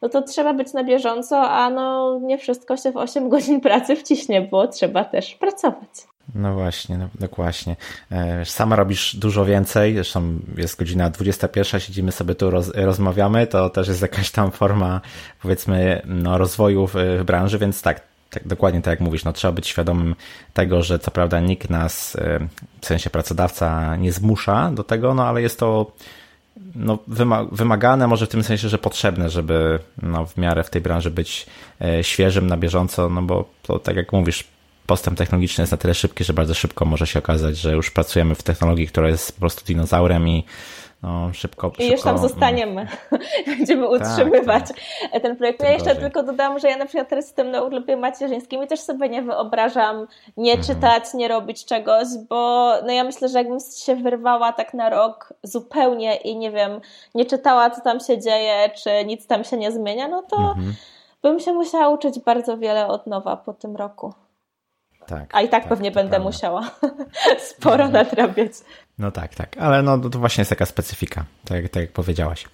no 0.01 0.09
to 0.09 0.21
trzeba 0.21 0.53
być 0.53 0.73
na 0.73 0.83
bieżąco, 0.83 1.41
a 1.41 1.69
no 1.69 2.19
nie 2.19 2.37
wszystko 2.37 2.77
się 2.77 2.91
w 2.91 2.97
8 2.97 3.29
godzin 3.33 3.61
pracy 3.61 3.95
wciśnie, 3.95 4.41
bo 4.41 4.67
trzeba 4.67 5.03
też 5.03 5.35
pracować. 5.35 6.12
No 6.35 6.53
właśnie, 6.53 6.97
no, 6.97 7.09
dokładnie. 7.19 7.75
E, 8.11 8.45
sama 8.45 8.75
robisz 8.75 9.15
dużo 9.15 9.45
więcej, 9.45 9.93
zresztą 9.93 10.39
jest 10.57 10.79
godzina 10.79 11.09
21, 11.09 11.79
siedzimy 11.79 12.11
sobie 12.11 12.35
tu, 12.35 12.49
roz, 12.49 12.71
rozmawiamy, 12.75 13.47
to 13.47 13.69
też 13.69 13.87
jest 13.87 14.01
jakaś 14.01 14.31
tam 14.31 14.51
forma, 14.51 15.01
powiedzmy, 15.41 16.01
no, 16.05 16.37
rozwoju 16.37 16.87
w, 16.87 16.93
w 17.19 17.23
branży, 17.23 17.59
więc 17.59 17.81
tak, 17.81 18.01
tak, 18.29 18.47
dokładnie 18.47 18.81
tak 18.81 18.91
jak 18.91 18.99
mówisz, 18.99 19.23
no 19.23 19.33
trzeba 19.33 19.51
być 19.51 19.67
świadomym 19.67 20.15
tego, 20.53 20.83
że 20.83 20.99
co 20.99 21.11
prawda 21.11 21.39
nikt 21.39 21.69
nas, 21.69 22.15
e, 22.15 22.39
w 22.81 22.85
sensie 22.85 23.09
pracodawca, 23.09 23.95
nie 23.95 24.11
zmusza 24.11 24.71
do 24.71 24.83
tego, 24.83 25.13
no 25.13 25.27
ale 25.27 25.41
jest 25.41 25.59
to 25.59 25.91
no, 26.75 26.99
wymagane, 27.51 28.07
może 28.07 28.25
w 28.25 28.29
tym 28.29 28.43
sensie, 28.43 28.69
że 28.69 28.77
potrzebne, 28.77 29.29
żeby 29.29 29.79
no, 30.01 30.25
w 30.25 30.37
miarę 30.37 30.63
w 30.63 30.69
tej 30.69 30.81
branży 30.81 31.11
być 31.11 31.45
e, 31.81 32.03
świeżym 32.03 32.47
na 32.47 32.57
bieżąco, 32.57 33.09
no 33.09 33.21
bo 33.21 33.49
to 33.61 33.79
tak 33.79 33.95
jak 33.95 34.13
mówisz, 34.13 34.52
postęp 34.93 35.17
technologiczny 35.17 35.61
jest 35.61 35.71
na 35.71 35.77
tyle 35.77 35.93
szybki, 35.93 36.23
że 36.23 36.33
bardzo 36.33 36.53
szybko 36.53 36.85
może 36.85 37.07
się 37.07 37.19
okazać, 37.19 37.57
że 37.57 37.71
już 37.71 37.91
pracujemy 37.91 38.35
w 38.35 38.43
technologii, 38.43 38.87
która 38.87 39.09
jest 39.09 39.31
po 39.31 39.39
prostu 39.39 39.65
dinozaurem 39.65 40.27
i 40.27 40.45
no, 41.03 41.33
szybko, 41.33 41.71
I 41.79 41.91
już 41.91 42.01
tam 42.01 42.17
zostaniemy. 42.17 42.87
Będziemy 43.57 43.87
tak, 43.87 43.91
utrzymywać 43.91 44.63
tak, 45.11 45.21
ten 45.21 45.35
projekt. 45.35 45.63
Ja 45.63 45.71
jeszcze 45.71 45.85
gorzej. 45.85 46.03
tylko 46.03 46.23
dodam, 46.23 46.59
że 46.59 46.69
ja 46.69 46.77
na 46.77 46.85
przykład 46.85 47.09
teraz 47.09 47.25
jestem 47.25 47.51
na 47.51 47.61
urlopie 47.61 47.97
macierzyńskim 47.97 48.63
i 48.63 48.67
też 48.67 48.79
sobie 48.79 49.09
nie 49.09 49.21
wyobrażam 49.21 50.07
nie 50.37 50.53
mhm. 50.53 50.75
czytać, 50.75 51.13
nie 51.13 51.27
robić 51.27 51.65
czegoś, 51.65 52.07
bo 52.29 52.71
no 52.85 52.91
ja 52.91 53.03
myślę, 53.03 53.29
że 53.29 53.37
jakbym 53.37 53.59
się 53.85 53.95
wyrwała 53.95 54.53
tak 54.53 54.73
na 54.73 54.89
rok 54.89 55.33
zupełnie 55.43 56.15
i 56.15 56.37
nie 56.37 56.51
wiem, 56.51 56.81
nie 57.15 57.25
czytała, 57.25 57.69
co 57.69 57.81
tam 57.81 57.99
się 57.99 58.19
dzieje, 58.19 58.69
czy 58.83 59.05
nic 59.05 59.27
tam 59.27 59.43
się 59.43 59.57
nie 59.57 59.71
zmienia, 59.71 60.07
no 60.07 60.21
to 60.21 60.37
mhm. 60.37 60.73
bym 61.21 61.39
się 61.39 61.53
musiała 61.53 61.89
uczyć 61.89 62.19
bardzo 62.19 62.57
wiele 62.57 62.87
od 62.87 63.07
nowa 63.07 63.37
po 63.37 63.53
tym 63.53 63.75
roku. 63.75 64.13
Tak, 65.07 65.35
A 65.35 65.41
i 65.41 65.49
tak, 65.49 65.61
tak 65.61 65.69
pewnie 65.69 65.91
będę 65.91 66.09
prawda. 66.09 66.27
musiała 66.27 66.71
sporo 67.51 67.83
mhm. 67.85 67.91
nadrabiać. 67.91 68.51
No 68.99 69.11
tak, 69.11 69.35
tak, 69.35 69.57
ale 69.57 69.81
no 69.81 69.97
to 69.97 70.19
właśnie 70.19 70.41
jest 70.41 70.49
taka 70.49 70.65
specyfika, 70.65 71.25
tak, 71.45 71.69
tak 71.69 71.81
jak 71.83 71.91
powiedziałaś. 71.91 72.45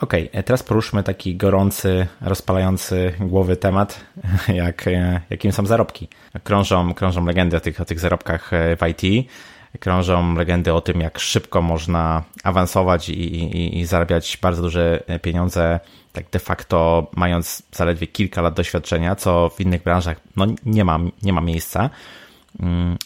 Okej, 0.00 0.28
okay, 0.28 0.40
e, 0.40 0.42
teraz 0.42 0.62
poruszmy 0.62 1.02
taki 1.02 1.36
gorący, 1.36 2.06
rozpalający 2.20 3.12
głowy 3.20 3.56
temat, 3.56 4.00
jak, 4.48 4.86
e, 4.88 5.20
jakim 5.30 5.52
są 5.52 5.66
zarobki. 5.66 6.08
Krążą, 6.44 6.94
krążą 6.94 7.24
legendy 7.24 7.56
o 7.56 7.60
tych, 7.60 7.80
o 7.80 7.84
tych 7.84 8.00
zarobkach 8.00 8.52
e, 8.52 8.76
w 8.76 8.80
IT, 8.88 9.28
krążą 9.80 10.34
legendy 10.34 10.74
o 10.74 10.80
tym, 10.80 11.00
jak 11.00 11.18
szybko 11.18 11.62
można 11.62 12.22
awansować 12.44 13.08
i, 13.08 13.34
i, 13.34 13.78
i 13.78 13.86
zarabiać 13.86 14.38
bardzo 14.42 14.62
duże 14.62 15.02
pieniądze 15.22 15.80
tak 16.12 16.30
de 16.30 16.38
facto 16.38 17.06
mając 17.16 17.62
zaledwie 17.72 18.06
kilka 18.06 18.42
lat 18.42 18.54
doświadczenia, 18.54 19.16
co 19.16 19.48
w 19.48 19.60
innych 19.60 19.82
branżach 19.82 20.20
no, 20.36 20.46
nie, 20.66 20.84
ma, 20.84 20.98
nie 21.22 21.32
ma 21.32 21.40
miejsca. 21.40 21.90
Mm, 22.60 22.96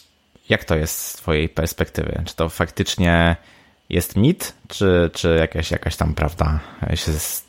jak 0.49 0.63
to 0.63 0.75
jest 0.75 0.99
z 0.99 1.13
Twojej 1.13 1.49
perspektywy? 1.49 2.23
Czy 2.25 2.35
to 2.35 2.49
faktycznie 2.49 3.35
jest 3.89 4.15
mit, 4.15 4.53
czy, 4.67 5.09
czy 5.13 5.35
jakaś, 5.39 5.71
jakaś 5.71 5.95
tam 5.95 6.13
prawda 6.13 6.59
się 6.95 7.11
z 7.11 7.45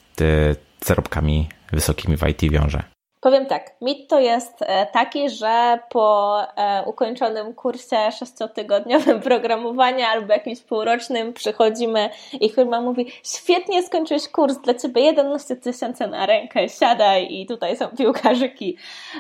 zarobkami 0.85 1.49
wysokimi 1.73 2.17
w 2.17 2.29
IT 2.29 2.53
wiąże? 2.53 2.94
Powiem 3.25 3.47
tak, 3.47 3.71
mit 3.81 4.09
to 4.09 4.21
jest 4.21 4.63
e, 4.63 4.87
taki, 4.87 5.31
że 5.31 5.79
po 5.89 6.39
e, 6.57 6.83
ukończonym 6.87 7.55
kursie 7.55 8.13
sześciotygodniowym 8.19 9.21
programowania 9.31 10.09
albo 10.09 10.33
jakimś 10.33 10.61
półrocznym 10.61 11.33
przychodzimy 11.33 12.11
i 12.41 12.51
firma 12.51 12.81
mówi 12.81 13.13
świetnie 13.23 13.83
skończyłeś 13.83 14.29
kurs, 14.29 14.59
dla 14.59 14.75
Ciebie 14.75 15.03
11 15.03 15.57
tysięcy 15.57 16.07
na 16.07 16.27
rękę, 16.27 16.69
siadaj 16.69 17.27
i 17.31 17.47
tutaj 17.47 17.77
są 17.77 17.89
piłkarzyki. 17.89 18.77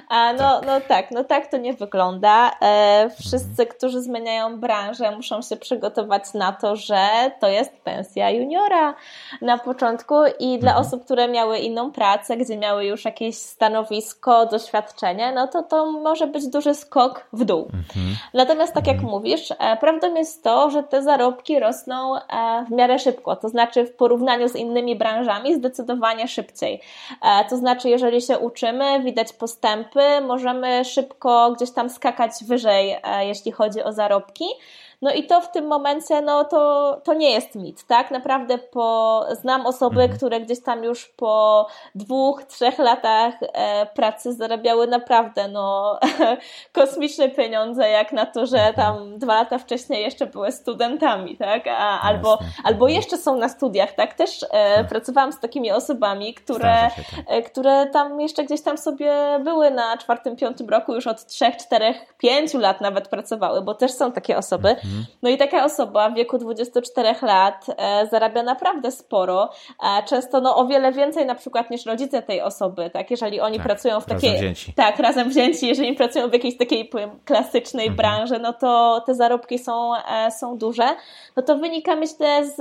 A 0.08 0.32
no, 0.32 0.60
tak. 0.60 0.66
no 0.66 0.80
tak, 0.88 1.10
no 1.10 1.24
tak 1.24 1.46
to 1.46 1.56
nie 1.56 1.72
wygląda. 1.72 2.50
E, 2.62 3.10
wszyscy, 3.18 3.62
mhm. 3.62 3.68
którzy 3.68 4.02
zmieniają 4.02 4.60
branżę 4.60 5.16
muszą 5.16 5.42
się 5.42 5.56
przygotować 5.56 6.34
na 6.34 6.52
to, 6.52 6.76
że 6.76 7.08
to 7.40 7.48
jest 7.48 7.80
pensja 7.80 8.30
juniora 8.30 8.94
na 9.40 9.58
początku 9.58 10.14
i 10.38 10.58
dla 10.58 10.70
mhm. 10.70 10.86
osób, 10.86 11.04
które 11.04 11.28
miały 11.28 11.58
inną 11.58 11.92
pracę, 11.92 12.36
gdzie 12.36 12.56
miały 12.56 12.84
już 12.84 13.04
jakieś 13.04 13.36
stanowisko 13.36 13.93
stanowisko, 14.00 14.46
doświadczenie, 14.46 15.32
no 15.32 15.48
to 15.48 15.62
to 15.62 15.92
może 15.92 16.26
być 16.26 16.46
duży 16.46 16.74
skok 16.74 17.26
w 17.32 17.44
dół. 17.44 17.62
Mhm. 17.64 18.16
Natomiast 18.34 18.74
tak 18.74 18.86
jak 18.86 18.96
mhm. 18.96 19.12
mówisz, 19.12 19.52
e, 19.58 19.76
prawdą 19.76 20.14
jest 20.14 20.44
to, 20.44 20.70
że 20.70 20.82
te 20.82 21.02
zarobki 21.02 21.60
rosną 21.60 22.16
e, 22.16 22.20
w 22.68 22.70
miarę 22.70 22.98
szybko, 22.98 23.36
to 23.36 23.48
znaczy 23.48 23.84
w 23.84 23.96
porównaniu 23.96 24.48
z 24.48 24.56
innymi 24.56 24.96
branżami 24.96 25.54
zdecydowanie 25.54 26.28
szybciej. 26.28 26.80
E, 27.22 27.44
to 27.44 27.56
znaczy, 27.56 27.88
jeżeli 27.88 28.22
się 28.22 28.38
uczymy, 28.38 29.00
widać 29.00 29.32
postępy, 29.32 30.20
możemy 30.26 30.84
szybko 30.84 31.52
gdzieś 31.56 31.70
tam 31.70 31.90
skakać 31.90 32.30
wyżej, 32.46 32.96
jeśli 33.20 33.52
chodzi 33.52 33.82
o 33.82 33.92
zarobki. 33.92 34.44
No 35.04 35.12
i 35.12 35.26
to 35.26 35.40
w 35.40 35.50
tym 35.50 35.66
momencie, 35.66 36.22
no 36.22 36.44
to, 36.44 37.00
to 37.04 37.14
nie 37.14 37.30
jest 37.30 37.54
mit, 37.54 37.86
tak? 37.86 38.10
Naprawdę 38.10 38.58
po, 38.58 39.26
znam 39.40 39.66
osoby, 39.66 40.00
mhm. 40.02 40.18
które 40.18 40.40
gdzieś 40.40 40.62
tam 40.62 40.84
już 40.84 41.06
po 41.06 41.66
dwóch, 41.94 42.44
trzech 42.44 42.78
latach 42.78 43.34
e, 43.40 43.86
pracy 43.86 44.32
zarabiały 44.32 44.86
naprawdę 44.86 45.48
no, 45.48 45.98
kosmiczne 46.72 47.28
pieniądze, 47.28 47.88
jak 47.88 48.12
na 48.12 48.26
to, 48.26 48.46
że 48.46 48.56
mhm. 48.56 48.74
tam 48.74 49.18
dwa 49.18 49.34
lata 49.34 49.58
wcześniej 49.58 50.02
jeszcze 50.02 50.26
były 50.26 50.52
studentami, 50.52 51.36
tak? 51.36 51.66
A, 51.66 52.00
albo, 52.00 52.38
albo 52.64 52.88
jeszcze 52.88 53.18
są 53.18 53.36
na 53.36 53.48
studiach, 53.48 53.92
tak? 53.92 54.14
Też 54.14 54.42
e, 54.42 54.76
tak. 54.76 54.88
pracowałam 54.88 55.32
z 55.32 55.40
takimi 55.40 55.72
osobami, 55.72 56.34
które, 56.34 56.90
tak. 56.96 57.04
e, 57.26 57.42
które 57.42 57.86
tam 57.86 58.20
jeszcze 58.20 58.44
gdzieś 58.44 58.62
tam 58.62 58.78
sobie 58.78 59.40
były 59.44 59.70
na 59.70 59.96
czwartym, 59.96 60.36
piątym 60.36 60.68
roku, 60.68 60.94
już 60.94 61.06
od 61.06 61.26
trzech, 61.26 61.56
czterech, 61.56 62.14
pięciu 62.18 62.58
lat 62.58 62.80
nawet 62.80 63.08
pracowały, 63.08 63.62
bo 63.62 63.74
też 63.74 63.92
są 63.92 64.12
takie 64.12 64.38
osoby. 64.38 64.76
Mhm. 64.94 65.06
No 65.22 65.30
i 65.30 65.36
taka 65.36 65.64
osoba 65.64 66.10
w 66.10 66.14
wieku 66.14 66.38
24 66.38 67.14
lat 67.22 67.66
e, 67.76 68.06
zarabia 68.06 68.42
naprawdę 68.42 68.90
sporo, 68.90 69.50
e, 69.82 70.02
często 70.02 70.40
no 70.40 70.56
o 70.56 70.66
wiele 70.66 70.92
więcej 70.92 71.26
na 71.26 71.34
przykład 71.34 71.70
niż 71.70 71.86
rodzice 71.86 72.22
tej 72.22 72.40
osoby, 72.40 72.90
tak? 72.90 73.10
Jeżeli 73.10 73.40
oni 73.40 73.56
tak, 73.56 73.66
pracują 73.66 74.00
w 74.00 74.04
takiej... 74.04 74.30
Razem 74.30 74.42
wzięci. 74.42 74.72
Tak, 74.72 74.98
razem 74.98 75.28
wzięci, 75.28 75.66
jeżeli 75.66 75.94
pracują 75.94 76.28
w 76.28 76.32
jakiejś 76.32 76.56
takiej 76.56 76.84
powiem, 76.84 77.10
klasycznej 77.24 77.86
mhm. 77.86 77.96
branży, 77.96 78.38
no 78.38 78.52
to 78.52 79.02
te 79.06 79.14
zarobki 79.14 79.58
są, 79.58 79.94
e, 79.96 80.30
są 80.30 80.58
duże. 80.58 80.88
No 81.36 81.42
to 81.42 81.56
wynika 81.56 81.96
myślę 81.96 82.46
z, 82.46 82.56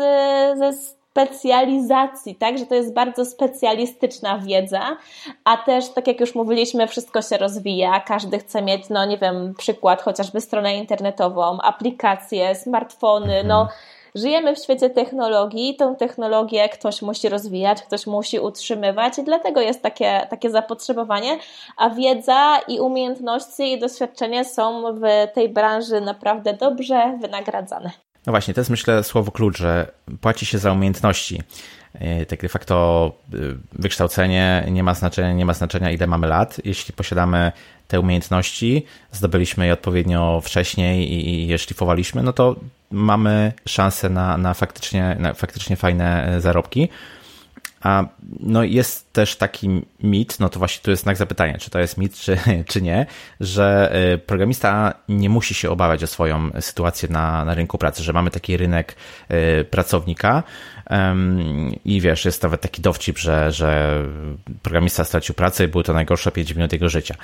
ze 0.60 0.74
specjalizacji, 1.14 2.36
tak, 2.36 2.58
że 2.58 2.66
to 2.66 2.76
jest 2.76 2.94
bardzo 2.94 3.26
specjalistyczna 3.26 4.40
wiedza, 4.40 4.98
a 5.44 5.58
też, 5.58 5.90
tak 5.90 6.08
jak 6.08 6.20
już 6.20 6.36
mówiliśmy, 6.36 6.88
wszystko 6.88 7.22
się 7.22 7.38
rozwija, 7.38 8.00
każdy 8.00 8.40
chce 8.40 8.62
mieć, 8.62 8.90
no 8.90 9.06
nie 9.06 9.18
wiem, 9.18 9.54
przykład, 9.58 10.02
chociażby 10.02 10.42
stronę 10.42 10.76
internetową, 10.76 11.62
aplikacje, 11.62 12.56
smartfony, 12.56 13.44
no 13.44 13.62
mhm. 13.62 13.80
żyjemy 14.16 14.56
w 14.56 14.60
świecie 14.60 14.90
technologii, 14.90 15.76
tą 15.76 15.96
technologię 15.96 16.70
ktoś 16.70 17.02
musi 17.02 17.30
rozwijać, 17.30 17.82
ktoś 17.82 18.08
musi 18.08 18.40
utrzymywać 18.40 19.18
i 19.18 19.24
dlatego 19.24 19.62
jest 19.62 19.82
takie, 19.82 20.28
takie 20.30 20.50
zapotrzebowanie, 20.50 21.38
a 21.78 21.90
wiedza 21.90 22.60
i 22.68 22.80
umiejętności 22.80 23.72
i 23.72 23.80
doświadczenie 23.80 24.46
są 24.46 24.84
w 24.94 25.34
tej 25.34 25.50
branży 25.50 26.02
naprawdę 26.02 26.54
dobrze 26.54 27.18
wynagradzane. 27.22 27.92
No 28.26 28.34
właśnie, 28.34 28.54
to 28.54 28.62
jest 28.62 28.72
myślę 28.72 29.04
słowo 29.04 29.32
klucz, 29.32 29.58
że 29.58 29.92
płaci 30.22 30.46
się 30.46 30.58
za 30.58 30.72
umiejętności. 30.72 31.42
E, 31.94 32.26
tak 32.26 32.42
de 32.42 32.50
facto 32.50 33.12
e, 33.34 33.38
wykształcenie 33.74 34.66
nie 34.72 34.84
ma 34.84 34.94
znaczenia, 34.94 35.34
nie 35.34 35.46
ma 35.46 35.54
znaczenia 35.54 35.92
ile 35.92 36.08
mamy 36.08 36.28
lat. 36.28 36.62
Jeśli 36.66 36.94
posiadamy 36.94 37.52
te 37.88 38.00
umiejętności, 38.00 38.86
zdobyliśmy 39.12 39.66
je 39.66 39.74
odpowiednio 39.74 40.42
wcześniej 40.44 41.14
i 41.14 41.48
je 41.48 41.58
szlifowaliśmy, 41.58 42.24
no 42.24 42.34
to 42.34 42.56
mamy 42.92 43.54
szansę 43.68 44.10
na, 44.10 44.38
na, 44.38 44.54
faktycznie, 44.54 45.16
na 45.20 45.34
faktycznie 45.34 45.76
fajne 45.76 46.26
e, 46.26 46.42
zarobki. 46.42 46.90
A 47.84 48.06
no 48.40 48.64
jest 48.64 49.14
też 49.14 49.36
taki 49.36 49.82
mit, 50.04 50.40
no 50.40 50.50
to 50.50 50.60
właśnie 50.60 50.84
tu 50.84 50.92
jest 50.92 51.04
znak 51.04 51.18
zapytania, 51.18 51.58
czy 51.58 51.70
to 51.70 51.80
jest 51.80 51.98
mit, 51.98 52.16
czy, 52.16 52.38
czy 52.70 52.82
nie, 52.82 53.06
że 53.40 53.96
y, 54.14 54.18
programista 54.18 54.94
nie 55.10 55.30
musi 55.30 55.54
się 55.54 55.70
obawiać 55.70 56.04
o 56.04 56.08
swoją 56.08 56.52
sytuację 56.60 57.10
na, 57.10 57.46
na 57.46 57.54
rynku 57.54 57.78
pracy, 57.78 58.04
że 58.04 58.14
mamy 58.14 58.32
taki 58.32 58.58
rynek 58.58 58.96
y, 59.32 59.66
pracownika 59.66 60.44
i 61.86 62.02
wiesz, 62.02 62.26
jest 62.26 62.44
nawet 62.44 62.62
taki 62.62 62.82
dowcip, 62.82 63.18
że, 63.18 63.52
że 63.52 64.02
programista 64.62 65.04
stracił 65.04 65.36
pracę 65.36 65.66
i 65.66 65.68
były 65.68 65.84
to 65.84 65.94
najgorsze 65.94 66.32
5 66.32 66.56
minut 66.56 66.74
jego 66.74 66.90
życia. 66.90 67.16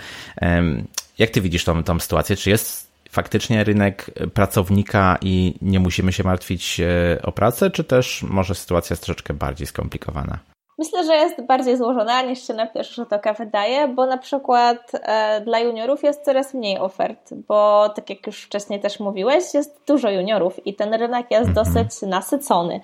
Jak 1.17 1.29
ty 1.29 1.41
widzisz 1.41 1.63
tą, 1.63 1.83
tą 1.83 1.99
sytuację? 1.99 2.35
Czy 2.35 2.49
jest 2.49 2.88
faktycznie 3.09 3.63
rynek 3.63 4.11
pracownika 4.33 5.17
i 5.21 5.55
nie 5.61 5.79
musimy 5.79 6.13
się 6.13 6.23
martwić 6.23 6.79
e, 6.79 7.21
o 7.21 7.31
pracę, 7.31 7.71
czy 7.71 7.83
też 7.83 8.23
może 8.23 8.55
sytuacja 8.55 8.93
jest 8.93 9.03
troszeczkę 9.03 9.33
bardziej 9.33 9.67
skomplikowana? 9.67 10.39
Myślę, 10.79 11.03
że 11.03 11.15
jest 11.15 11.41
bardziej 11.41 11.77
złożona 11.77 12.21
niż 12.21 12.47
się 12.47 12.53
na 12.53 12.67
pierwszy 12.67 12.93
rzut 12.93 13.13
oka 13.13 13.33
wydaje, 13.33 13.87
bo 13.87 14.05
na 14.05 14.17
przykład 14.17 14.91
e, 14.93 15.41
dla 15.41 15.59
juniorów 15.59 16.03
jest 16.03 16.25
coraz 16.25 16.53
mniej 16.53 16.77
ofert, 16.77 17.33
bo 17.33 17.89
tak 17.89 18.09
jak 18.09 18.27
już 18.27 18.43
wcześniej 18.43 18.79
też 18.79 18.99
mówiłeś, 18.99 19.53
jest 19.53 19.81
dużo 19.87 20.09
juniorów 20.09 20.67
i 20.67 20.75
ten 20.75 20.93
rynek 20.93 21.31
jest 21.31 21.51
dosyć 21.51 22.01
nasycony. 22.01 22.73
E, 22.75 22.79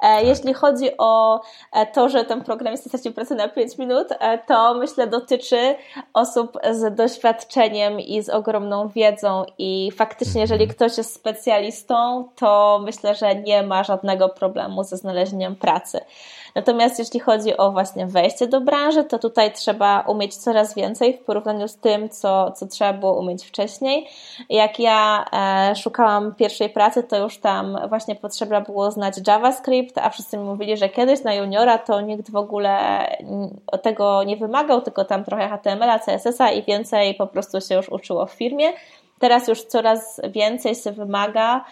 tak. 0.00 0.26
Jeśli 0.26 0.54
chodzi 0.54 0.90
o 0.98 1.40
e, 1.72 1.86
to, 1.86 2.08
że 2.08 2.24
ten 2.24 2.44
programista 2.44 2.88
stracił 2.88 3.12
pracę 3.12 3.34
na 3.34 3.48
5 3.48 3.78
minut, 3.78 4.08
e, 4.10 4.38
to 4.38 4.74
myślę 4.74 5.06
dotyczy 5.06 5.74
osób 6.14 6.58
z 6.70 6.94
doświadczeniem 6.94 8.00
i 8.00 8.22
z 8.22 8.28
ogromną 8.28 8.88
wiedzą 8.88 9.44
i 9.58 9.90
faktycznie 9.96 10.40
jeżeli 10.40 10.64
mhm. 10.64 10.76
ktoś 10.76 10.98
jest 10.98 11.14
specjalistą, 11.14 12.28
to 12.36 12.80
myślę, 12.84 13.14
że 13.14 13.34
nie 13.34 13.62
ma 13.62 13.84
żadnego 13.84 14.28
problemu 14.28 14.84
ze 14.84 14.96
znalezieniem 14.96 15.56
pracy. 15.56 16.00
Natomiast 16.54 16.98
jeśli 16.98 17.20
chodzi 17.20 17.56
o 17.56 17.72
właśnie 17.72 18.06
wejście 18.06 18.46
do 18.46 18.60
branży, 18.60 19.04
to 19.04 19.18
tutaj 19.18 19.52
trzeba 19.52 20.00
umieć 20.00 20.36
coraz 20.36 20.74
więcej 20.74 21.16
w 21.16 21.24
porównaniu 21.24 21.68
z 21.68 21.76
tym, 21.76 22.08
co, 22.08 22.52
co 22.52 22.66
trzeba 22.66 22.92
było 22.92 23.18
umieć 23.18 23.44
wcześniej. 23.44 24.08
Jak 24.48 24.78
ja 24.78 25.24
e, 25.32 25.76
szukałam 25.76 26.34
pierwszej 26.34 26.70
pracy, 26.70 27.02
to 27.02 27.18
już 27.18 27.38
tam 27.38 27.78
właśnie 27.88 28.14
potrzeba 28.14 28.60
było 28.60 28.90
znać 28.90 29.14
JavaScript, 29.26 29.98
a 29.98 30.10
wszyscy 30.10 30.38
mi 30.38 30.44
mówili, 30.44 30.76
że 30.76 30.88
kiedyś 30.88 31.24
na 31.24 31.34
juniora 31.34 31.78
to 31.78 32.00
nikt 32.00 32.30
w 32.30 32.36
ogóle 32.36 33.06
tego 33.82 34.24
nie 34.24 34.36
wymagał, 34.36 34.80
tylko 34.82 35.04
tam 35.04 35.24
trochę 35.24 35.48
HTML-a, 35.48 35.98
CSS-a 35.98 36.50
i 36.50 36.62
więcej 36.62 37.14
po 37.14 37.26
prostu 37.26 37.60
się 37.60 37.74
już 37.74 37.88
uczyło 37.88 38.26
w 38.26 38.32
firmie. 38.32 38.72
Teraz 39.18 39.48
już 39.48 39.62
coraz 39.62 40.20
więcej 40.30 40.74
się 40.74 40.92
wymaga 40.92 41.64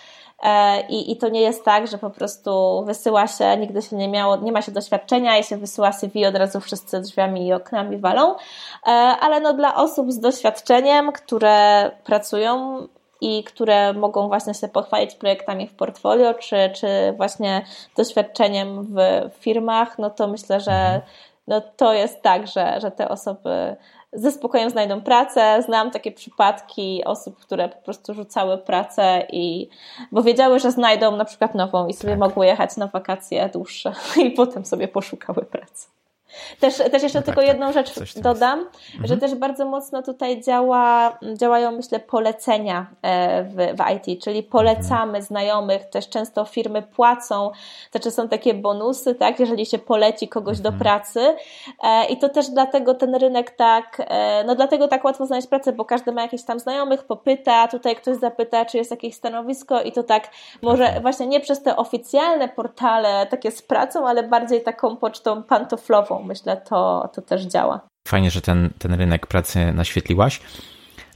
I, 0.88 1.12
I 1.12 1.16
to 1.16 1.28
nie 1.28 1.40
jest 1.40 1.64
tak, 1.64 1.86
że 1.86 1.98
po 1.98 2.10
prostu 2.10 2.82
wysyła 2.86 3.26
się, 3.26 3.56
nigdy 3.56 3.82
się 3.82 3.96
nie 3.96 4.08
miało, 4.08 4.36
nie 4.36 4.52
ma 4.52 4.62
się 4.62 4.72
doświadczenia 4.72 5.38
i 5.38 5.44
się 5.44 5.56
wysyła 5.56 5.92
CV 5.92 6.26
od 6.26 6.36
razu 6.36 6.60
wszyscy 6.60 7.00
drzwiami 7.00 7.46
i 7.46 7.52
oknami 7.52 7.98
walą, 7.98 8.34
e, 8.34 8.90
ale 8.90 9.40
no 9.40 9.52
dla 9.52 9.74
osób 9.74 10.12
z 10.12 10.20
doświadczeniem, 10.20 11.12
które 11.12 11.90
pracują 12.04 12.78
i 13.20 13.44
które 13.44 13.92
mogą 13.92 14.28
właśnie 14.28 14.54
się 14.54 14.68
pochwalić 14.68 15.14
projektami 15.14 15.66
w 15.66 15.74
portfolio, 15.74 16.34
czy, 16.34 16.70
czy 16.74 16.88
właśnie 17.16 17.64
doświadczeniem 17.96 18.86
w 18.86 19.30
firmach, 19.40 19.98
no 19.98 20.10
to 20.10 20.28
myślę, 20.28 20.60
że 20.60 21.00
no 21.48 21.62
to 21.76 21.92
jest 21.92 22.22
tak, 22.22 22.46
że, 22.46 22.80
że 22.80 22.90
te 22.90 23.08
osoby 23.08 23.76
ze 24.12 24.32
spokojem 24.32 24.70
znajdą 24.70 25.00
pracę. 25.00 25.62
Znam 25.62 25.90
takie 25.90 26.12
przypadki 26.12 27.02
osób, 27.04 27.38
które 27.38 27.68
po 27.68 27.82
prostu 27.82 28.14
rzucały 28.14 28.58
pracę 28.58 29.26
i 29.32 29.68
bo 30.12 30.22
wiedziały, 30.22 30.60
że 30.60 30.70
znajdą 30.70 31.16
na 31.16 31.24
przykład 31.24 31.54
nową 31.54 31.86
i 31.86 31.94
sobie 31.94 32.12
tak. 32.12 32.20
mogły 32.20 32.46
jechać 32.46 32.76
na 32.76 32.86
wakacje 32.86 33.48
dłuższe 33.52 33.92
i 34.24 34.30
potem 34.30 34.64
sobie 34.64 34.88
poszukały 34.88 35.44
pracy. 35.44 35.97
Też, 36.60 36.76
też 36.76 37.02
jeszcze 37.02 37.18
no 37.18 37.24
tylko 37.24 37.40
tak, 37.40 37.48
jedną 37.48 37.72
tak. 37.72 37.86
rzecz 37.86 38.18
dodam, 38.18 38.58
mhm. 38.58 39.06
że 39.06 39.16
też 39.16 39.34
bardzo 39.34 39.64
mocno 39.64 40.02
tutaj 40.02 40.42
działa, 40.42 41.18
działają, 41.34 41.70
myślę, 41.72 42.00
polecenia 42.00 42.86
e, 43.02 43.44
w, 43.44 43.54
w 43.54 44.10
IT, 44.10 44.22
czyli 44.24 44.42
polecamy 44.42 45.02
mhm. 45.02 45.22
znajomych, 45.22 45.84
też 45.84 46.08
często 46.08 46.44
firmy 46.44 46.82
płacą, 46.82 47.50
znaczy 47.90 48.10
są 48.10 48.28
takie 48.28 48.54
bonusy, 48.54 49.14
tak, 49.14 49.40
jeżeli 49.40 49.66
się 49.66 49.78
poleci 49.78 50.28
kogoś 50.28 50.58
mhm. 50.58 50.74
do 50.74 50.84
pracy 50.84 51.36
e, 51.82 52.06
i 52.06 52.16
to 52.16 52.28
też 52.28 52.48
dlatego 52.48 52.94
ten 52.94 53.14
rynek 53.14 53.50
tak, 53.50 54.02
e, 54.08 54.44
no 54.44 54.54
dlatego 54.54 54.88
tak 54.88 55.04
łatwo 55.04 55.26
znaleźć 55.26 55.48
pracę, 55.48 55.72
bo 55.72 55.84
każdy 55.84 56.12
ma 56.12 56.22
jakichś 56.22 56.42
tam 56.42 56.58
znajomych, 56.58 57.04
popyta, 57.04 57.68
tutaj 57.68 57.96
ktoś 57.96 58.16
zapyta, 58.16 58.64
czy 58.64 58.76
jest 58.76 58.90
jakieś 58.90 59.14
stanowisko 59.14 59.82
i 59.82 59.92
to 59.92 60.02
tak 60.02 60.30
może 60.62 60.84
mhm. 60.84 61.02
właśnie 61.02 61.26
nie 61.26 61.40
przez 61.40 61.62
te 61.62 61.76
oficjalne 61.76 62.48
portale 62.48 63.26
takie 63.26 63.50
z 63.50 63.62
pracą, 63.62 64.08
ale 64.08 64.22
bardziej 64.22 64.62
taką 64.62 64.96
pocztą 64.96 65.42
pantoflową 65.42 66.17
myślę, 66.22 66.56
to, 66.68 67.10
to 67.14 67.22
też 67.22 67.42
działa. 67.42 67.80
Fajnie, 68.08 68.30
że 68.30 68.40
ten, 68.40 68.70
ten 68.78 68.94
rynek 68.94 69.26
pracy 69.26 69.72
naświetliłaś. 69.72 70.40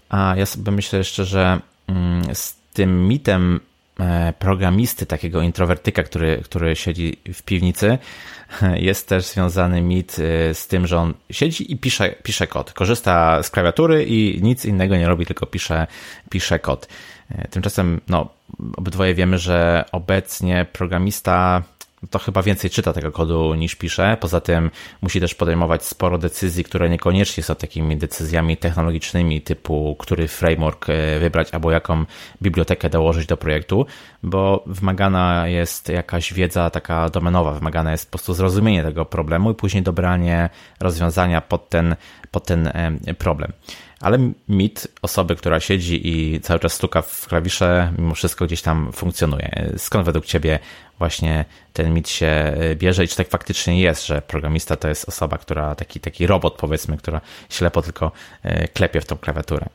A 0.09 0.35
ja 0.37 0.47
sobie 0.47 0.73
myślę 0.73 0.99
jeszcze, 0.99 1.25
że 1.25 1.61
mm, 1.89 2.35
z 2.35 2.57
tym 2.73 3.09
mitem 3.09 3.61
e, 4.01 4.33
programisty, 4.39 5.07
takiego 5.07 5.43
introwertyka, 5.43 6.03
który, 6.03 6.43
który 6.45 6.77
siedzi 6.77 7.17
w 7.35 7.43
piwnicy, 7.43 7.99
jest 8.75 9.09
też 9.09 9.25
związany 9.25 9.83
mit 9.83 10.17
e, 10.19 10.55
z 10.55 10.67
tym, 10.67 10.87
że 10.87 10.99
on 10.99 11.15
siedzi 11.31 11.73
i 11.73 11.79
pisze, 11.79 12.15
pisze 12.23 12.47
kod. 12.47 12.73
Korzysta 12.73 13.43
z 13.43 13.51
klawiatury 13.51 14.05
i 14.05 14.43
nic 14.43 14.65
innego 14.65 14.97
nie 14.97 15.07
robi, 15.07 15.27
tylko 15.27 15.47
pisze, 15.47 15.87
pisze 16.31 16.59
kod. 16.59 16.89
E, 17.31 17.49
tymczasem, 17.49 18.01
no, 18.09 18.29
obydwoje 18.77 19.15
wiemy, 19.15 19.39
że 19.39 19.85
obecnie 19.93 20.67
programista 20.73 21.63
to 22.11 22.19
chyba 22.19 22.43
więcej 22.43 22.71
czyta 22.71 22.93
tego 22.93 23.13
kodu 23.13 23.55
niż 23.55 23.75
pisze. 23.75 24.17
Poza 24.21 24.41
tym 24.41 24.71
musi 25.03 25.21
też 25.21 25.35
podejmować 25.35 25.85
sporo 25.85 26.19
decyzji, 26.19 26.65
które 26.65 26.89
niekoniecznie 26.89 27.43
są 27.43 27.55
takimi 27.55 27.97
decyzjami 27.97 28.57
technologicznymi, 28.57 29.43
typu 29.43 29.97
który 29.99 30.29
framework 30.29 30.89
e, 30.89 31.19
wybrać 31.19 31.55
albo 31.55 31.71
jaką 31.71 32.05
bibliotekę 32.43 32.91
dołożyć 32.91 33.27
do 33.27 33.37
projektu, 33.37 33.87
bo 34.23 34.65
wymagana 34.67 35.49
jest 35.49 35.89
jakaś 35.89 36.33
wiedza 36.33 36.71
taka 36.71 37.11
domenowa, 37.11 37.53
wymagane 37.53 37.93
jest 37.93 38.07
po 38.07 38.11
prostu 38.11 38.35
zrozumienie 38.35 38.83
tego 38.83 39.05
problemu 39.05 39.51
i 39.51 39.55
później 39.55 39.83
dobranie 39.83 40.51
rozwiązania 40.81 41.41
pod 41.41 41.69
ten, 41.69 41.97
pod 42.31 42.45
ten 42.47 42.67
e, 42.67 43.15
problem. 43.15 43.53
ale 44.01 44.19
mit 44.49 44.89
osoby, 45.03 45.37
która 45.37 45.61
siedzi 45.61 46.09
i 46.09 46.41
cały 46.41 46.61
czas 46.61 46.73
stuka 46.73 47.03
w 47.03 47.27
klawisze, 47.27 47.93
mimo 47.99 48.15
wszystko 48.15 48.47
gdzieś 48.47 48.63
tam 48.63 48.93
funkcjonuje. 48.93 49.73
Skąd 49.77 50.05
według 50.05 50.27
Ciebie 50.27 50.59
właśnie 51.03 51.45
ten 51.73 51.95
mit 51.95 52.09
się 52.09 52.53
bierze 52.77 53.05
i 53.05 53.09
czy 53.09 53.17
tak 53.17 53.29
faktycznie 53.29 53.81
jest, 53.81 54.07
że 54.07 54.23
programista 54.23 54.77
to 54.77 54.89
jest 54.89 55.09
osoba, 55.09 55.39
która 55.39 55.75
taki, 55.75 56.01
taki 56.01 56.27
robot 56.27 56.55
powiedzmy, 56.55 56.97
która 56.97 57.21
ślepo 57.49 57.83
tylko 57.83 58.13
e, 58.43 58.69
klepie 58.69 59.01
w 59.01 59.07
tą 59.07 59.19
klawiaturę? 59.19 59.67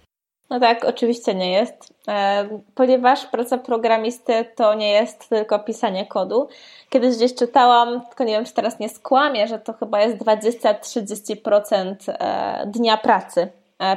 No 0.49 0.59
tak, 0.59 0.85
oczywiście 0.85 1.35
nie 1.35 1.51
jest, 1.51 1.93
e, 2.07 2.47
ponieważ 2.75 3.25
praca 3.25 3.57
programisty 3.57 4.45
to 4.55 4.73
nie 4.73 4.91
jest 4.91 5.29
tylko 5.29 5.59
pisanie 5.59 6.05
kodu. 6.05 6.49
Kiedyś 6.89 7.15
gdzieś 7.15 7.35
czytałam, 7.35 8.01
tylko 8.07 8.23
nie 8.23 8.33
wiem, 8.33 8.45
czy 8.45 8.53
teraz 8.53 8.79
nie 8.79 8.89
skłamię, 8.89 9.47
że 9.47 9.59
to 9.59 9.73
chyba 9.73 10.01
jest 10.01 10.17
20-30% 10.17 11.95
e, 12.07 12.67
dnia 12.67 12.97
pracy 12.97 13.51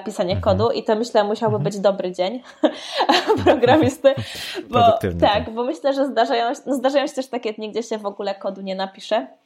pisanie 0.05 0.35
mhm. 0.35 0.41
kodu 0.43 0.70
i 0.70 0.85
to 0.85 0.97
myślę 0.97 1.24
musiałby 1.24 1.57
mhm. 1.57 1.64
być 1.64 1.78
dobry 1.78 2.12
dzień 2.12 2.43
programisty, 3.45 4.14
bo 4.70 4.78
tak, 4.78 5.01
tak, 5.20 5.51
bo 5.51 5.64
myślę, 5.64 5.93
że 5.93 6.07
zdarzają, 6.07 6.53
no 6.66 6.74
zdarzają 6.74 7.07
się 7.07 7.14
też 7.14 7.26
takie 7.26 7.53
dni, 7.53 7.70
gdzie 7.70 7.83
się 7.83 7.99
w 7.99 8.07
ogóle 8.07 8.35
kodu 8.35 8.61
nie 8.61 8.74
napisze 8.74 9.26
E, 9.26 9.39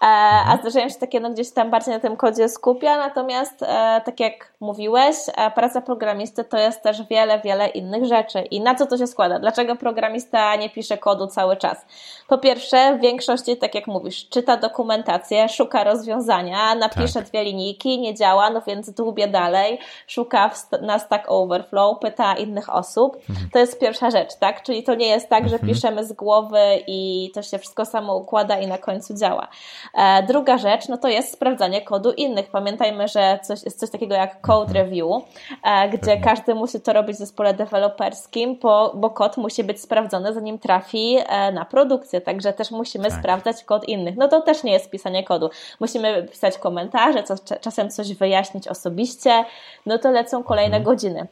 a 0.00 0.40
mhm. 0.40 0.60
zdarzają 0.60 0.88
się 0.88 0.94
takie, 0.94 1.20
no 1.20 1.30
gdzieś 1.30 1.50
tam 1.50 1.70
bardziej 1.70 1.94
na 1.94 2.00
tym 2.00 2.16
kodzie 2.16 2.48
skupia, 2.48 2.96
natomiast 2.96 3.62
e, 3.62 4.00
tak 4.04 4.20
jak 4.20 4.52
mówiłeś, 4.60 5.16
e, 5.36 5.50
praca 5.50 5.80
programisty 5.80 6.44
to 6.44 6.58
jest 6.58 6.82
też 6.82 7.02
wiele, 7.10 7.40
wiele 7.40 7.68
innych 7.68 8.04
rzeczy. 8.04 8.40
I 8.40 8.60
na 8.60 8.74
co 8.74 8.86
to 8.86 8.98
się 8.98 9.06
składa? 9.06 9.38
Dlaczego 9.38 9.76
programista 9.76 10.56
nie 10.56 10.70
pisze 10.70 10.98
kodu 10.98 11.26
cały 11.26 11.56
czas? 11.56 11.86
Po 12.28 12.38
pierwsze, 12.38 12.96
w 12.96 13.00
większości, 13.00 13.56
tak 13.56 13.74
jak 13.74 13.86
mówisz, 13.86 14.28
czyta 14.28 14.56
dokumentację, 14.56 15.48
szuka 15.48 15.84
rozwiązania, 15.84 16.74
napisze 16.74 17.14
tak. 17.14 17.24
dwie 17.24 17.44
linijki, 17.44 17.98
nie 17.98 18.14
działa, 18.14 18.50
no 18.50 18.62
więc 18.66 18.90
dłubie 18.90 19.28
dalej, 19.28 19.78
szuka 20.06 20.50
na 20.82 20.98
Stack 20.98 21.24
Overflow, 21.28 21.98
pyta 21.98 22.34
innych 22.34 22.74
osób. 22.74 23.16
Mhm. 23.30 23.50
To 23.52 23.58
jest 23.58 23.80
pierwsza 23.80 24.10
rzecz, 24.10 24.34
tak? 24.34 24.62
Czyli 24.62 24.82
to 24.82 24.94
nie 24.94 25.06
jest 25.06 25.28
tak, 25.28 25.48
że 25.48 25.54
mhm. 25.54 25.72
piszemy 25.72 26.04
z 26.04 26.12
głowy 26.12 26.60
i 26.86 27.30
to 27.34 27.42
się 27.42 27.58
wszystko 27.58 27.84
samo 27.84 28.16
układa 28.16 28.58
i 28.58 28.66
na 28.66 28.78
końcu 28.78 29.14
działa. 29.14 29.48
E, 29.94 30.22
druga 30.22 30.58
rzecz, 30.58 30.88
no 30.88 30.98
to 30.98 31.08
jest 31.08 31.32
sprawdzanie 31.32 31.82
kodu 31.82 32.12
innych. 32.12 32.50
Pamiętajmy, 32.50 33.08
że 33.08 33.38
coś, 33.42 33.64
jest 33.64 33.80
coś 33.80 33.90
takiego 33.90 34.14
jak 34.14 34.40
code 34.40 34.68
mhm. 34.68 34.86
review, 34.86 35.22
e, 35.64 35.88
gdzie 35.88 36.20
każdy 36.20 36.54
musi 36.54 36.80
to 36.80 36.92
robić 36.92 37.16
w 37.16 37.18
zespole 37.18 37.54
deweloperskim, 37.54 38.58
bo, 38.62 38.92
bo 38.94 39.10
kod 39.10 39.36
musi 39.36 39.64
być 39.64 39.80
sprawdzony, 39.80 40.32
zanim 40.32 40.58
trafi 40.58 41.16
e, 41.26 41.52
na 41.52 41.64
produkcję. 41.64 42.20
Także 42.20 42.52
też 42.52 42.70
musimy 42.70 43.08
tak. 43.10 43.18
sprawdzać 43.18 43.64
kod 43.64 43.88
innych. 43.88 44.16
No 44.16 44.28
to 44.28 44.40
też 44.40 44.64
nie 44.64 44.72
jest 44.72 44.90
pisanie 44.90 45.24
kodu. 45.24 45.50
Musimy 45.80 46.22
pisać 46.22 46.58
komentarze, 46.58 47.22
co, 47.22 47.34
czasem 47.60 47.90
coś 47.90 48.14
wyjaśnić 48.14 48.68
osobiście. 48.68 49.44
No 49.86 49.98
to 49.98 50.10
lecą 50.10 50.42
kolejne 50.42 50.76
mhm. 50.76 50.84
godziny. 50.84 51.26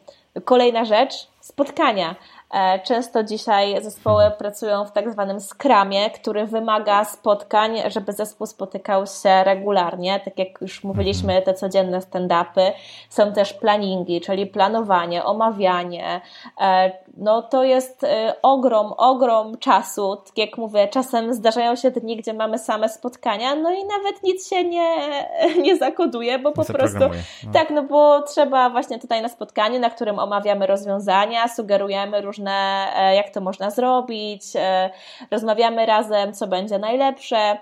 Kolejna 0.44 0.84
rzecz, 0.84 1.28
spotkania. 1.40 2.14
E, 2.54 2.78
często 2.78 3.24
dzisiaj 3.24 3.82
zespoły 3.82 4.22
mhm. 4.22 4.38
pracują 4.38 4.84
w 4.84 4.92
tak 4.92 5.10
zwanym 5.10 5.40
skramie, 5.40 6.10
który 6.10 6.46
wymaga 6.46 7.04
spotkań, 7.04 7.78
żeby 7.86 8.12
zespół 8.12 8.46
spotykał 8.46 9.06
się 9.06 9.44
regularnie. 9.44 10.20
Tak 10.24 10.38
jak 10.38 10.60
już 10.60 10.84
mówiliśmy, 10.84 11.36
mhm. 11.36 11.44
te 11.44 11.54
codzienne 11.54 12.00
stand-upy. 12.00 12.72
Są 13.08 13.32
też 13.32 13.52
planningi, 13.52 14.20
czyli 14.20 14.46
planowanie, 14.46 15.24
omawianie. 15.24 16.20
E, 16.60 16.92
no 17.16 17.42
to 17.42 17.64
jest 17.64 18.04
e, 18.04 18.34
ogrom, 18.42 18.92
ogrom 18.96 19.58
czasu. 19.58 20.16
Tak 20.16 20.38
jak 20.38 20.58
mówię, 20.58 20.88
czasem 20.88 21.34
zdarzają 21.34 21.76
się 21.76 21.90
dni, 21.90 22.16
gdzie 22.16 22.34
mamy 22.34 22.58
same 22.58 22.88
spotkania, 22.88 23.54
no 23.54 23.70
i 23.70 23.84
nawet 23.84 24.22
nic 24.22 24.50
się 24.50 24.64
nie, 24.64 24.96
nie 25.62 25.76
zakoduje, 25.76 26.38
bo 26.38 26.52
po 26.52 26.64
prostu 26.64 26.98
no. 26.98 27.52
tak, 27.52 27.70
no 27.70 27.82
bo 27.82 28.22
trzeba 28.22 28.70
właśnie 28.70 28.98
tutaj 28.98 29.22
na 29.22 29.28
spotkaniu, 29.28 29.80
na 29.80 29.90
którym 29.90 30.18
omawiamy 30.18 30.66
rozwiązania, 30.66 31.48
sugerujemy 31.48 32.20
różne 32.20 32.35
różne, 32.36 32.86
e, 32.96 33.14
jak 33.14 33.30
to 33.30 33.40
można 33.40 33.70
zrobić, 33.70 34.42
e, 34.56 34.90
rozmawiamy 35.30 35.86
razem, 35.86 36.32
co 36.32 36.46
będzie 36.46 36.78
najlepsze. 36.78 37.58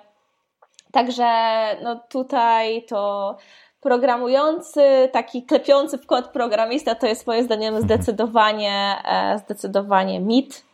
Także 0.93 1.27
no 1.83 2.01
tutaj 2.09 2.83
to 2.83 3.37
programujący, 3.81 5.09
taki 5.12 5.43
klepiący 5.43 5.99
w 5.99 6.07
kod 6.07 6.29
programista 6.29 6.95
to 6.95 7.07
jest 7.07 7.27
moim 7.27 7.45
zdaniem 7.45 7.75
mhm. 7.75 7.85
zdecydowanie, 7.85 8.97
e, 9.05 9.39
zdecydowanie 9.39 10.20
mit. 10.20 10.64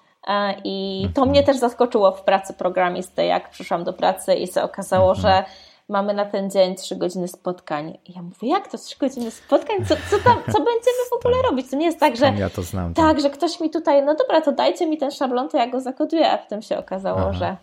I 0.65 1.09
to 1.15 1.27
mnie 1.27 1.43
też 1.43 1.57
zaskoczyło 1.57 2.13
w 2.13 2.23
pracy 2.23 2.55
programisty, 2.55 3.25
jak 3.25 3.51
przyszłam 3.51 3.85
do 3.85 3.93
pracy 3.93 4.35
i 4.35 4.47
się 4.47 4.63
okazało, 4.63 5.11
mhm. 5.11 5.23
że 5.23 5.45
mamy 5.91 6.15
na 6.15 6.25
ten 6.25 6.51
dzień 6.51 6.75
trzy 6.75 6.97
godziny 6.97 7.29
spotkań. 7.29 7.99
I 8.07 8.13
ja 8.13 8.23
mówię, 8.23 8.49
jak 8.49 8.69
to 8.69 8.79
trzy 8.79 8.99
godziny 8.99 9.31
spotkań? 9.31 9.77
Co, 9.87 9.95
co, 10.11 10.19
tam, 10.25 10.37
co 10.37 10.59
będziemy 10.71 11.03
w 11.11 11.13
ogóle 11.13 11.43
robić? 11.43 11.71
To 11.71 11.77
nie 11.77 11.87
jest 11.87 12.01
tak, 12.01 12.17
że 12.17 12.33
ja 12.39 12.51
to 12.51 12.63
znam, 12.63 12.95
tak, 12.95 13.07
tak, 13.07 13.21
że 13.21 13.31
ktoś 13.31 13.61
mi 13.61 13.71
tutaj, 13.71 14.05
no 14.05 14.15
dobra, 14.15 14.41
to 14.41 14.53
dajcie 14.53 14.87
mi 14.87 14.99
ten 14.99 15.11
szablon, 15.11 15.49
to 15.49 15.57
ja 15.57 15.67
go 15.67 15.81
zakoduję, 15.81 16.31
a 16.31 16.39
potem 16.39 16.63
się 16.63 16.79
okazało, 16.79 17.21
Aha. 17.21 17.33
że 17.33 17.57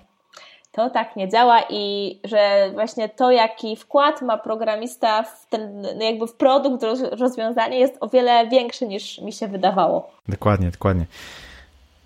to 0.72 0.90
tak 0.90 1.16
nie 1.16 1.30
działa 1.30 1.62
i 1.70 2.20
że 2.24 2.70
właśnie 2.74 3.10
to, 3.10 3.32
jaki 3.32 3.76
wkład 3.76 4.22
ma 4.22 4.38
programista 4.38 5.24
w 5.24 5.50
ten, 5.50 5.82
no 5.82 6.04
jakby 6.04 6.28
w 6.28 6.34
produkt, 6.34 6.84
rozwiązanie 7.12 7.80
jest 7.80 7.98
o 8.00 8.08
wiele 8.08 8.48
większy 8.48 8.88
niż 8.88 9.22
mi 9.22 9.34
się 9.34 9.48
wydawało. 9.48 10.12
Dokładnie, 10.28 10.72
dokładnie. 10.72 11.06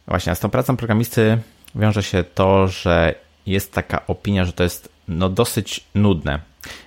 Właśnie, 0.08 0.32
a 0.32 0.36
z 0.36 0.40
tą 0.40 0.50
pracą 0.50 0.78
programisty 0.78 1.38
wiąże 1.76 2.04
się 2.04 2.24
to, 2.24 2.68
że 2.68 3.16
jest 3.46 3.74
taka 3.74 4.02
opinia, 4.08 4.46
że 4.46 4.54
to 4.54 4.64
jest 4.64 4.90
no, 5.12 5.30
dosyć 5.30 5.84
nudne, 5.96 6.40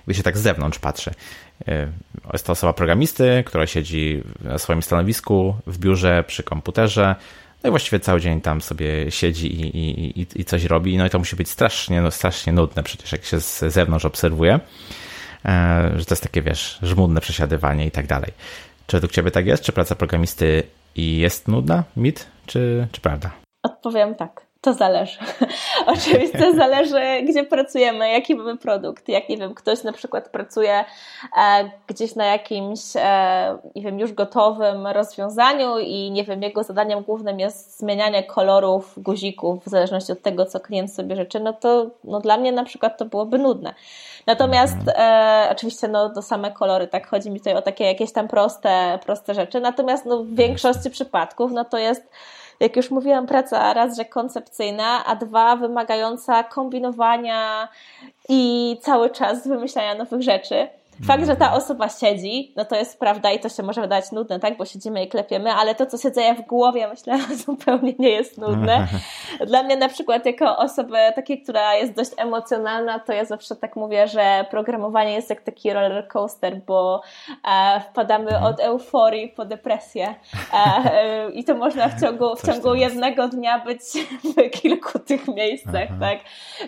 gdy 0.05 0.13
się 0.13 0.23
tak 0.23 0.37
z 0.37 0.41
zewnątrz 0.41 0.79
patrzy. 0.79 1.11
E, 1.67 1.87
jest 2.33 2.45
to 2.45 2.51
osoba 2.51 2.73
programisty, 2.73 3.43
która 3.45 3.67
siedzi 3.67 4.23
na 4.41 4.57
swoim 4.57 4.81
stanowisku 4.81 5.55
w 5.67 5.77
biurze 5.77 6.23
przy 6.27 6.43
komputerze, 6.43 7.15
no 7.63 7.67
i 7.67 7.71
właściwie 7.71 7.99
cały 7.99 8.21
dzień 8.21 8.41
tam 8.41 8.61
sobie 8.61 9.11
siedzi 9.11 9.61
i, 9.61 9.77
i, 9.77 10.21
i, 10.21 10.27
i 10.35 10.45
coś 10.45 10.63
robi. 10.63 10.97
No 10.97 11.05
i 11.05 11.09
to 11.09 11.19
musi 11.19 11.35
być 11.35 11.49
strasznie, 11.49 12.01
no, 12.01 12.11
strasznie 12.11 12.53
nudne 12.53 12.83
przecież, 12.83 13.11
jak 13.11 13.25
się 13.25 13.41
z 13.41 13.59
zewnątrz 13.59 14.05
obserwuje, 14.05 14.59
e, 15.45 15.91
że 15.95 16.05
to 16.05 16.13
jest 16.13 16.23
takie, 16.23 16.41
wiesz, 16.41 16.79
żmudne 16.81 17.21
przesiadywanie 17.21 17.85
i 17.85 17.91
tak 17.91 18.07
dalej. 18.07 18.31
Czy 18.87 18.97
według 18.97 19.11
Ciebie 19.11 19.31
tak 19.31 19.45
jest? 19.45 19.63
Czy 19.63 19.71
praca 19.71 19.95
programisty 19.95 20.63
jest 20.95 21.47
nudna, 21.47 21.83
mit, 21.97 22.27
czy, 22.45 22.87
czy 22.91 23.01
prawda? 23.01 23.31
Odpowiem 23.63 24.15
tak. 24.15 24.44
To 24.65 24.73
zależy. 24.73 25.17
Oczywiście 25.95 26.53
zależy, 26.53 27.01
gdzie 27.29 27.43
pracujemy, 27.43 28.11
jaki 28.11 28.35
mamy 28.35 28.57
produkt. 28.57 29.09
Jak 29.09 29.29
nie 29.29 29.37
wiem, 29.37 29.53
ktoś 29.53 29.83
na 29.83 29.91
przykład 29.91 30.29
pracuje 30.29 30.85
e, 31.37 31.69
gdzieś 31.87 32.15
na 32.15 32.25
jakimś, 32.25 32.79
e, 32.95 33.57
nie 33.75 33.81
wiem, 33.81 33.99
już 33.99 34.13
gotowym 34.13 34.87
rozwiązaniu 34.87 35.79
i 35.79 36.11
nie 36.11 36.23
wiem, 36.23 36.43
jego 36.43 36.63
zadaniem 36.63 37.03
głównym 37.03 37.39
jest 37.39 37.79
zmienianie 37.79 38.23
kolorów 38.23 38.93
guzików 38.97 39.65
w 39.65 39.69
zależności 39.69 40.11
od 40.11 40.21
tego, 40.21 40.45
co 40.45 40.59
klient 40.59 40.93
sobie 40.93 41.15
życzy, 41.15 41.39
no 41.39 41.53
to 41.53 41.85
no 42.03 42.19
dla 42.19 42.37
mnie 42.37 42.51
na 42.51 42.63
przykład 42.63 42.97
to 42.97 43.05
byłoby 43.05 43.37
nudne. 43.37 43.73
Natomiast 44.27 44.77
mhm. 44.77 44.95
e, 44.97 45.49
oczywiście 45.51 45.87
no, 45.87 46.09
do 46.09 46.21
same 46.21 46.51
kolory, 46.51 46.87
tak 46.87 47.07
chodzi 47.07 47.31
mi 47.31 47.39
tutaj 47.39 47.55
o 47.55 47.61
takie 47.61 47.83
jakieś 47.83 48.11
tam 48.11 48.27
proste, 48.27 48.99
proste 49.05 49.33
rzeczy. 49.33 49.59
Natomiast 49.59 50.05
no, 50.05 50.23
w 50.23 50.35
większości 50.35 50.89
przypadków 50.89 51.51
no, 51.51 51.65
to 51.65 51.77
jest 51.77 52.09
jak 52.59 52.75
już 52.75 52.91
mówiłam, 52.91 53.27
praca 53.27 53.73
raz, 53.73 53.97
że 53.97 54.05
koncepcyjna, 54.05 55.05
a 55.05 55.15
dwa, 55.15 55.55
wymagająca 55.55 56.43
kombinowania 56.43 57.67
i 58.29 58.77
cały 58.81 59.09
czas 59.09 59.47
wymyślania 59.47 59.95
nowych 59.95 60.21
rzeczy. 60.21 60.67
Fakt, 61.03 61.25
że 61.25 61.35
ta 61.35 61.53
osoba 61.53 61.89
siedzi, 61.89 62.53
no 62.55 62.65
to 62.65 62.75
jest 62.75 62.99
prawda 62.99 63.31
i 63.31 63.39
to 63.39 63.49
się 63.49 63.63
może 63.63 63.81
wydawać 63.81 64.11
nudne, 64.11 64.39
tak? 64.39 64.57
Bo 64.57 64.65
siedzimy 64.65 65.03
i 65.03 65.07
klepiemy, 65.07 65.51
ale 65.51 65.75
to, 65.75 65.85
co 65.85 65.97
się 65.97 66.11
dzieje 66.11 66.35
w 66.35 66.41
głowie, 66.41 66.87
myślę, 66.87 67.19
zupełnie 67.45 67.93
nie 67.99 68.09
jest 68.09 68.37
nudne. 68.37 68.87
Dla 69.47 69.63
mnie 69.63 69.77
na 69.77 69.89
przykład 69.89 70.25
jako 70.25 70.57
osoby 70.57 70.97
takiej, 71.15 71.41
która 71.41 71.75
jest 71.75 71.93
dość 71.93 72.11
emocjonalna, 72.17 72.99
to 72.99 73.13
ja 73.13 73.25
zawsze 73.25 73.55
tak 73.55 73.75
mówię, 73.75 74.07
że 74.07 74.45
programowanie 74.51 75.13
jest 75.13 75.29
jak 75.29 75.41
taki 75.41 75.73
roller 75.73 76.07
coaster, 76.07 76.61
bo 76.67 77.01
e, 77.47 77.81
wpadamy 77.81 78.29
mhm. 78.29 78.43
od 78.43 78.59
euforii 78.59 79.27
po 79.27 79.45
depresję 79.45 80.15
e, 80.53 81.31
i 81.31 81.43
to 81.43 81.55
można 81.55 81.89
w 81.89 82.01
ciągu, 82.01 82.35
w 82.35 82.45
ciągu 82.45 82.75
jednego 82.75 83.27
dnia 83.27 83.59
być 83.59 83.81
w 84.37 84.49
kilku 84.49 84.99
tych 84.99 85.27
miejscach, 85.27 85.89
tak? 85.99 86.19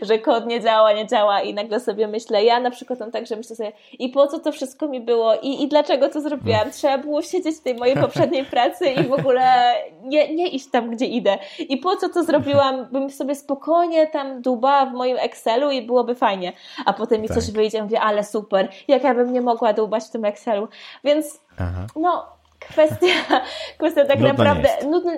Że 0.01 0.19
kod 0.19 0.47
nie 0.47 0.61
działa, 0.61 0.93
nie 0.93 1.07
działa 1.07 1.41
i 1.41 1.53
nagle 1.53 1.79
sobie 1.79 2.07
myślę, 2.07 2.43
ja 2.43 2.59
na 2.59 2.71
przykład 2.71 2.99
mam 2.99 3.11
tak, 3.11 3.27
że 3.27 3.35
myślę 3.35 3.55
sobie 3.55 3.71
i 3.99 4.09
po 4.17 4.27
co 4.27 4.39
to 4.39 4.51
wszystko 4.51 4.87
mi 4.87 5.01
było 5.01 5.35
i, 5.35 5.63
i 5.63 5.67
dlaczego 5.67 6.09
to 6.09 6.21
zrobiłam. 6.21 6.71
Trzeba 6.71 6.97
było 6.97 7.21
siedzieć 7.21 7.57
w 7.57 7.61
tej 7.61 7.75
mojej 7.75 7.95
poprzedniej 7.95 8.45
pracy 8.55 8.89
i 8.89 9.03
w 9.03 9.13
ogóle 9.13 9.73
nie, 10.03 10.35
nie 10.35 10.47
iść 10.47 10.69
tam, 10.71 10.91
gdzie 10.91 11.05
idę. 11.05 11.37
I 11.59 11.77
po 11.77 11.95
co 11.95 12.09
to 12.09 12.23
zrobiłam, 12.23 12.85
bym 12.91 13.09
sobie 13.09 13.35
spokojnie 13.35 14.07
tam 14.07 14.41
dubała 14.41 14.85
w 14.85 14.93
moim 14.93 15.17
Excelu 15.17 15.71
i 15.71 15.81
byłoby 15.81 16.15
fajnie. 16.15 16.53
A 16.85 16.93
potem 16.93 17.21
mi 17.21 17.27
tak. 17.27 17.37
coś 17.37 17.51
wyjdzie, 17.51 17.83
mówię, 17.83 18.01
ale 18.01 18.23
super, 18.23 18.69
jak 18.87 19.03
ja 19.03 19.13
bym 19.13 19.33
nie 19.33 19.41
mogła 19.41 19.73
dubać 19.73 20.03
w 20.03 20.09
tym 20.09 20.25
Excelu. 20.25 20.67
Więc 21.03 21.41
Aha. 21.59 21.87
no, 21.95 22.25
kwestia, 22.59 23.07
kwestia 23.79 24.05
tak 24.05 24.19
Nudno 24.19 24.33
naprawdę 24.33 24.69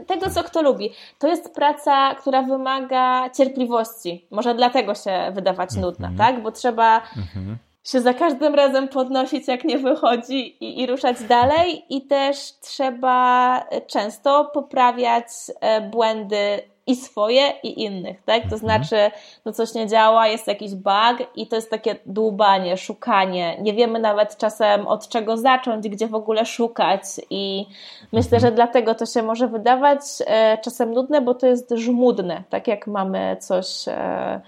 tego, 0.08 0.30
co 0.30 0.43
kto 0.43 0.62
lubi. 0.62 0.93
To 1.20 1.28
jest 1.28 1.54
praca, 1.56 2.16
która 2.16 2.41
wymaga 2.41 3.30
cierpliwości. 3.30 4.28
Może 4.32 4.56
dlatego 4.56 4.95
się 4.95 5.32
wydawać 5.34 5.72
mm 5.72 5.82
-hmm. 5.82 5.86
nudna, 5.86 6.12
tak? 6.18 6.43
Bo 6.43 6.52
trzeba 6.52 7.02
mm 7.16 7.28
-hmm 7.36 7.68
się 7.84 8.02
za 8.02 8.14
każdym 8.14 8.56
razem 8.56 8.88
podnosić, 8.88 9.48
jak 9.48 9.64
nie 9.64 9.78
wychodzi 9.78 10.66
i, 10.66 10.82
i 10.82 10.88
ruszać 10.88 11.24
dalej. 11.24 11.86
I 11.90 12.02
też 12.02 12.38
trzeba 12.62 13.60
często 13.88 14.46
poprawiać 14.54 15.26
e, 15.62 15.82
błędy 15.82 16.62
i 16.88 16.96
swoje, 16.96 17.54
i 17.64 17.84
innych, 17.84 18.22
tak? 18.26 18.40
To 18.40 18.56
mhm. 18.56 18.60
znaczy, 18.60 19.12
no 19.46 19.52
coś 19.52 19.74
nie 19.74 19.88
działa, 19.88 20.28
jest 20.28 20.48
jakiś 20.48 20.76
bug 20.76 21.18
i 21.36 21.48
to 21.48 21.56
jest 21.56 21.70
takie 21.70 21.96
dłubanie, 22.06 22.78
szukanie. 22.78 23.58
Nie 23.62 23.74
wiemy 23.74 24.00
nawet 24.00 24.38
czasem 24.38 24.88
od 24.88 25.10
czego 25.10 25.38
zacząć, 25.38 25.90
gdzie 25.90 26.08
w 26.08 26.16
ogóle 26.16 26.46
szukać 26.46 27.02
i 27.30 27.66
myślę, 28.12 28.38
mhm. 28.38 28.42
że 28.42 28.56
dlatego 28.56 28.96
to 28.96 29.06
się 29.06 29.24
może 29.24 29.48
wydawać 29.48 30.00
e, 30.28 30.58
czasem 30.58 30.94
nudne, 30.94 31.22
bo 31.22 31.34
to 31.34 31.48
jest 31.48 31.72
żmudne, 31.76 32.44
tak 32.50 32.68
jak 32.68 32.88
mamy 32.88 33.38
coś 33.40 33.88
e, 33.88 34.42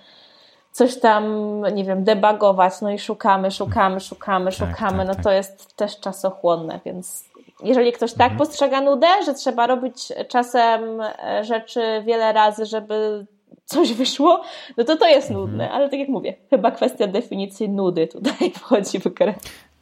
coś 0.72 1.00
tam, 1.00 1.26
nie 1.74 1.84
wiem, 1.84 2.04
debagować, 2.04 2.74
no 2.82 2.92
i 2.92 3.00
szukamy, 3.00 3.52
szukamy, 3.52 4.00
szukamy, 4.00 4.46
tak, 4.52 4.54
szukamy, 4.54 4.98
tak, 4.98 5.08
no 5.08 5.16
tak. 5.16 5.24
to 5.24 5.32
jest 5.32 5.76
też 5.76 6.00
czasochłonne, 6.00 6.80
więc 6.86 7.32
jeżeli 7.64 7.92
ktoś 7.92 8.14
tak 8.14 8.32
mhm. 8.32 8.38
postrzega 8.38 8.82
nudę, 8.82 9.08
że 9.26 9.34
trzeba 9.34 9.68
robić 9.68 10.14
czasem 10.28 11.02
e, 11.02 11.44
rzeczy 11.44 12.04
wiele 12.06 12.34
razy, 12.34 12.66
żeby 12.66 13.26
coś 13.66 13.94
wyszło, 13.94 14.42
no 14.78 14.84
to 14.84 14.98
to 14.98 15.08
jest 15.08 15.30
mhm. 15.30 15.40
nudne, 15.40 15.72
ale 15.72 15.90
tak 15.90 16.00
jak 16.00 16.10
mówię, 16.10 16.34
chyba 16.50 16.72
kwestia 16.72 17.08
definicji 17.08 17.70
nudy 17.70 18.08
tutaj 18.08 18.52
wchodzi 18.60 19.00
w 19.00 19.08
grę. 19.08 19.34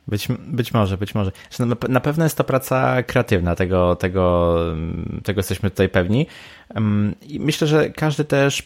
Być, 0.10 0.28
być 0.47 0.74
może, 0.74 0.97
być 0.97 1.16
może. 1.16 1.32
Na 1.89 1.99
pewno 1.99 2.24
jest 2.24 2.38
to 2.38 2.43
praca 2.43 3.03
kreatywna, 3.03 3.55
tego, 3.55 3.95
tego, 3.95 4.55
tego 5.24 5.39
jesteśmy 5.39 5.70
tutaj 5.70 5.89
pewni. 5.89 6.28
I 7.28 7.39
myślę, 7.39 7.68
że 7.68 7.89
każdy 7.89 8.26
też 8.26 8.64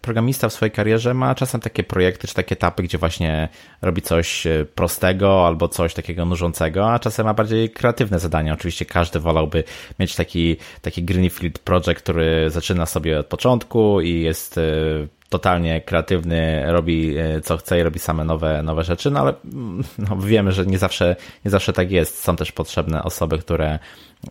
programista 0.00 0.48
w 0.48 0.52
swojej 0.52 0.72
karierze 0.72 1.14
ma 1.14 1.34
czasem 1.34 1.60
takie 1.60 1.84
projekty 1.84 2.28
czy 2.28 2.34
takie 2.34 2.52
etapy, 2.52 2.82
gdzie 2.82 2.98
właśnie 2.98 3.48
robi 3.82 4.02
coś 4.02 4.46
e, 4.46 4.64
prostego 4.74 5.46
albo 5.46 5.68
coś 5.68 5.94
takiego 5.94 6.24
nużącego, 6.24 6.92
a 6.92 6.98
czasem 6.98 7.26
ma 7.26 7.34
bardziej 7.34 7.70
kreatywne 7.70 8.18
zadania. 8.18 8.54
Oczywiście 8.54 8.84
każdy 8.84 9.20
wolałby 9.20 9.64
mieć 9.98 10.16
taki, 10.16 10.56
taki 10.82 11.02
Greenfield 11.02 11.58
project, 11.58 12.02
który 12.02 12.50
zaczyna 12.50 12.86
sobie 12.86 13.18
od 13.18 13.26
początku 13.26 14.00
i 14.00 14.20
jest 14.20 14.58
e, 14.58 14.62
totalnie 15.28 15.80
kreatywny, 15.80 16.62
robi 16.66 17.18
e, 17.18 17.40
co 17.40 17.56
chce 17.56 17.80
i 17.80 17.82
robi 17.82 17.98
same 17.98 18.24
nowe, 18.24 18.62
nowe 18.62 18.84
rzeczy, 18.84 19.10
no 19.10 19.20
ale 19.20 19.34
mm, 19.44 19.84
no, 19.98 20.16
wiemy, 20.16 20.52
że 20.52 20.66
nie 20.66 20.78
zawsze, 20.78 21.16
nie 21.44 21.50
zawsze 21.50 21.72
tak 21.72 21.90
jest. 21.90 22.24
Są 22.24 22.36
też 22.36 22.52
potrzebne 22.52 23.02
osoby, 23.02 23.38
które 23.38 23.78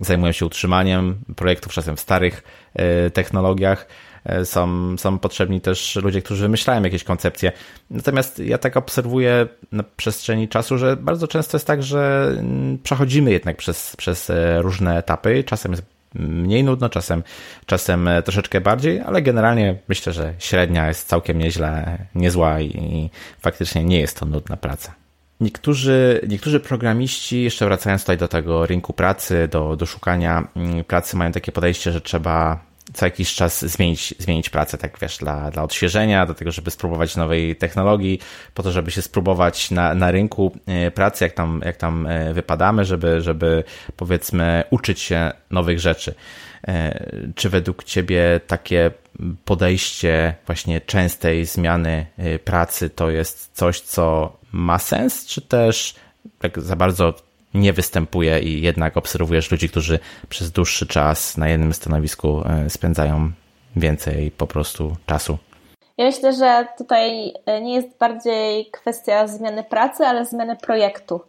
zajmują 0.01 0.31
się 0.31 0.45
utrzymaniem 0.45 1.15
projektów, 1.35 1.73
czasem 1.73 1.95
w 1.95 1.99
starych 1.99 2.43
e, 2.73 3.09
technologiach. 3.09 3.87
E, 4.25 4.45
są, 4.45 4.97
są 4.97 5.19
potrzebni 5.19 5.61
też 5.61 5.95
ludzie, 5.95 6.21
którzy 6.21 6.41
wymyślają 6.41 6.83
jakieś 6.83 7.03
koncepcje. 7.03 7.51
Natomiast 7.89 8.39
ja 8.39 8.57
tak 8.57 8.77
obserwuję 8.77 9.47
na 9.71 9.83
przestrzeni 9.97 10.47
czasu, 10.47 10.77
że 10.77 10.97
bardzo 10.97 11.27
często 11.27 11.57
jest 11.57 11.67
tak, 11.67 11.83
że 11.83 12.31
mm, 12.39 12.77
przechodzimy 12.83 13.31
jednak 13.31 13.57
przez, 13.57 13.95
przez 13.95 14.31
różne 14.57 14.97
etapy. 14.97 15.43
Czasem 15.43 15.71
jest 15.71 15.92
mniej 16.16 16.64
nudno, 16.64 16.89
czasem, 16.89 17.24
czasem 17.66 18.09
troszeczkę 18.26 18.61
bardziej, 18.61 19.01
ale 19.01 19.22
generalnie 19.22 19.78
myślę, 19.88 20.14
że 20.14 20.34
średnia 20.39 20.88
jest 20.88 21.07
całkiem 21.07 21.38
nieźle, 21.38 21.97
niezła 22.16 22.61
i 22.61 23.09
faktycznie 23.39 23.84
nie 23.84 23.99
jest 23.99 24.20
to 24.20 24.26
nudna 24.26 24.57
praca. 24.57 24.93
Niektórzy, 25.39 26.22
niektórzy 26.28 26.59
programiści, 26.59 27.43
jeszcze 27.43 27.66
wracając 27.66 28.01
tutaj 28.01 28.18
do 28.18 28.28
tego 28.28 28.66
rynku 28.66 28.93
pracy, 28.93 29.47
do, 29.51 29.76
do 29.76 29.86
szukania 29.86 30.47
mm, 30.55 30.84
pracy, 30.84 31.18
mają 31.18 31.32
takie 31.32 31.51
podejście, 31.51 31.91
że 31.91 32.01
trzeba 32.01 32.59
co 32.93 33.05
jakiś 33.05 33.36
czas 33.36 33.65
zmienić, 33.65 34.15
zmienić 34.19 34.49
pracę, 34.49 34.77
tak 34.77 34.99
wiesz, 34.99 35.17
dla, 35.17 35.51
dla 35.51 35.63
odświeżenia, 35.63 36.25
do 36.25 36.34
tego, 36.34 36.51
żeby 36.51 36.71
spróbować 36.71 37.15
nowej 37.15 37.55
technologii, 37.55 38.19
po 38.53 38.63
to, 38.63 38.71
żeby 38.71 38.91
się 38.91 39.01
spróbować 39.01 39.71
na, 39.71 39.95
na 39.95 40.11
rynku 40.11 40.57
e, 40.65 40.91
pracy, 40.91 41.23
jak 41.23 41.34
tam, 41.34 41.61
jak 41.65 41.77
tam 41.77 42.07
e, 42.07 42.34
wypadamy, 42.34 42.86
żeby, 42.86 43.21
żeby 43.21 43.63
powiedzmy 43.97 44.63
uczyć 44.69 44.99
się 44.99 45.31
nowych 45.51 45.79
rzeczy. 45.79 46.15
E, 46.67 47.05
czy 47.36 47.49
według 47.49 47.84
Ciebie 47.84 48.41
takie 48.47 48.91
podejście 49.45 50.36
właśnie 50.45 50.81
częstej 50.81 51.45
zmiany 51.45 52.05
pracy 52.43 52.89
to 52.89 53.09
jest 53.09 53.49
coś, 53.53 53.81
co 53.81 54.38
ma 54.51 54.79
sens, 54.79 55.25
czy 55.25 55.41
też 55.41 55.95
tak 56.39 56.61
za 56.61 56.75
bardzo 56.75 57.13
nie 57.54 57.74
występuje 57.74 58.39
i 58.39 58.62
jednak 58.62 58.97
obserwujesz 58.97 59.51
ludzi, 59.51 59.70
którzy 59.70 59.99
przez 60.30 60.51
dłuższy 60.51 60.88
czas 60.88 61.38
na 61.38 61.49
jednym 61.49 61.74
stanowisku 61.74 62.43
e, 62.45 62.70
spędzają 62.70 63.32
więcej 63.76 64.32
po 64.32 64.47
prostu 64.47 64.95
czasu. 65.06 65.38
Ja 65.97 66.06
myślę, 66.06 66.34
że 66.34 66.68
tutaj 66.78 67.34
e, 67.45 67.62
nie 67.62 67.74
jest 67.74 67.97
bardziej 67.97 68.72
kwestia 68.72 69.28
zmiany 69.28 69.64
pracy, 69.64 70.06
ale 70.06 70.26
zmiany 70.26 70.56
projektu. 70.56 71.22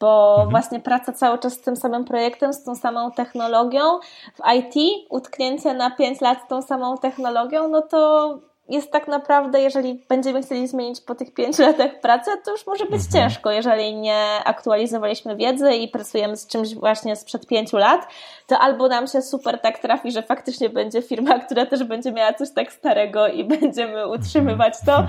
Bo 0.00 0.30
mhm. 0.30 0.50
właśnie 0.50 0.80
praca 0.80 1.12
cały 1.12 1.38
czas 1.38 1.52
z 1.52 1.60
tym 1.60 1.76
samym 1.76 2.04
projektem, 2.04 2.52
z 2.52 2.62
tą 2.62 2.74
samą 2.74 3.12
technologią 3.12 3.98
w 4.34 4.54
IT, 4.56 5.06
utknięcie 5.08 5.74
na 5.74 5.90
5 5.90 6.20
lat 6.20 6.38
z 6.46 6.48
tą 6.48 6.62
samą 6.62 6.98
technologią, 6.98 7.68
no 7.68 7.82
to 7.82 8.38
jest 8.70 8.90
tak 8.90 9.08
naprawdę, 9.08 9.60
jeżeli 9.60 10.04
będziemy 10.08 10.42
chcieli 10.42 10.68
zmienić 10.68 11.00
po 11.00 11.14
tych 11.14 11.34
pięciu 11.34 11.62
latach 11.62 12.00
pracę, 12.00 12.30
to 12.44 12.50
już 12.50 12.66
może 12.66 12.84
być 12.84 13.02
mhm. 13.04 13.12
ciężko, 13.12 13.50
jeżeli 13.50 13.94
nie 13.94 14.24
aktualizowaliśmy 14.44 15.36
wiedzy 15.36 15.74
i 15.74 15.88
pracujemy 15.88 16.36
z 16.36 16.46
czymś 16.46 16.74
właśnie 16.74 17.16
sprzed 17.16 17.46
pięciu 17.46 17.76
lat, 17.76 18.08
to 18.50 18.58
albo 18.58 18.88
nam 18.88 19.06
się 19.06 19.22
super 19.22 19.60
tak 19.60 19.78
trafi, 19.78 20.12
że 20.12 20.22
faktycznie 20.22 20.68
będzie 20.68 21.02
firma, 21.02 21.38
która 21.44 21.66
też 21.66 21.84
będzie 21.84 22.12
miała 22.12 22.32
coś 22.32 22.50
tak 22.50 22.72
starego 22.72 23.28
i 23.28 23.44
będziemy 23.60 24.08
utrzymywać 24.08 24.74
to, 24.86 24.96
mhm. 24.96 25.08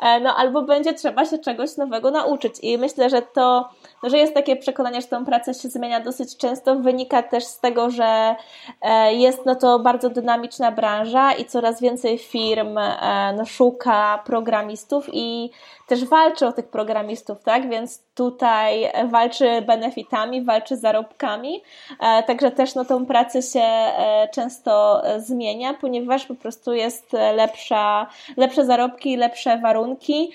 e, 0.00 0.20
no 0.20 0.36
albo 0.36 0.62
będzie 0.62 0.94
trzeba 0.94 1.24
się 1.24 1.38
czegoś 1.38 1.76
nowego 1.76 2.10
nauczyć. 2.10 2.54
I 2.62 2.78
myślę, 2.78 3.10
że 3.10 3.22
to, 3.22 3.68
no, 4.02 4.10
że 4.10 4.18
jest 4.18 4.34
takie 4.34 4.56
przekonanie, 4.56 5.00
że 5.00 5.08
tą 5.08 5.24
pracę 5.24 5.54
się 5.54 5.68
zmienia 5.68 6.00
dosyć 6.00 6.36
często, 6.36 6.76
wynika 6.76 7.22
też 7.22 7.44
z 7.44 7.60
tego, 7.60 7.90
że 7.90 8.34
e, 8.82 9.14
jest 9.14 9.46
no 9.46 9.54
to 9.54 9.78
bardzo 9.78 10.10
dynamiczna 10.10 10.72
branża 10.72 11.32
i 11.32 11.44
coraz 11.44 11.80
więcej 11.80 12.18
firm 12.18 12.78
E, 12.78 13.32
no, 13.36 13.44
szuka 13.44 14.22
programistów 14.24 15.08
i 15.12 15.50
też 15.86 16.04
walczy 16.04 16.46
o 16.46 16.52
tych 16.52 16.68
programistów, 16.68 17.42
tak? 17.44 17.68
Więc 17.68 18.02
tutaj 18.18 18.90
walczy 19.04 19.62
benefitami, 19.62 20.44
walczy 20.44 20.76
zarobkami, 20.76 21.62
e, 22.00 22.22
także 22.22 22.50
też 22.50 22.74
no, 22.74 22.84
tą 22.84 23.06
pracę 23.06 23.42
się 23.42 23.60
e, 23.60 24.28
często 24.34 25.02
zmienia, 25.18 25.74
ponieważ 25.74 26.26
po 26.26 26.34
prostu 26.34 26.74
jest 26.74 27.12
lepsza, 27.12 28.06
lepsze 28.36 28.64
zarobki, 28.64 29.16
lepsze 29.16 29.58
warunki, 29.58 30.30